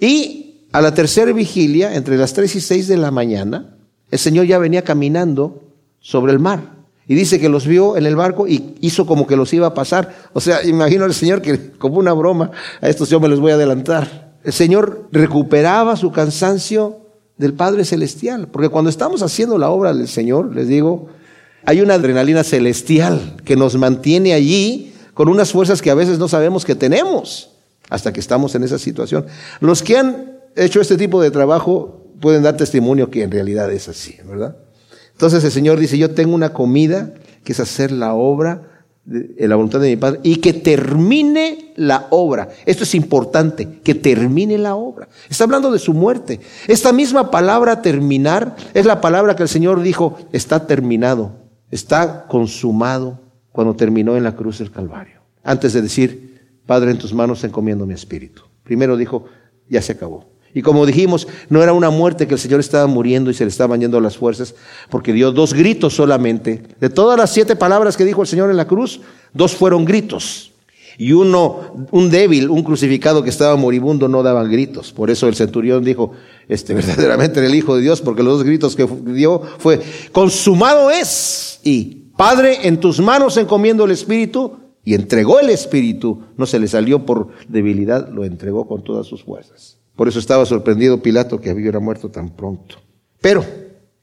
Y 0.00 0.68
a 0.72 0.80
la 0.80 0.94
tercera 0.94 1.30
vigilia, 1.32 1.94
entre 1.94 2.16
las 2.16 2.32
tres 2.32 2.56
y 2.56 2.60
seis 2.62 2.88
de 2.88 2.96
la 2.96 3.10
mañana, 3.10 3.76
el 4.10 4.18
Señor 4.18 4.46
ya 4.46 4.56
venía 4.56 4.80
caminando 4.80 5.62
sobre 6.00 6.32
el 6.32 6.38
mar. 6.38 6.62
Y 7.06 7.14
dice 7.16 7.38
que 7.38 7.50
los 7.50 7.66
vio 7.66 7.98
en 7.98 8.06
el 8.06 8.16
barco 8.16 8.48
y 8.48 8.76
hizo 8.80 9.04
como 9.04 9.26
que 9.26 9.36
los 9.36 9.52
iba 9.52 9.66
a 9.66 9.74
pasar. 9.74 10.30
O 10.32 10.40
sea, 10.40 10.64
imagino 10.64 11.04
al 11.04 11.12
Señor 11.12 11.42
que 11.42 11.72
como 11.72 11.98
una 11.98 12.14
broma, 12.14 12.50
a 12.80 12.88
estos 12.88 13.10
yo 13.10 13.20
me 13.20 13.28
les 13.28 13.40
voy 13.40 13.50
a 13.50 13.56
adelantar. 13.56 14.36
El 14.42 14.54
Señor 14.54 15.10
recuperaba 15.12 15.96
su 15.96 16.10
cansancio 16.12 17.03
del 17.36 17.54
Padre 17.54 17.84
Celestial. 17.84 18.48
Porque 18.48 18.68
cuando 18.68 18.90
estamos 18.90 19.22
haciendo 19.22 19.58
la 19.58 19.70
obra 19.70 19.92
del 19.92 20.08
Señor, 20.08 20.54
les 20.54 20.68
digo, 20.68 21.08
hay 21.64 21.80
una 21.80 21.94
adrenalina 21.94 22.44
celestial 22.44 23.36
que 23.44 23.56
nos 23.56 23.76
mantiene 23.76 24.34
allí 24.34 24.92
con 25.14 25.28
unas 25.28 25.52
fuerzas 25.52 25.80
que 25.80 25.90
a 25.90 25.94
veces 25.94 26.18
no 26.18 26.28
sabemos 26.28 26.64
que 26.64 26.74
tenemos 26.74 27.50
hasta 27.90 28.12
que 28.12 28.20
estamos 28.20 28.54
en 28.54 28.64
esa 28.64 28.78
situación. 28.78 29.26
Los 29.60 29.82
que 29.82 29.96
han 29.96 30.32
hecho 30.56 30.80
este 30.80 30.96
tipo 30.96 31.22
de 31.22 31.30
trabajo 31.30 32.02
pueden 32.20 32.42
dar 32.42 32.56
testimonio 32.56 33.10
que 33.10 33.22
en 33.22 33.30
realidad 33.30 33.72
es 33.72 33.88
así, 33.88 34.16
¿verdad? 34.24 34.56
Entonces 35.12 35.44
el 35.44 35.52
Señor 35.52 35.78
dice, 35.78 35.96
yo 35.98 36.10
tengo 36.10 36.34
una 36.34 36.52
comida 36.52 37.14
que 37.44 37.52
es 37.52 37.60
hacer 37.60 37.92
la 37.92 38.14
obra 38.14 38.73
en 39.06 39.48
la 39.48 39.56
voluntad 39.56 39.80
de 39.80 39.90
mi 39.90 39.96
Padre 39.96 40.20
y 40.22 40.36
que 40.36 40.52
termine 40.52 41.72
la 41.76 42.06
obra. 42.10 42.48
Esto 42.64 42.84
es 42.84 42.94
importante, 42.94 43.80
que 43.82 43.94
termine 43.94 44.56
la 44.56 44.76
obra. 44.76 45.08
Está 45.28 45.44
hablando 45.44 45.70
de 45.70 45.78
su 45.78 45.92
muerte. 45.92 46.40
Esta 46.66 46.92
misma 46.92 47.30
palabra 47.30 47.82
terminar 47.82 48.56
es 48.72 48.86
la 48.86 49.00
palabra 49.00 49.36
que 49.36 49.42
el 49.42 49.48
Señor 49.48 49.82
dijo, 49.82 50.18
está 50.32 50.66
terminado, 50.66 51.32
está 51.70 52.26
consumado 52.26 53.20
cuando 53.52 53.76
terminó 53.76 54.16
en 54.16 54.24
la 54.24 54.34
cruz 54.34 54.58
del 54.58 54.70
Calvario. 54.70 55.20
Antes 55.42 55.74
de 55.74 55.82
decir, 55.82 56.58
Padre, 56.66 56.90
en 56.90 56.98
tus 56.98 57.12
manos 57.12 57.44
encomiendo 57.44 57.86
mi 57.86 57.94
espíritu. 57.94 58.42
Primero 58.62 58.96
dijo, 58.96 59.26
ya 59.68 59.82
se 59.82 59.92
acabó. 59.92 60.33
Y 60.54 60.62
como 60.62 60.86
dijimos, 60.86 61.26
no 61.48 61.62
era 61.62 61.72
una 61.72 61.90
muerte 61.90 62.28
que 62.28 62.34
el 62.34 62.40
Señor 62.40 62.60
estaba 62.60 62.86
muriendo 62.86 63.30
y 63.30 63.34
se 63.34 63.44
le 63.44 63.50
estaban 63.50 63.80
yendo 63.80 64.00
las 64.00 64.16
fuerzas, 64.16 64.54
porque 64.88 65.12
dio 65.12 65.32
dos 65.32 65.52
gritos 65.52 65.94
solamente. 65.94 66.62
De 66.80 66.88
todas 66.88 67.18
las 67.18 67.32
siete 67.32 67.56
palabras 67.56 67.96
que 67.96 68.04
dijo 68.04 68.22
el 68.22 68.28
Señor 68.28 68.50
en 68.50 68.56
la 68.56 68.66
cruz, 68.66 69.00
dos 69.32 69.54
fueron 69.54 69.84
gritos. 69.84 70.52
Y 70.96 71.12
uno, 71.12 71.88
un 71.90 72.08
débil, 72.08 72.48
un 72.48 72.62
crucificado 72.62 73.24
que 73.24 73.30
estaba 73.30 73.56
moribundo, 73.56 74.08
no 74.08 74.22
daban 74.22 74.48
gritos. 74.48 74.92
Por 74.92 75.10
eso 75.10 75.26
el 75.26 75.34
centurión 75.34 75.82
dijo, 75.82 76.12
este 76.48 76.72
verdaderamente 76.74 77.40
era 77.40 77.48
el 77.48 77.54
Hijo 77.56 77.74
de 77.74 77.82
Dios, 77.82 78.00
porque 78.00 78.22
los 78.22 78.38
dos 78.38 78.46
gritos 78.46 78.76
que 78.76 78.86
dio 79.06 79.42
fue, 79.58 79.80
consumado 80.12 80.88
es. 80.90 81.58
Y, 81.64 82.10
Padre, 82.16 82.68
en 82.68 82.78
tus 82.78 83.00
manos 83.00 83.36
encomiendo 83.38 83.84
el 83.84 83.90
Espíritu, 83.90 84.58
y 84.84 84.94
entregó 84.94 85.40
el 85.40 85.50
Espíritu. 85.50 86.22
No 86.36 86.46
se 86.46 86.58
le 86.58 86.68
salió 86.68 87.04
por 87.04 87.28
debilidad, 87.48 88.08
lo 88.08 88.24
entregó 88.24 88.68
con 88.68 88.84
todas 88.84 89.06
sus 89.06 89.24
fuerzas. 89.24 89.78
Por 89.96 90.08
eso 90.08 90.18
estaba 90.18 90.44
sorprendido 90.44 91.00
Pilato 91.00 91.40
que 91.40 91.52
hubiera 91.52 91.78
muerto 91.78 92.10
tan 92.10 92.30
pronto. 92.30 92.76
Pero 93.20 93.44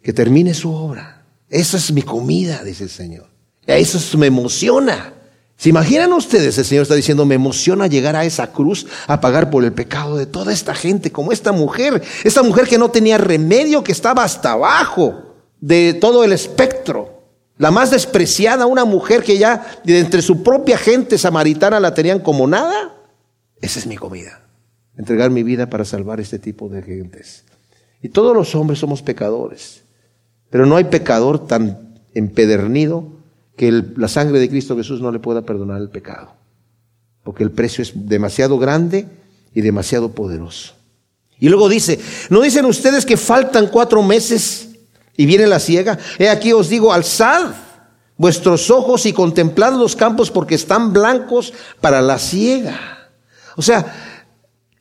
que 0.02 0.14
termine 0.14 0.54
su 0.54 0.74
obra. 0.74 1.26
Esa 1.50 1.78
es 1.78 1.92
mi 1.92 2.02
comida, 2.02 2.64
dice 2.64 2.86
el 2.86 2.90
Señor. 2.90 3.28
Eso 3.68 4.18
me 4.18 4.28
emociona. 4.28 5.14
¿Se 5.58 5.70
imaginan 5.70 6.12
ustedes? 6.14 6.58
El 6.58 6.66
Señor 6.66 6.84
está 6.84 6.96
diciendo, 6.96 7.26
me 7.26 7.36
emociona 7.36 7.88
llegar 7.88 8.16
a 8.16 8.26
esa 8.26 8.52
cruz 8.52 8.88
a 9.06 9.22
pagar 9.22 9.52
por 9.52 9.64
el 9.64 9.74
pecado 9.74 10.18
de 10.18 10.26
toda 10.26 10.54
esta 10.54 10.74
gente, 10.74 11.12
como 11.12 11.32
esta 11.32 11.52
mujer, 11.52 12.02
esta 12.24 12.42
mujer 12.42 12.68
que 12.68 12.80
no 12.80 12.90
tenía 12.90 13.18
remedio, 13.18 13.84
que 13.84 13.92
estaba 13.92 14.24
hasta 14.24 14.54
abajo 14.54 15.36
de 15.60 15.94
todo 15.94 16.24
el 16.24 16.32
espectro. 16.32 17.22
La 17.58 17.70
más 17.70 17.92
despreciada, 17.92 18.66
una 18.66 18.86
mujer 18.86 19.24
que 19.24 19.38
ya 19.38 19.80
de 19.84 20.00
entre 20.00 20.24
su 20.24 20.42
propia 20.42 20.78
gente 20.78 21.18
samaritana 21.18 21.80
la 21.80 21.94
tenían 21.94 22.20
como 22.20 22.48
nada. 22.48 22.96
Esa 23.62 23.78
es 23.78 23.86
mi 23.86 23.98
comida 23.98 24.42
entregar 25.02 25.32
mi 25.32 25.44
vida 25.44 25.70
para 25.70 25.84
salvar 25.84 26.20
este 26.20 26.40
tipo 26.40 26.70
de 26.70 26.82
gentes. 26.84 27.44
Y 28.02 28.10
todos 28.10 28.36
los 28.36 28.56
hombres 28.56 28.80
somos 28.80 29.02
pecadores, 29.02 29.82
pero 30.50 30.66
no 30.66 30.78
hay 30.78 30.86
pecador 30.86 31.46
tan 31.48 32.00
empedernido 32.14 33.08
que 33.58 33.72
la 33.96 34.08
sangre 34.08 34.40
de 34.40 34.50
Cristo 34.50 34.78
Jesús 34.78 35.02
no 35.02 35.12
le 35.12 35.20
pueda 35.20 35.42
perdonar 35.42 35.82
el 35.82 35.90
pecado, 35.90 36.34
porque 37.24 37.44
el 37.44 37.52
precio 37.52 37.82
es 37.82 37.92
demasiado 37.96 38.58
grande 38.58 39.08
y 39.54 39.62
demasiado 39.62 40.12
poderoso. 40.12 40.74
Y 41.40 41.50
luego 41.50 41.68
dice, 41.68 42.00
¿no 42.30 42.42
dicen 42.42 42.66
ustedes 42.66 43.06
que 43.06 43.18
faltan 43.18 43.68
cuatro 43.68 44.04
meses 44.04 44.70
y 45.18 45.26
viene 45.26 45.48
la 45.48 45.60
ciega? 45.60 45.98
He 46.20 46.30
aquí 46.30 46.54
os 46.54 46.70
digo, 46.70 46.94
alzad 46.94 47.54
vuestros 48.18 48.70
ojos 48.70 49.08
y 49.08 49.14
contemplad 49.14 49.74
los 49.74 49.96
campos 49.96 50.30
porque 50.30 50.54
están 50.54 50.94
blancos 50.94 51.54
para 51.82 52.04
la 52.04 52.20
ciega. 52.20 53.10
O 53.56 53.64
sea, 53.64 54.11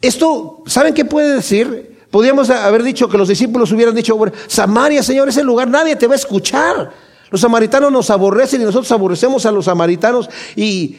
esto, 0.02 0.62
¿saben 0.66 0.94
qué 0.94 1.04
puede 1.04 1.34
decir? 1.34 1.98
Podríamos 2.10 2.50
haber 2.50 2.82
dicho 2.82 3.08
que 3.08 3.18
los 3.18 3.28
discípulos 3.28 3.70
hubieran 3.72 3.94
dicho, 3.94 4.18
Samaria, 4.48 5.02
Señor, 5.02 5.28
ese 5.28 5.44
lugar 5.44 5.68
nadie 5.68 5.96
te 5.96 6.06
va 6.06 6.14
a 6.14 6.16
escuchar. 6.16 6.90
Los 7.30 7.42
samaritanos 7.42 7.92
nos 7.92 8.10
aborrecen 8.10 8.60
y 8.60 8.64
nosotros 8.64 8.90
aborrecemos 8.90 9.46
a 9.46 9.52
los 9.52 9.66
samaritanos. 9.66 10.28
¿Y 10.56 10.96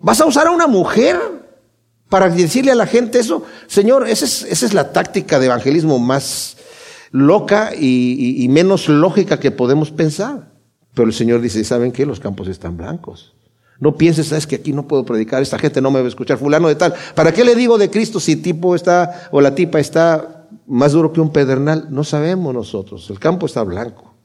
vas 0.00 0.20
a 0.20 0.26
usar 0.26 0.46
a 0.46 0.50
una 0.50 0.66
mujer 0.66 1.20
para 2.08 2.30
decirle 2.30 2.72
a 2.72 2.74
la 2.76 2.86
gente 2.86 3.18
eso? 3.18 3.44
Señor, 3.66 4.08
esa 4.08 4.24
es, 4.24 4.42
esa 4.44 4.64
es 4.64 4.72
la 4.72 4.92
táctica 4.92 5.38
de 5.38 5.46
evangelismo 5.46 5.98
más 5.98 6.56
loca 7.10 7.72
y, 7.78 8.42
y 8.42 8.48
menos 8.48 8.88
lógica 8.88 9.38
que 9.38 9.50
podemos 9.50 9.90
pensar. 9.90 10.52
Pero 10.94 11.08
el 11.08 11.14
Señor 11.14 11.42
dice, 11.42 11.62
¿saben 11.64 11.92
qué? 11.92 12.06
Los 12.06 12.20
campos 12.20 12.48
están 12.48 12.78
blancos. 12.78 13.35
No 13.78 13.96
pienses, 13.96 14.32
es 14.32 14.46
que 14.46 14.56
aquí 14.56 14.72
no 14.72 14.88
puedo 14.88 15.04
predicar, 15.04 15.42
esta 15.42 15.58
gente 15.58 15.80
no 15.80 15.90
me 15.90 16.00
va 16.00 16.06
a 16.06 16.08
escuchar, 16.08 16.38
fulano 16.38 16.68
de 16.68 16.76
tal. 16.76 16.94
¿Para 17.14 17.32
qué 17.32 17.44
le 17.44 17.54
digo 17.54 17.78
de 17.78 17.90
Cristo 17.90 18.20
si 18.20 18.36
tipo 18.36 18.74
está 18.74 19.28
o 19.30 19.40
la 19.40 19.54
tipa 19.54 19.78
está 19.78 20.46
más 20.66 20.92
duro 20.92 21.12
que 21.12 21.20
un 21.20 21.30
pedernal? 21.30 21.88
No 21.90 22.04
sabemos 22.04 22.54
nosotros, 22.54 23.08
el 23.10 23.18
campo 23.18 23.46
está 23.46 23.62
blanco. 23.62 24.16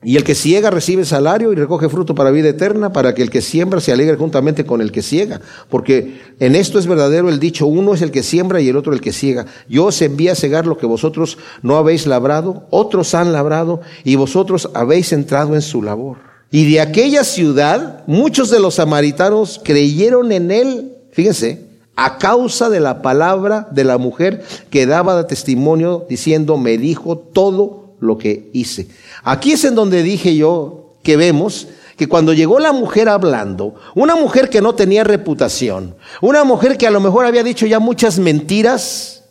Y 0.00 0.16
el 0.16 0.22
que 0.22 0.36
ciega 0.36 0.70
recibe 0.70 1.04
salario 1.04 1.52
y 1.52 1.56
recoge 1.56 1.88
fruto 1.88 2.14
para 2.14 2.30
vida 2.30 2.48
eterna, 2.48 2.92
para 2.92 3.14
que 3.14 3.22
el 3.22 3.30
que 3.30 3.42
siembra 3.42 3.80
se 3.80 3.90
alegre 3.90 4.16
juntamente 4.16 4.64
con 4.64 4.80
el 4.80 4.92
que 4.92 5.02
ciega. 5.02 5.40
Porque 5.68 6.20
en 6.38 6.54
esto 6.54 6.78
es 6.78 6.86
verdadero 6.86 7.28
el 7.28 7.40
dicho, 7.40 7.66
uno 7.66 7.94
es 7.94 8.02
el 8.02 8.12
que 8.12 8.22
siembra 8.22 8.60
y 8.60 8.68
el 8.68 8.76
otro 8.76 8.92
el 8.92 9.00
que 9.00 9.12
ciega. 9.12 9.46
Yo 9.68 9.86
os 9.86 10.00
envío 10.00 10.30
a 10.30 10.36
cegar 10.36 10.66
lo 10.66 10.78
que 10.78 10.86
vosotros 10.86 11.36
no 11.62 11.76
habéis 11.76 12.06
labrado, 12.06 12.68
otros 12.70 13.12
han 13.14 13.32
labrado 13.32 13.80
y 14.04 14.14
vosotros 14.14 14.70
habéis 14.72 15.12
entrado 15.12 15.56
en 15.56 15.62
su 15.62 15.82
labor. 15.82 16.27
Y 16.50 16.70
de 16.72 16.80
aquella 16.80 17.24
ciudad, 17.24 18.04
muchos 18.06 18.50
de 18.50 18.60
los 18.60 18.76
samaritanos 18.76 19.60
creyeron 19.62 20.32
en 20.32 20.50
él, 20.50 20.92
fíjense, 21.12 21.68
a 21.94 22.16
causa 22.16 22.70
de 22.70 22.80
la 22.80 23.02
palabra 23.02 23.68
de 23.70 23.84
la 23.84 23.98
mujer 23.98 24.44
que 24.70 24.86
daba 24.86 25.26
testimonio 25.26 26.06
diciendo, 26.08 26.56
me 26.56 26.78
dijo 26.78 27.18
todo 27.18 27.96
lo 28.00 28.18
que 28.18 28.50
hice. 28.52 28.88
Aquí 29.24 29.52
es 29.52 29.64
en 29.64 29.74
donde 29.74 30.02
dije 30.02 30.36
yo 30.36 30.94
que 31.02 31.16
vemos 31.16 31.68
que 31.96 32.06
cuando 32.08 32.32
llegó 32.32 32.60
la 32.60 32.72
mujer 32.72 33.08
hablando, 33.08 33.74
una 33.96 34.14
mujer 34.14 34.48
que 34.48 34.62
no 34.62 34.76
tenía 34.76 35.02
reputación, 35.02 35.96
una 36.22 36.44
mujer 36.44 36.78
que 36.78 36.86
a 36.86 36.92
lo 36.92 37.00
mejor 37.00 37.26
había 37.26 37.42
dicho 37.42 37.66
ya 37.66 37.80
muchas 37.80 38.20
mentiras, 38.20 39.24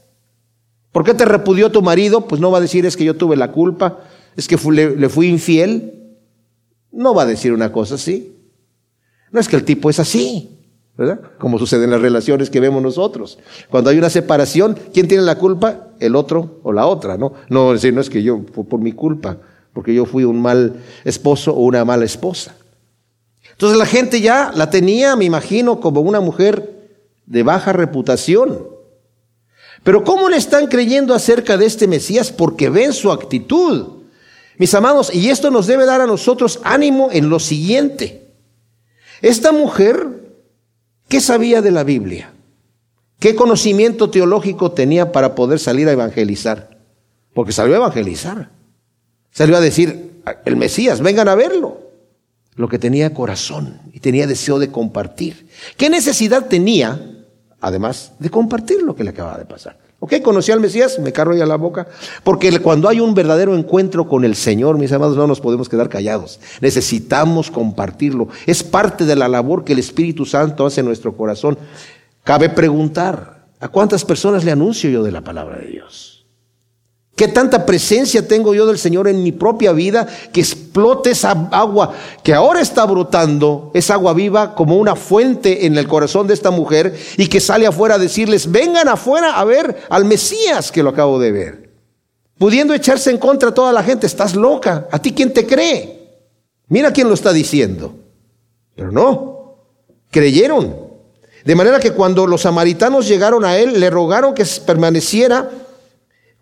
¿por 0.92 1.06
qué 1.06 1.14
te 1.14 1.24
repudió 1.24 1.72
tu 1.72 1.82
marido? 1.82 2.28
Pues 2.28 2.42
no 2.42 2.52
va 2.52 2.58
a 2.58 2.62
decir 2.62 2.86
es 2.86 2.98
que 2.98 3.06
yo 3.06 3.16
tuve 3.16 3.38
la 3.38 3.54
culpa, 3.54 4.00
es 4.36 4.48
que 4.48 4.58
le, 4.72 4.98
le 4.98 5.10
fui 5.10 5.28
infiel. 5.30 5.94
No 6.98 7.14
va 7.14 7.22
a 7.22 7.26
decir 7.28 7.54
una 7.54 7.72
cosa 7.72 7.94
así. 7.94 8.36
No 9.32 9.40
es 9.40 9.48
que 9.48 9.56
el 9.56 9.64
tipo 9.64 9.88
es 9.90 10.00
así. 10.00 10.58
¿verdad? 10.98 11.20
Como 11.38 11.60
sucede 11.60 11.84
en 11.84 11.92
las 11.92 12.02
relaciones 12.02 12.50
que 12.50 12.60
vemos 12.60 12.82
nosotros. 12.82 13.38
Cuando 13.70 13.92
hay 13.92 14.00
una 14.00 14.10
separación, 14.10 14.76
¿quién 14.92 15.08
tiene 15.08 15.24
la 15.24 15.36
culpa? 15.36 15.90
El 16.00 16.16
otro 16.16 16.60
o 16.64 16.74
la 16.74 16.88
otra, 16.88 17.18
¿no? 17.18 17.34
No, 17.50 17.72
decir, 17.72 17.94
no 17.94 18.02
es 18.02 18.10
que 18.10 18.24
yo, 18.24 18.42
fue 18.52 18.64
por 18.64 18.80
mi 18.80 18.94
culpa, 18.94 19.38
porque 19.74 19.94
yo 19.94 20.08
fui 20.08 20.24
un 20.24 20.42
mal 20.42 20.84
esposo 21.04 21.54
o 21.54 21.60
una 21.60 21.86
mala 21.86 22.04
esposa. 22.04 22.56
Entonces 23.52 23.78
la 23.78 23.86
gente 23.86 24.22
ya 24.22 24.52
la 24.56 24.72
tenía, 24.72 25.16
me 25.16 25.26
imagino, 25.26 25.80
como 25.80 26.02
una 26.02 26.20
mujer 26.20 26.90
de 27.28 27.44
baja 27.44 27.74
reputación. 27.74 28.66
Pero 29.84 30.04
¿cómo 30.04 30.30
le 30.30 30.38
están 30.38 30.66
creyendo 30.66 31.14
acerca 31.14 31.58
de 31.58 31.68
este 31.68 31.86
Mesías? 31.86 32.32
Porque 32.32 32.72
ven 32.72 32.92
su 32.92 33.12
actitud. 33.12 33.97
Mis 34.58 34.74
amados, 34.74 35.14
y 35.14 35.30
esto 35.30 35.52
nos 35.52 35.68
debe 35.68 35.86
dar 35.86 36.02
a 36.02 36.08
nosotros 36.08 36.60
ánimo 36.64 37.10
en 37.12 37.30
lo 37.30 37.40
siguiente. 37.40 38.28
Esta 39.22 39.52
mujer 39.52 40.28
¿Qué 41.08 41.22
sabía 41.22 41.62
de 41.62 41.72
la 41.72 41.84
Biblia? 41.84 42.34
¿Qué 43.20 43.36
conocimiento 43.36 44.10
teológico 44.10 44.74
tenía 44.74 45.12
para 45.12 45.36
poder 45.36 45.60
salir 45.60 45.88
a 45.88 45.94
evangelizar? 45.94 46.78
Porque 47.34 47.54
salió 47.54 47.74
a 47.76 47.78
evangelizar. 47.78 48.50
Salió 49.32 49.56
a 49.58 49.62
decir, 49.62 50.22
el 50.46 50.58
Mesías, 50.58 51.02
vengan 51.02 51.30
a 51.30 51.36
verlo. 51.36 51.80
Lo 52.56 52.68
que 52.68 52.80
tenía 52.80 53.14
corazón 53.14 53.80
y 53.94 54.00
tenía 54.00 54.28
deseo 54.28 54.60
de 54.60 54.72
compartir. 54.72 55.48
¿Qué 55.78 55.90
necesidad 55.90 56.48
tenía, 56.48 57.00
además, 57.62 58.14
de 58.20 58.30
compartir 58.30 58.82
lo 58.82 58.96
que 58.96 59.04
le 59.04 59.12
acababa 59.12 59.38
de 59.38 59.46
pasar? 59.46 59.80
¿Ok? 60.00 60.22
Conocí 60.22 60.52
al 60.52 60.60
Mesías, 60.60 61.00
me 61.00 61.12
carro 61.12 61.36
ya 61.36 61.46
la 61.46 61.56
boca. 61.56 61.88
Porque 62.24 62.60
cuando 62.60 62.88
hay 62.88 63.00
un 63.00 63.16
verdadero 63.16 63.56
encuentro 63.56 64.08
con 64.08 64.24
el 64.26 64.36
Señor, 64.36 64.78
mis 64.78 64.92
amados, 64.92 65.18
no 65.18 65.26
nos 65.26 65.42
podemos 65.42 65.70
quedar 65.70 65.90
callados. 65.90 66.40
Necesitamos 66.62 67.50
compartirlo. 67.50 68.28
Es 68.46 68.64
parte 68.64 69.06
de 69.06 69.16
la 69.16 69.28
labor 69.28 69.64
que 69.64 69.74
el 69.74 69.80
Espíritu 69.80 70.26
Santo 70.26 70.66
hace 70.66 70.82
en 70.82 70.86
nuestro 70.86 71.18
corazón. 71.18 71.58
Cabe 72.24 72.50
preguntar, 72.50 73.48
¿a 73.60 73.70
cuántas 73.70 74.06
personas 74.06 74.44
le 74.44 74.52
anuncio 74.52 74.90
yo 74.90 75.02
de 75.02 75.12
la 75.12 75.22
palabra 75.22 75.58
de 75.58 75.68
Dios? 75.68 76.17
¿Qué 77.18 77.28
tanta 77.28 77.66
presencia 77.66 78.28
tengo 78.28 78.54
yo 78.54 78.68
del 78.68 78.78
Señor 78.78 79.08
en 79.08 79.24
mi 79.24 79.32
propia 79.32 79.72
vida 79.72 80.06
que 80.32 80.40
explote 80.40 81.10
esa 81.10 81.32
agua 81.52 81.96
que 82.22 82.36
ahora 82.36 82.62
está 82.62 82.86
brotando, 82.86 83.72
esa 83.74 83.96
agua 83.96 84.14
viva 84.14 84.54
como 84.54 84.78
una 84.78 84.96
fuente 84.96 85.66
en 85.66 85.76
el 85.80 85.88
corazón 85.88 86.28
de 86.28 86.36
esta 86.36 86.52
mujer 86.52 86.96
y 87.18 87.26
que 87.26 87.40
sale 87.40 87.66
afuera 87.66 87.96
a 87.96 87.98
decirles, 87.98 88.52
vengan 88.52 88.88
afuera 88.88 89.40
a 89.40 89.44
ver 89.46 89.82
al 89.90 90.06
Mesías 90.06 90.72
que 90.72 90.84
lo 90.84 90.92
acabo 90.92 91.18
de 91.18 91.32
ver? 91.32 91.74
Pudiendo 92.38 92.76
echarse 92.76 93.10
en 93.10 93.18
contra 93.18 93.50
a 93.50 93.54
toda 93.56 93.74
la 93.74 93.82
gente, 93.82 94.06
estás 94.06 94.36
loca, 94.36 94.88
¿a 94.92 95.00
ti 95.00 95.12
quién 95.12 95.34
te 95.34 95.48
cree? 95.48 96.22
Mira 96.68 96.94
quién 96.94 97.08
lo 97.08 97.16
está 97.16 97.34
diciendo. 97.34 97.96
Pero 98.76 98.92
no, 98.92 99.56
creyeron. 100.12 100.86
De 101.44 101.56
manera 101.56 101.80
que 101.80 101.94
cuando 101.94 102.28
los 102.28 102.42
samaritanos 102.42 103.08
llegaron 103.08 103.44
a 103.44 103.58
él, 103.58 103.80
le 103.80 103.90
rogaron 103.90 104.36
que 104.36 104.46
permaneciera 104.68 105.50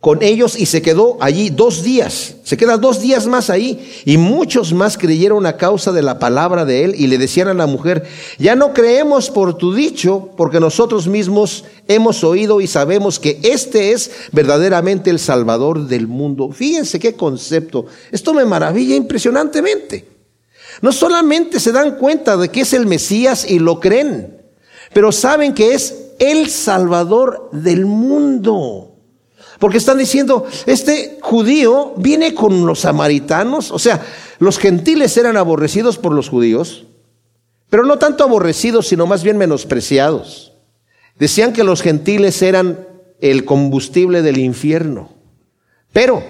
con 0.06 0.22
ellos 0.22 0.56
y 0.56 0.68
se 0.68 0.84
quedó 0.84 1.18
allí 1.20 1.50
dos 1.50 1.82
días. 1.82 2.36
Se 2.44 2.58
queda 2.58 2.78
dos 2.78 3.02
días 3.02 3.26
más 3.26 3.50
ahí. 3.50 3.92
Y 4.06 4.18
muchos 4.18 4.72
más 4.72 5.00
creyeron 5.00 5.48
a 5.48 5.58
causa 5.58 5.92
de 5.92 6.04
la 6.04 6.20
palabra 6.20 6.64
de 6.64 6.84
él 6.84 6.96
y 6.96 7.08
le 7.08 7.18
decían 7.18 7.48
a 7.48 7.56
la 7.56 7.66
mujer, 7.66 8.04
ya 8.38 8.56
no 8.56 8.72
creemos 8.72 9.32
por 9.32 9.58
tu 9.58 9.74
dicho, 9.74 10.30
porque 10.38 10.60
nosotros 10.60 11.08
mismos 11.08 11.66
hemos 11.88 12.24
oído 12.24 12.62
y 12.62 12.68
sabemos 12.68 13.20
que 13.20 13.40
este 13.42 13.94
es 13.94 14.12
verdaderamente 14.32 15.10
el 15.10 15.18
Salvador 15.18 15.88
del 15.88 16.08
mundo. 16.08 16.52
Fíjense 16.52 17.00
qué 17.00 17.16
concepto. 17.16 17.88
Esto 18.12 18.34
me 18.34 18.46
maravilla 18.46 18.96
impresionantemente. 18.96 20.08
No 20.82 20.92
solamente 20.92 21.60
se 21.60 21.72
dan 21.72 21.98
cuenta 21.98 22.38
de 22.38 22.50
que 22.50 22.62
es 22.62 22.74
el 22.74 22.86
Mesías 22.86 23.50
y 23.50 23.58
lo 23.58 23.80
creen, 23.80 24.40
pero 24.94 25.12
saben 25.12 25.54
que 25.54 25.74
es 25.74 25.96
el 26.20 26.50
Salvador 26.50 27.50
del 27.52 27.86
mundo. 27.86 28.95
Porque 29.60 29.78
están 29.78 29.98
diciendo, 29.98 30.46
este 30.66 31.18
judío 31.22 31.94
viene 31.98 32.34
con 32.34 32.66
los 32.66 32.82
samaritanos, 32.82 33.72
o 33.72 33.80
sea, 33.80 34.06
los 34.40 34.60
gentiles 34.60 35.16
eran 35.18 35.38
aborrecidos 35.38 35.98
por 35.98 36.14
los 36.14 36.30
judíos, 36.30 36.86
pero 37.70 37.86
no 37.86 37.98
tanto 37.98 38.24
aborrecidos, 38.24 38.88
sino 38.88 39.08
más 39.08 39.24
bien 39.24 39.38
menospreciados. 39.38 40.54
Decían 41.18 41.54
que 41.54 41.64
los 41.64 41.82
gentiles 41.82 42.42
eran 42.42 42.88
el 43.22 43.46
combustible 43.46 44.22
del 44.22 44.38
infierno, 44.38 45.10
pero 45.94 46.22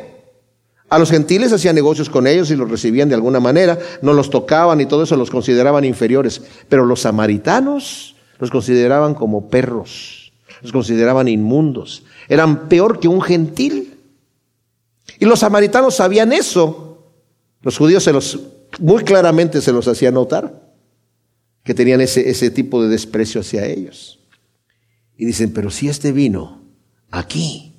a 0.88 1.00
los 1.00 1.10
gentiles 1.10 1.52
hacían 1.52 1.76
negocios 1.76 2.10
con 2.10 2.28
ellos 2.28 2.52
y 2.52 2.56
los 2.56 2.70
recibían 2.70 3.10
de 3.10 3.16
alguna 3.16 3.40
manera, 3.40 3.80
no 4.04 4.14
los 4.14 4.30
tocaban 4.30 4.80
y 4.82 4.86
todo 4.86 5.04
eso 5.04 5.16
los 5.16 5.32
consideraban 5.32 5.84
inferiores, 5.84 6.42
pero 6.70 6.86
los 6.86 7.02
samaritanos 7.02 8.16
los 8.40 8.52
consideraban 8.52 9.16
como 9.16 9.50
perros, 9.50 10.32
los 10.62 10.72
consideraban 10.72 11.28
inmundos, 11.28 12.04
eran 12.28 12.68
peor 12.68 13.00
que 13.00 13.08
un 13.08 13.22
gentil. 13.22 14.00
Y 15.20 15.26
los 15.26 15.40
samaritanos 15.40 15.96
sabían 15.96 16.34
eso. 16.34 17.12
Los 17.62 17.78
judíos 17.78 18.04
se 18.04 18.14
los, 18.14 18.40
muy 18.80 19.04
claramente 19.04 19.62
se 19.62 19.72
los 19.72 19.88
hacía 19.88 20.12
notar, 20.12 20.72
que 21.64 21.74
tenían 21.74 22.02
ese, 22.02 22.30
ese 22.30 22.50
tipo 22.50 22.84
de 22.84 22.90
desprecio 22.90 23.42
hacia 23.42 23.66
ellos. 23.66 24.20
Y 25.18 25.26
dicen, 25.26 25.54
pero 25.54 25.72
si 25.72 25.88
este 25.88 26.12
vino 26.12 26.62
aquí 27.10 27.76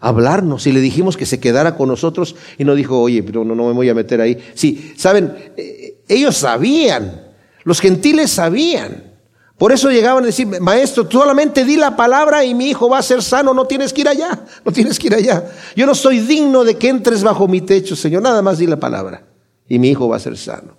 hablarnos 0.00 0.66
y 0.66 0.72
le 0.72 0.80
dijimos 0.80 1.16
que 1.16 1.26
se 1.26 1.40
quedara 1.40 1.76
con 1.76 1.88
nosotros 1.88 2.36
y 2.58 2.64
no 2.64 2.74
dijo, 2.74 3.00
oye, 3.00 3.22
pero 3.22 3.44
no, 3.44 3.54
no 3.54 3.68
me 3.68 3.72
voy 3.72 3.88
a 3.88 3.94
meter 3.94 4.20
ahí. 4.20 4.38
Sí, 4.54 4.92
saben, 4.96 5.34
eh, 5.56 6.02
ellos 6.08 6.36
sabían, 6.36 7.22
los 7.64 7.80
gentiles 7.80 8.30
sabían. 8.30 9.13
Por 9.56 9.70
eso 9.70 9.90
llegaban 9.90 10.24
a 10.24 10.26
decir, 10.26 10.48
maestro, 10.60 11.06
tú 11.06 11.18
solamente 11.18 11.64
di 11.64 11.76
la 11.76 11.94
palabra 11.94 12.44
y 12.44 12.54
mi 12.54 12.70
hijo 12.70 12.88
va 12.88 12.98
a 12.98 13.02
ser 13.02 13.22
sano, 13.22 13.54
no 13.54 13.66
tienes 13.66 13.92
que 13.92 14.00
ir 14.00 14.08
allá, 14.08 14.44
no 14.64 14.72
tienes 14.72 14.98
que 14.98 15.06
ir 15.06 15.14
allá. 15.14 15.44
Yo 15.76 15.86
no 15.86 15.94
soy 15.94 16.18
digno 16.18 16.64
de 16.64 16.76
que 16.76 16.88
entres 16.88 17.22
bajo 17.22 17.46
mi 17.46 17.60
techo, 17.60 17.94
Señor, 17.94 18.22
nada 18.22 18.42
más 18.42 18.58
di 18.58 18.66
la 18.66 18.80
palabra 18.80 19.24
y 19.68 19.78
mi 19.78 19.90
hijo 19.90 20.08
va 20.08 20.16
a 20.16 20.20
ser 20.20 20.36
sano. 20.36 20.76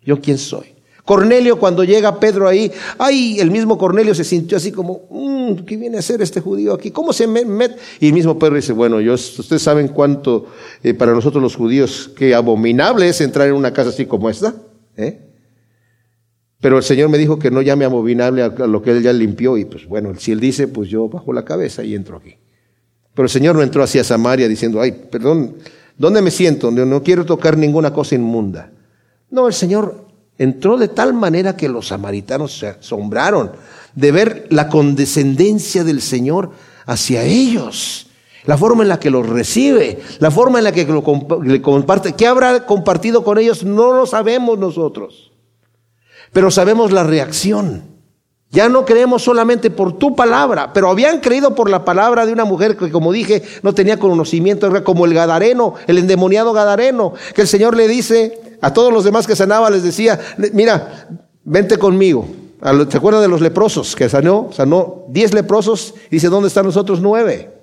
¿Yo 0.00 0.20
quién 0.20 0.38
soy? 0.38 0.74
Cornelio, 1.04 1.58
cuando 1.58 1.84
llega 1.84 2.18
Pedro 2.18 2.48
ahí, 2.48 2.72
ay, 2.98 3.38
el 3.38 3.50
mismo 3.50 3.76
Cornelio 3.76 4.14
se 4.14 4.24
sintió 4.24 4.56
así 4.56 4.72
como, 4.72 5.02
mm, 5.10 5.64
¿qué 5.66 5.76
viene 5.76 5.96
a 5.96 6.00
hacer 6.00 6.22
este 6.22 6.40
judío 6.40 6.72
aquí? 6.72 6.90
¿Cómo 6.90 7.12
se 7.12 7.26
mete? 7.26 7.76
Y 8.00 8.06
el 8.06 8.14
mismo 8.14 8.38
Pedro 8.38 8.56
dice, 8.56 8.72
bueno, 8.72 9.00
yo, 9.00 9.12
ustedes 9.14 9.60
saben 9.60 9.88
cuánto, 9.88 10.46
eh, 10.82 10.94
para 10.94 11.12
nosotros 11.12 11.42
los 11.42 11.56
judíos, 11.56 12.10
qué 12.16 12.34
abominable 12.34 13.08
es 13.08 13.20
entrar 13.20 13.48
en 13.48 13.54
una 13.54 13.72
casa 13.72 13.90
así 13.90 14.06
como 14.06 14.30
esta, 14.30 14.54
¿eh? 14.96 15.33
Pero 16.64 16.78
el 16.78 16.82
Señor 16.82 17.10
me 17.10 17.18
dijo 17.18 17.38
que 17.38 17.50
no 17.50 17.60
llame 17.60 17.84
abominable 17.84 18.42
a 18.42 18.48
lo 18.48 18.80
que 18.80 18.92
Él 18.92 19.02
ya 19.02 19.12
limpió. 19.12 19.58
Y 19.58 19.66
pues 19.66 19.84
bueno, 19.86 20.14
si 20.18 20.32
Él 20.32 20.40
dice, 20.40 20.66
pues 20.66 20.88
yo 20.88 21.10
bajo 21.10 21.30
la 21.34 21.44
cabeza 21.44 21.84
y 21.84 21.94
entro 21.94 22.16
aquí. 22.16 22.36
Pero 23.12 23.26
el 23.26 23.30
Señor 23.30 23.54
no 23.54 23.60
entró 23.60 23.82
hacia 23.82 24.02
Samaria 24.02 24.48
diciendo, 24.48 24.80
ay, 24.80 24.92
perdón, 24.92 25.56
¿dónde 25.98 26.22
me 26.22 26.30
siento? 26.30 26.70
No 26.70 27.02
quiero 27.02 27.26
tocar 27.26 27.58
ninguna 27.58 27.92
cosa 27.92 28.14
inmunda. 28.14 28.70
No, 29.28 29.46
el 29.46 29.52
Señor 29.52 30.06
entró 30.38 30.78
de 30.78 30.88
tal 30.88 31.12
manera 31.12 31.54
que 31.54 31.68
los 31.68 31.88
samaritanos 31.88 32.56
se 32.56 32.68
asombraron 32.68 33.52
de 33.94 34.12
ver 34.12 34.46
la 34.48 34.70
condescendencia 34.70 35.84
del 35.84 36.00
Señor 36.00 36.52
hacia 36.86 37.24
ellos. 37.24 38.06
La 38.46 38.56
forma 38.56 38.84
en 38.84 38.88
la 38.88 38.98
que 38.98 39.10
los 39.10 39.28
recibe, 39.28 40.00
la 40.18 40.30
forma 40.30 40.60
en 40.60 40.64
la 40.64 40.72
que 40.72 40.86
lo 40.86 41.02
comparte. 41.02 42.14
¿Qué 42.14 42.26
habrá 42.26 42.64
compartido 42.64 43.22
con 43.22 43.36
ellos? 43.36 43.64
No 43.64 43.92
lo 43.92 44.06
sabemos 44.06 44.58
nosotros 44.58 45.33
pero 46.34 46.50
sabemos 46.50 46.92
la 46.92 47.04
reacción. 47.04 47.94
Ya 48.50 48.68
no 48.68 48.84
creemos 48.84 49.22
solamente 49.22 49.70
por 49.70 49.98
tu 49.98 50.14
palabra, 50.14 50.72
pero 50.72 50.90
habían 50.90 51.20
creído 51.20 51.54
por 51.54 51.70
la 51.70 51.84
palabra 51.84 52.26
de 52.26 52.32
una 52.32 52.44
mujer 52.44 52.76
que, 52.76 52.90
como 52.90 53.12
dije, 53.12 53.42
no 53.62 53.72
tenía 53.72 53.98
conocimiento, 53.98 54.66
era 54.66 54.84
como 54.84 55.06
el 55.06 55.14
Gadareno, 55.14 55.74
el 55.86 55.98
endemoniado 55.98 56.52
Gadareno, 56.52 57.14
que 57.34 57.42
el 57.42 57.48
Señor 57.48 57.76
le 57.76 57.88
dice 57.88 58.38
a 58.60 58.72
todos 58.72 58.92
los 58.92 59.04
demás 59.04 59.26
que 59.26 59.36
sanaba, 59.36 59.70
les 59.70 59.82
decía, 59.82 60.20
mira, 60.52 61.08
vente 61.44 61.78
conmigo. 61.78 62.26
¿Se 62.88 62.96
acuerdan 62.96 63.22
de 63.22 63.28
los 63.28 63.40
leprosos 63.40 63.94
que 63.94 64.08
sanó? 64.08 64.50
Sanó 64.52 65.04
diez 65.08 65.34
leprosos 65.34 65.94
y 66.08 66.16
dice, 66.16 66.28
¿dónde 66.28 66.48
están 66.48 66.66
los 66.66 66.76
otros 66.76 67.00
nueve? 67.00 67.53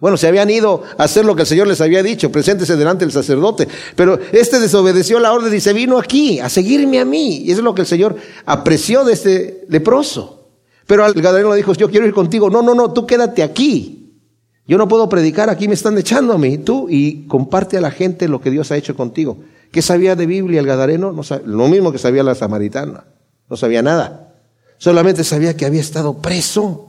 Bueno, 0.00 0.16
se 0.16 0.28
habían 0.28 0.48
ido 0.48 0.82
a 0.96 1.04
hacer 1.04 1.24
lo 1.24 1.34
que 1.34 1.42
el 1.42 1.48
Señor 1.48 1.66
les 1.66 1.80
había 1.80 2.02
dicho, 2.02 2.30
preséntese 2.30 2.76
delante 2.76 3.04
del 3.04 3.12
sacerdote. 3.12 3.66
Pero 3.96 4.18
este 4.32 4.60
desobedeció 4.60 5.18
la 5.18 5.32
orden 5.32 5.52
y 5.54 5.60
se 5.60 5.72
vino 5.72 5.98
aquí 5.98 6.38
a 6.38 6.48
seguirme 6.48 7.00
a 7.00 7.04
mí. 7.04 7.38
Y 7.38 7.50
eso 7.50 7.60
es 7.60 7.64
lo 7.64 7.74
que 7.74 7.82
el 7.82 7.86
Señor 7.86 8.16
apreció 8.46 9.04
de 9.04 9.12
este 9.12 9.64
leproso. 9.68 10.50
Pero 10.86 11.04
al 11.04 11.14
gadareno 11.14 11.50
le 11.50 11.56
dijo, 11.56 11.74
yo 11.74 11.90
quiero 11.90 12.06
ir 12.06 12.14
contigo. 12.14 12.48
No, 12.48 12.62
no, 12.62 12.74
no, 12.74 12.92
tú 12.92 13.06
quédate 13.06 13.42
aquí. 13.42 13.98
Yo 14.68 14.76
no 14.76 14.86
puedo 14.86 15.08
predicar, 15.08 15.48
aquí 15.48 15.66
me 15.66 15.74
están 15.74 15.96
echando 15.96 16.34
a 16.34 16.38
mí, 16.38 16.58
tú, 16.58 16.88
y 16.90 17.26
comparte 17.26 17.78
a 17.78 17.80
la 17.80 17.90
gente 17.90 18.28
lo 18.28 18.42
que 18.42 18.50
Dios 18.50 18.70
ha 18.70 18.76
hecho 18.76 18.94
contigo. 18.94 19.38
¿Qué 19.72 19.80
sabía 19.80 20.14
de 20.14 20.26
Biblia 20.26 20.60
el 20.60 20.66
Gadareno? 20.66 21.10
No 21.12 21.22
lo 21.46 21.68
mismo 21.68 21.90
que 21.90 21.96
sabía 21.96 22.22
la 22.22 22.34
samaritana, 22.34 23.04
no 23.48 23.56
sabía 23.56 23.80
nada. 23.80 24.34
Solamente 24.76 25.24
sabía 25.24 25.56
que 25.56 25.64
había 25.64 25.80
estado 25.80 26.18
preso, 26.18 26.87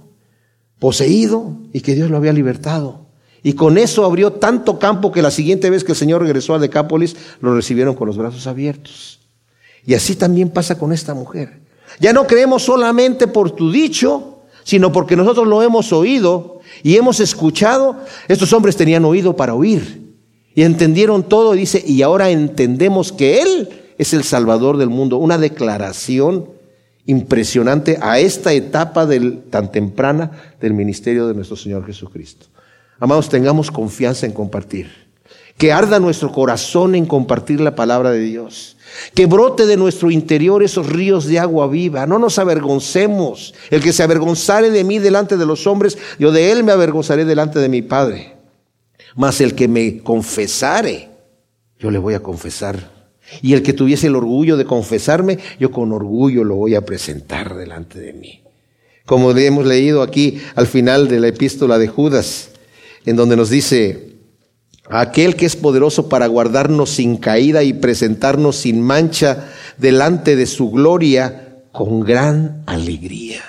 poseído, 0.79 1.57
y 1.73 1.81
que 1.81 1.95
Dios 1.95 2.09
lo 2.09 2.17
había 2.17 2.33
libertado. 2.33 3.05
Y 3.43 3.53
con 3.53 3.77
eso 3.77 4.05
abrió 4.05 4.33
tanto 4.33 4.79
campo 4.79 5.11
que 5.11 5.21
la 5.21 5.31
siguiente 5.31 5.69
vez 5.69 5.83
que 5.83 5.93
el 5.93 5.97
Señor 5.97 6.21
regresó 6.21 6.55
a 6.55 6.59
Decápolis, 6.59 7.15
lo 7.41 7.55
recibieron 7.55 7.95
con 7.95 8.07
los 8.07 8.17
brazos 8.17 8.47
abiertos. 8.47 9.19
Y 9.85 9.93
así 9.93 10.15
también 10.15 10.49
pasa 10.49 10.77
con 10.77 10.91
esta 10.91 11.13
mujer. 11.13 11.61
Ya 11.99 12.13
no 12.13 12.27
creemos 12.27 12.63
solamente 12.63 13.27
por 13.27 13.51
tu 13.51 13.71
dicho, 13.71 14.39
sino 14.63 14.91
porque 14.91 15.15
nosotros 15.15 15.47
lo 15.47 15.63
hemos 15.63 15.91
oído 15.93 16.59
y 16.83 16.95
hemos 16.95 17.19
escuchado. 17.19 17.97
Estos 18.27 18.53
hombres 18.53 18.75
tenían 18.75 19.05
oído 19.05 19.35
para 19.35 19.55
oír 19.55 20.13
y 20.53 20.63
entendieron 20.63 21.23
todo. 21.23 21.55
Y 21.55 21.59
dice, 21.59 21.83
y 21.85 22.01
ahora 22.01 22.29
entendemos 22.29 23.11
que 23.11 23.41
Él 23.41 23.69
es 23.97 24.13
el 24.13 24.23
Salvador 24.23 24.77
del 24.77 24.89
mundo. 24.89 25.17
Una 25.17 25.37
declaración 25.37 26.49
impresionante 27.09 27.97
a 28.01 28.19
esta 28.19 28.53
etapa 28.53 29.07
tan 29.49 29.71
temprana 29.71 30.29
del 30.61 30.75
ministerio 30.75 31.27
de 31.27 31.33
nuestro 31.33 31.57
Señor 31.57 31.83
Jesucristo. 31.83 32.45
Amados, 32.99 33.29
tengamos 33.29 33.71
confianza 33.71 34.27
en 34.27 34.31
compartir. 34.31 35.09
Que 35.57 35.73
arda 35.73 35.99
nuestro 35.99 36.31
corazón 36.31 36.93
en 36.93 37.07
compartir 37.07 37.61
la 37.61 37.73
palabra 37.75 38.11
de 38.11 38.19
Dios. 38.19 38.77
Que 39.15 39.25
brote 39.25 39.65
de 39.65 39.75
nuestro 39.75 40.11
interior 40.11 40.61
esos 40.61 40.87
ríos 40.87 41.25
de 41.25 41.39
agua 41.39 41.67
viva. 41.67 42.05
No 42.05 42.19
nos 42.19 42.37
avergoncemos. 42.37 43.55
El 43.71 43.81
que 43.81 43.91
se 43.91 44.03
avergonzare 44.03 44.69
de 44.69 44.83
mí 44.83 44.99
delante 44.99 45.35
de 45.35 45.47
los 45.47 45.65
hombres, 45.65 45.97
yo 46.19 46.31
de 46.31 46.51
él 46.51 46.63
me 46.63 46.71
avergonzaré 46.71 47.25
delante 47.25 47.57
de 47.57 47.69
mi 47.69 47.81
Padre. 47.81 48.35
Mas 49.15 49.41
el 49.41 49.55
que 49.55 49.67
me 49.67 49.97
confesare, 50.03 51.09
yo 51.79 51.89
le 51.89 51.97
voy 51.97 52.13
a 52.13 52.21
confesar. 52.21 52.98
Y 53.41 53.53
el 53.53 53.63
que 53.63 53.73
tuviese 53.73 54.07
el 54.07 54.15
orgullo 54.15 54.57
de 54.57 54.65
confesarme, 54.65 55.39
yo 55.59 55.71
con 55.71 55.91
orgullo 55.91 56.43
lo 56.43 56.55
voy 56.55 56.75
a 56.75 56.81
presentar 56.81 57.55
delante 57.55 57.99
de 57.99 58.13
mí. 58.13 58.41
Como 59.05 59.31
hemos 59.31 59.65
leído 59.65 60.01
aquí 60.01 60.39
al 60.55 60.67
final 60.67 61.07
de 61.07 61.19
la 61.19 61.27
epístola 61.29 61.77
de 61.77 61.87
Judas, 61.87 62.51
en 63.05 63.15
donde 63.15 63.35
nos 63.35 63.49
dice, 63.49 64.17
aquel 64.89 65.35
que 65.35 65.45
es 65.45 65.55
poderoso 65.55 66.09
para 66.09 66.27
guardarnos 66.27 66.89
sin 66.89 67.17
caída 67.17 67.63
y 67.63 67.73
presentarnos 67.73 68.57
sin 68.57 68.81
mancha 68.81 69.49
delante 69.77 70.35
de 70.35 70.45
su 70.45 70.71
gloria 70.71 71.63
con 71.71 72.01
gran 72.01 72.63
alegría. 72.65 73.41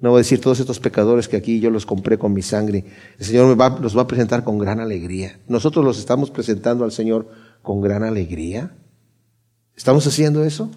No 0.00 0.10
voy 0.10 0.18
a 0.18 0.22
decir 0.22 0.40
todos 0.40 0.58
estos 0.58 0.80
pecadores 0.80 1.28
que 1.28 1.36
aquí 1.36 1.60
yo 1.60 1.70
los 1.70 1.86
compré 1.86 2.18
con 2.18 2.32
mi 2.32 2.42
sangre. 2.42 2.84
El 3.20 3.24
Señor 3.24 3.46
me 3.46 3.80
los 3.80 3.96
va 3.96 4.02
a 4.02 4.06
presentar 4.08 4.42
con 4.42 4.58
gran 4.58 4.80
alegría. 4.80 5.38
Nosotros 5.46 5.84
los 5.84 6.00
estamos 6.00 6.30
presentando 6.32 6.84
al 6.84 6.90
Señor 6.90 7.28
con 7.62 7.80
gran 7.80 8.02
alegría. 8.02 8.72
¿Estamos 9.76 10.06
haciendo 10.06 10.44
eso? 10.44 10.70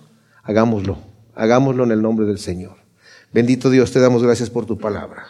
Hagámoslo. 0.44 0.98
Hagámoslo 1.36 1.84
en 1.84 1.92
el 1.92 2.02
nombre 2.02 2.26
del 2.26 2.40
Señor. 2.40 2.78
Bendito 3.34 3.70
Dios, 3.70 3.92
te 3.92 4.00
damos 4.00 4.24
gracias 4.24 4.50
por 4.50 4.66
tu 4.66 4.78
palabra. 4.78 5.26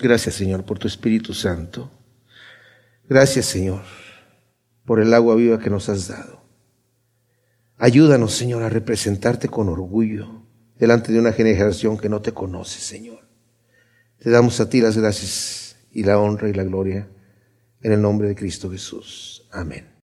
Gracias, 0.00 0.34
Señor, 0.34 0.64
por 0.64 0.78
tu 0.78 0.88
Espíritu 0.88 1.34
Santo. 1.34 1.90
Gracias, 3.08 3.46
Señor, 3.46 3.82
por 4.84 5.00
el 5.00 5.12
agua 5.12 5.34
viva 5.34 5.58
que 5.58 5.70
nos 5.70 5.88
has 5.88 6.08
dado. 6.08 6.42
Ayúdanos, 7.76 8.32
Señor, 8.32 8.62
a 8.62 8.70
representarte 8.70 9.48
con 9.48 9.68
orgullo 9.68 10.42
delante 10.78 11.12
de 11.12 11.18
una 11.18 11.32
generación 11.32 11.98
que 11.98 12.08
no 12.08 12.22
te 12.22 12.32
conoce, 12.32 12.80
Señor. 12.80 13.20
Te 14.18 14.30
damos 14.30 14.58
a 14.60 14.68
ti 14.68 14.80
las 14.80 14.96
gracias 14.96 15.76
y 15.92 16.02
la 16.04 16.18
honra 16.18 16.48
y 16.48 16.54
la 16.54 16.64
gloria 16.64 17.08
en 17.82 17.92
el 17.92 18.00
nombre 18.00 18.28
de 18.28 18.34
Cristo 18.34 18.70
Jesús. 18.70 19.46
Amén. 19.52 19.86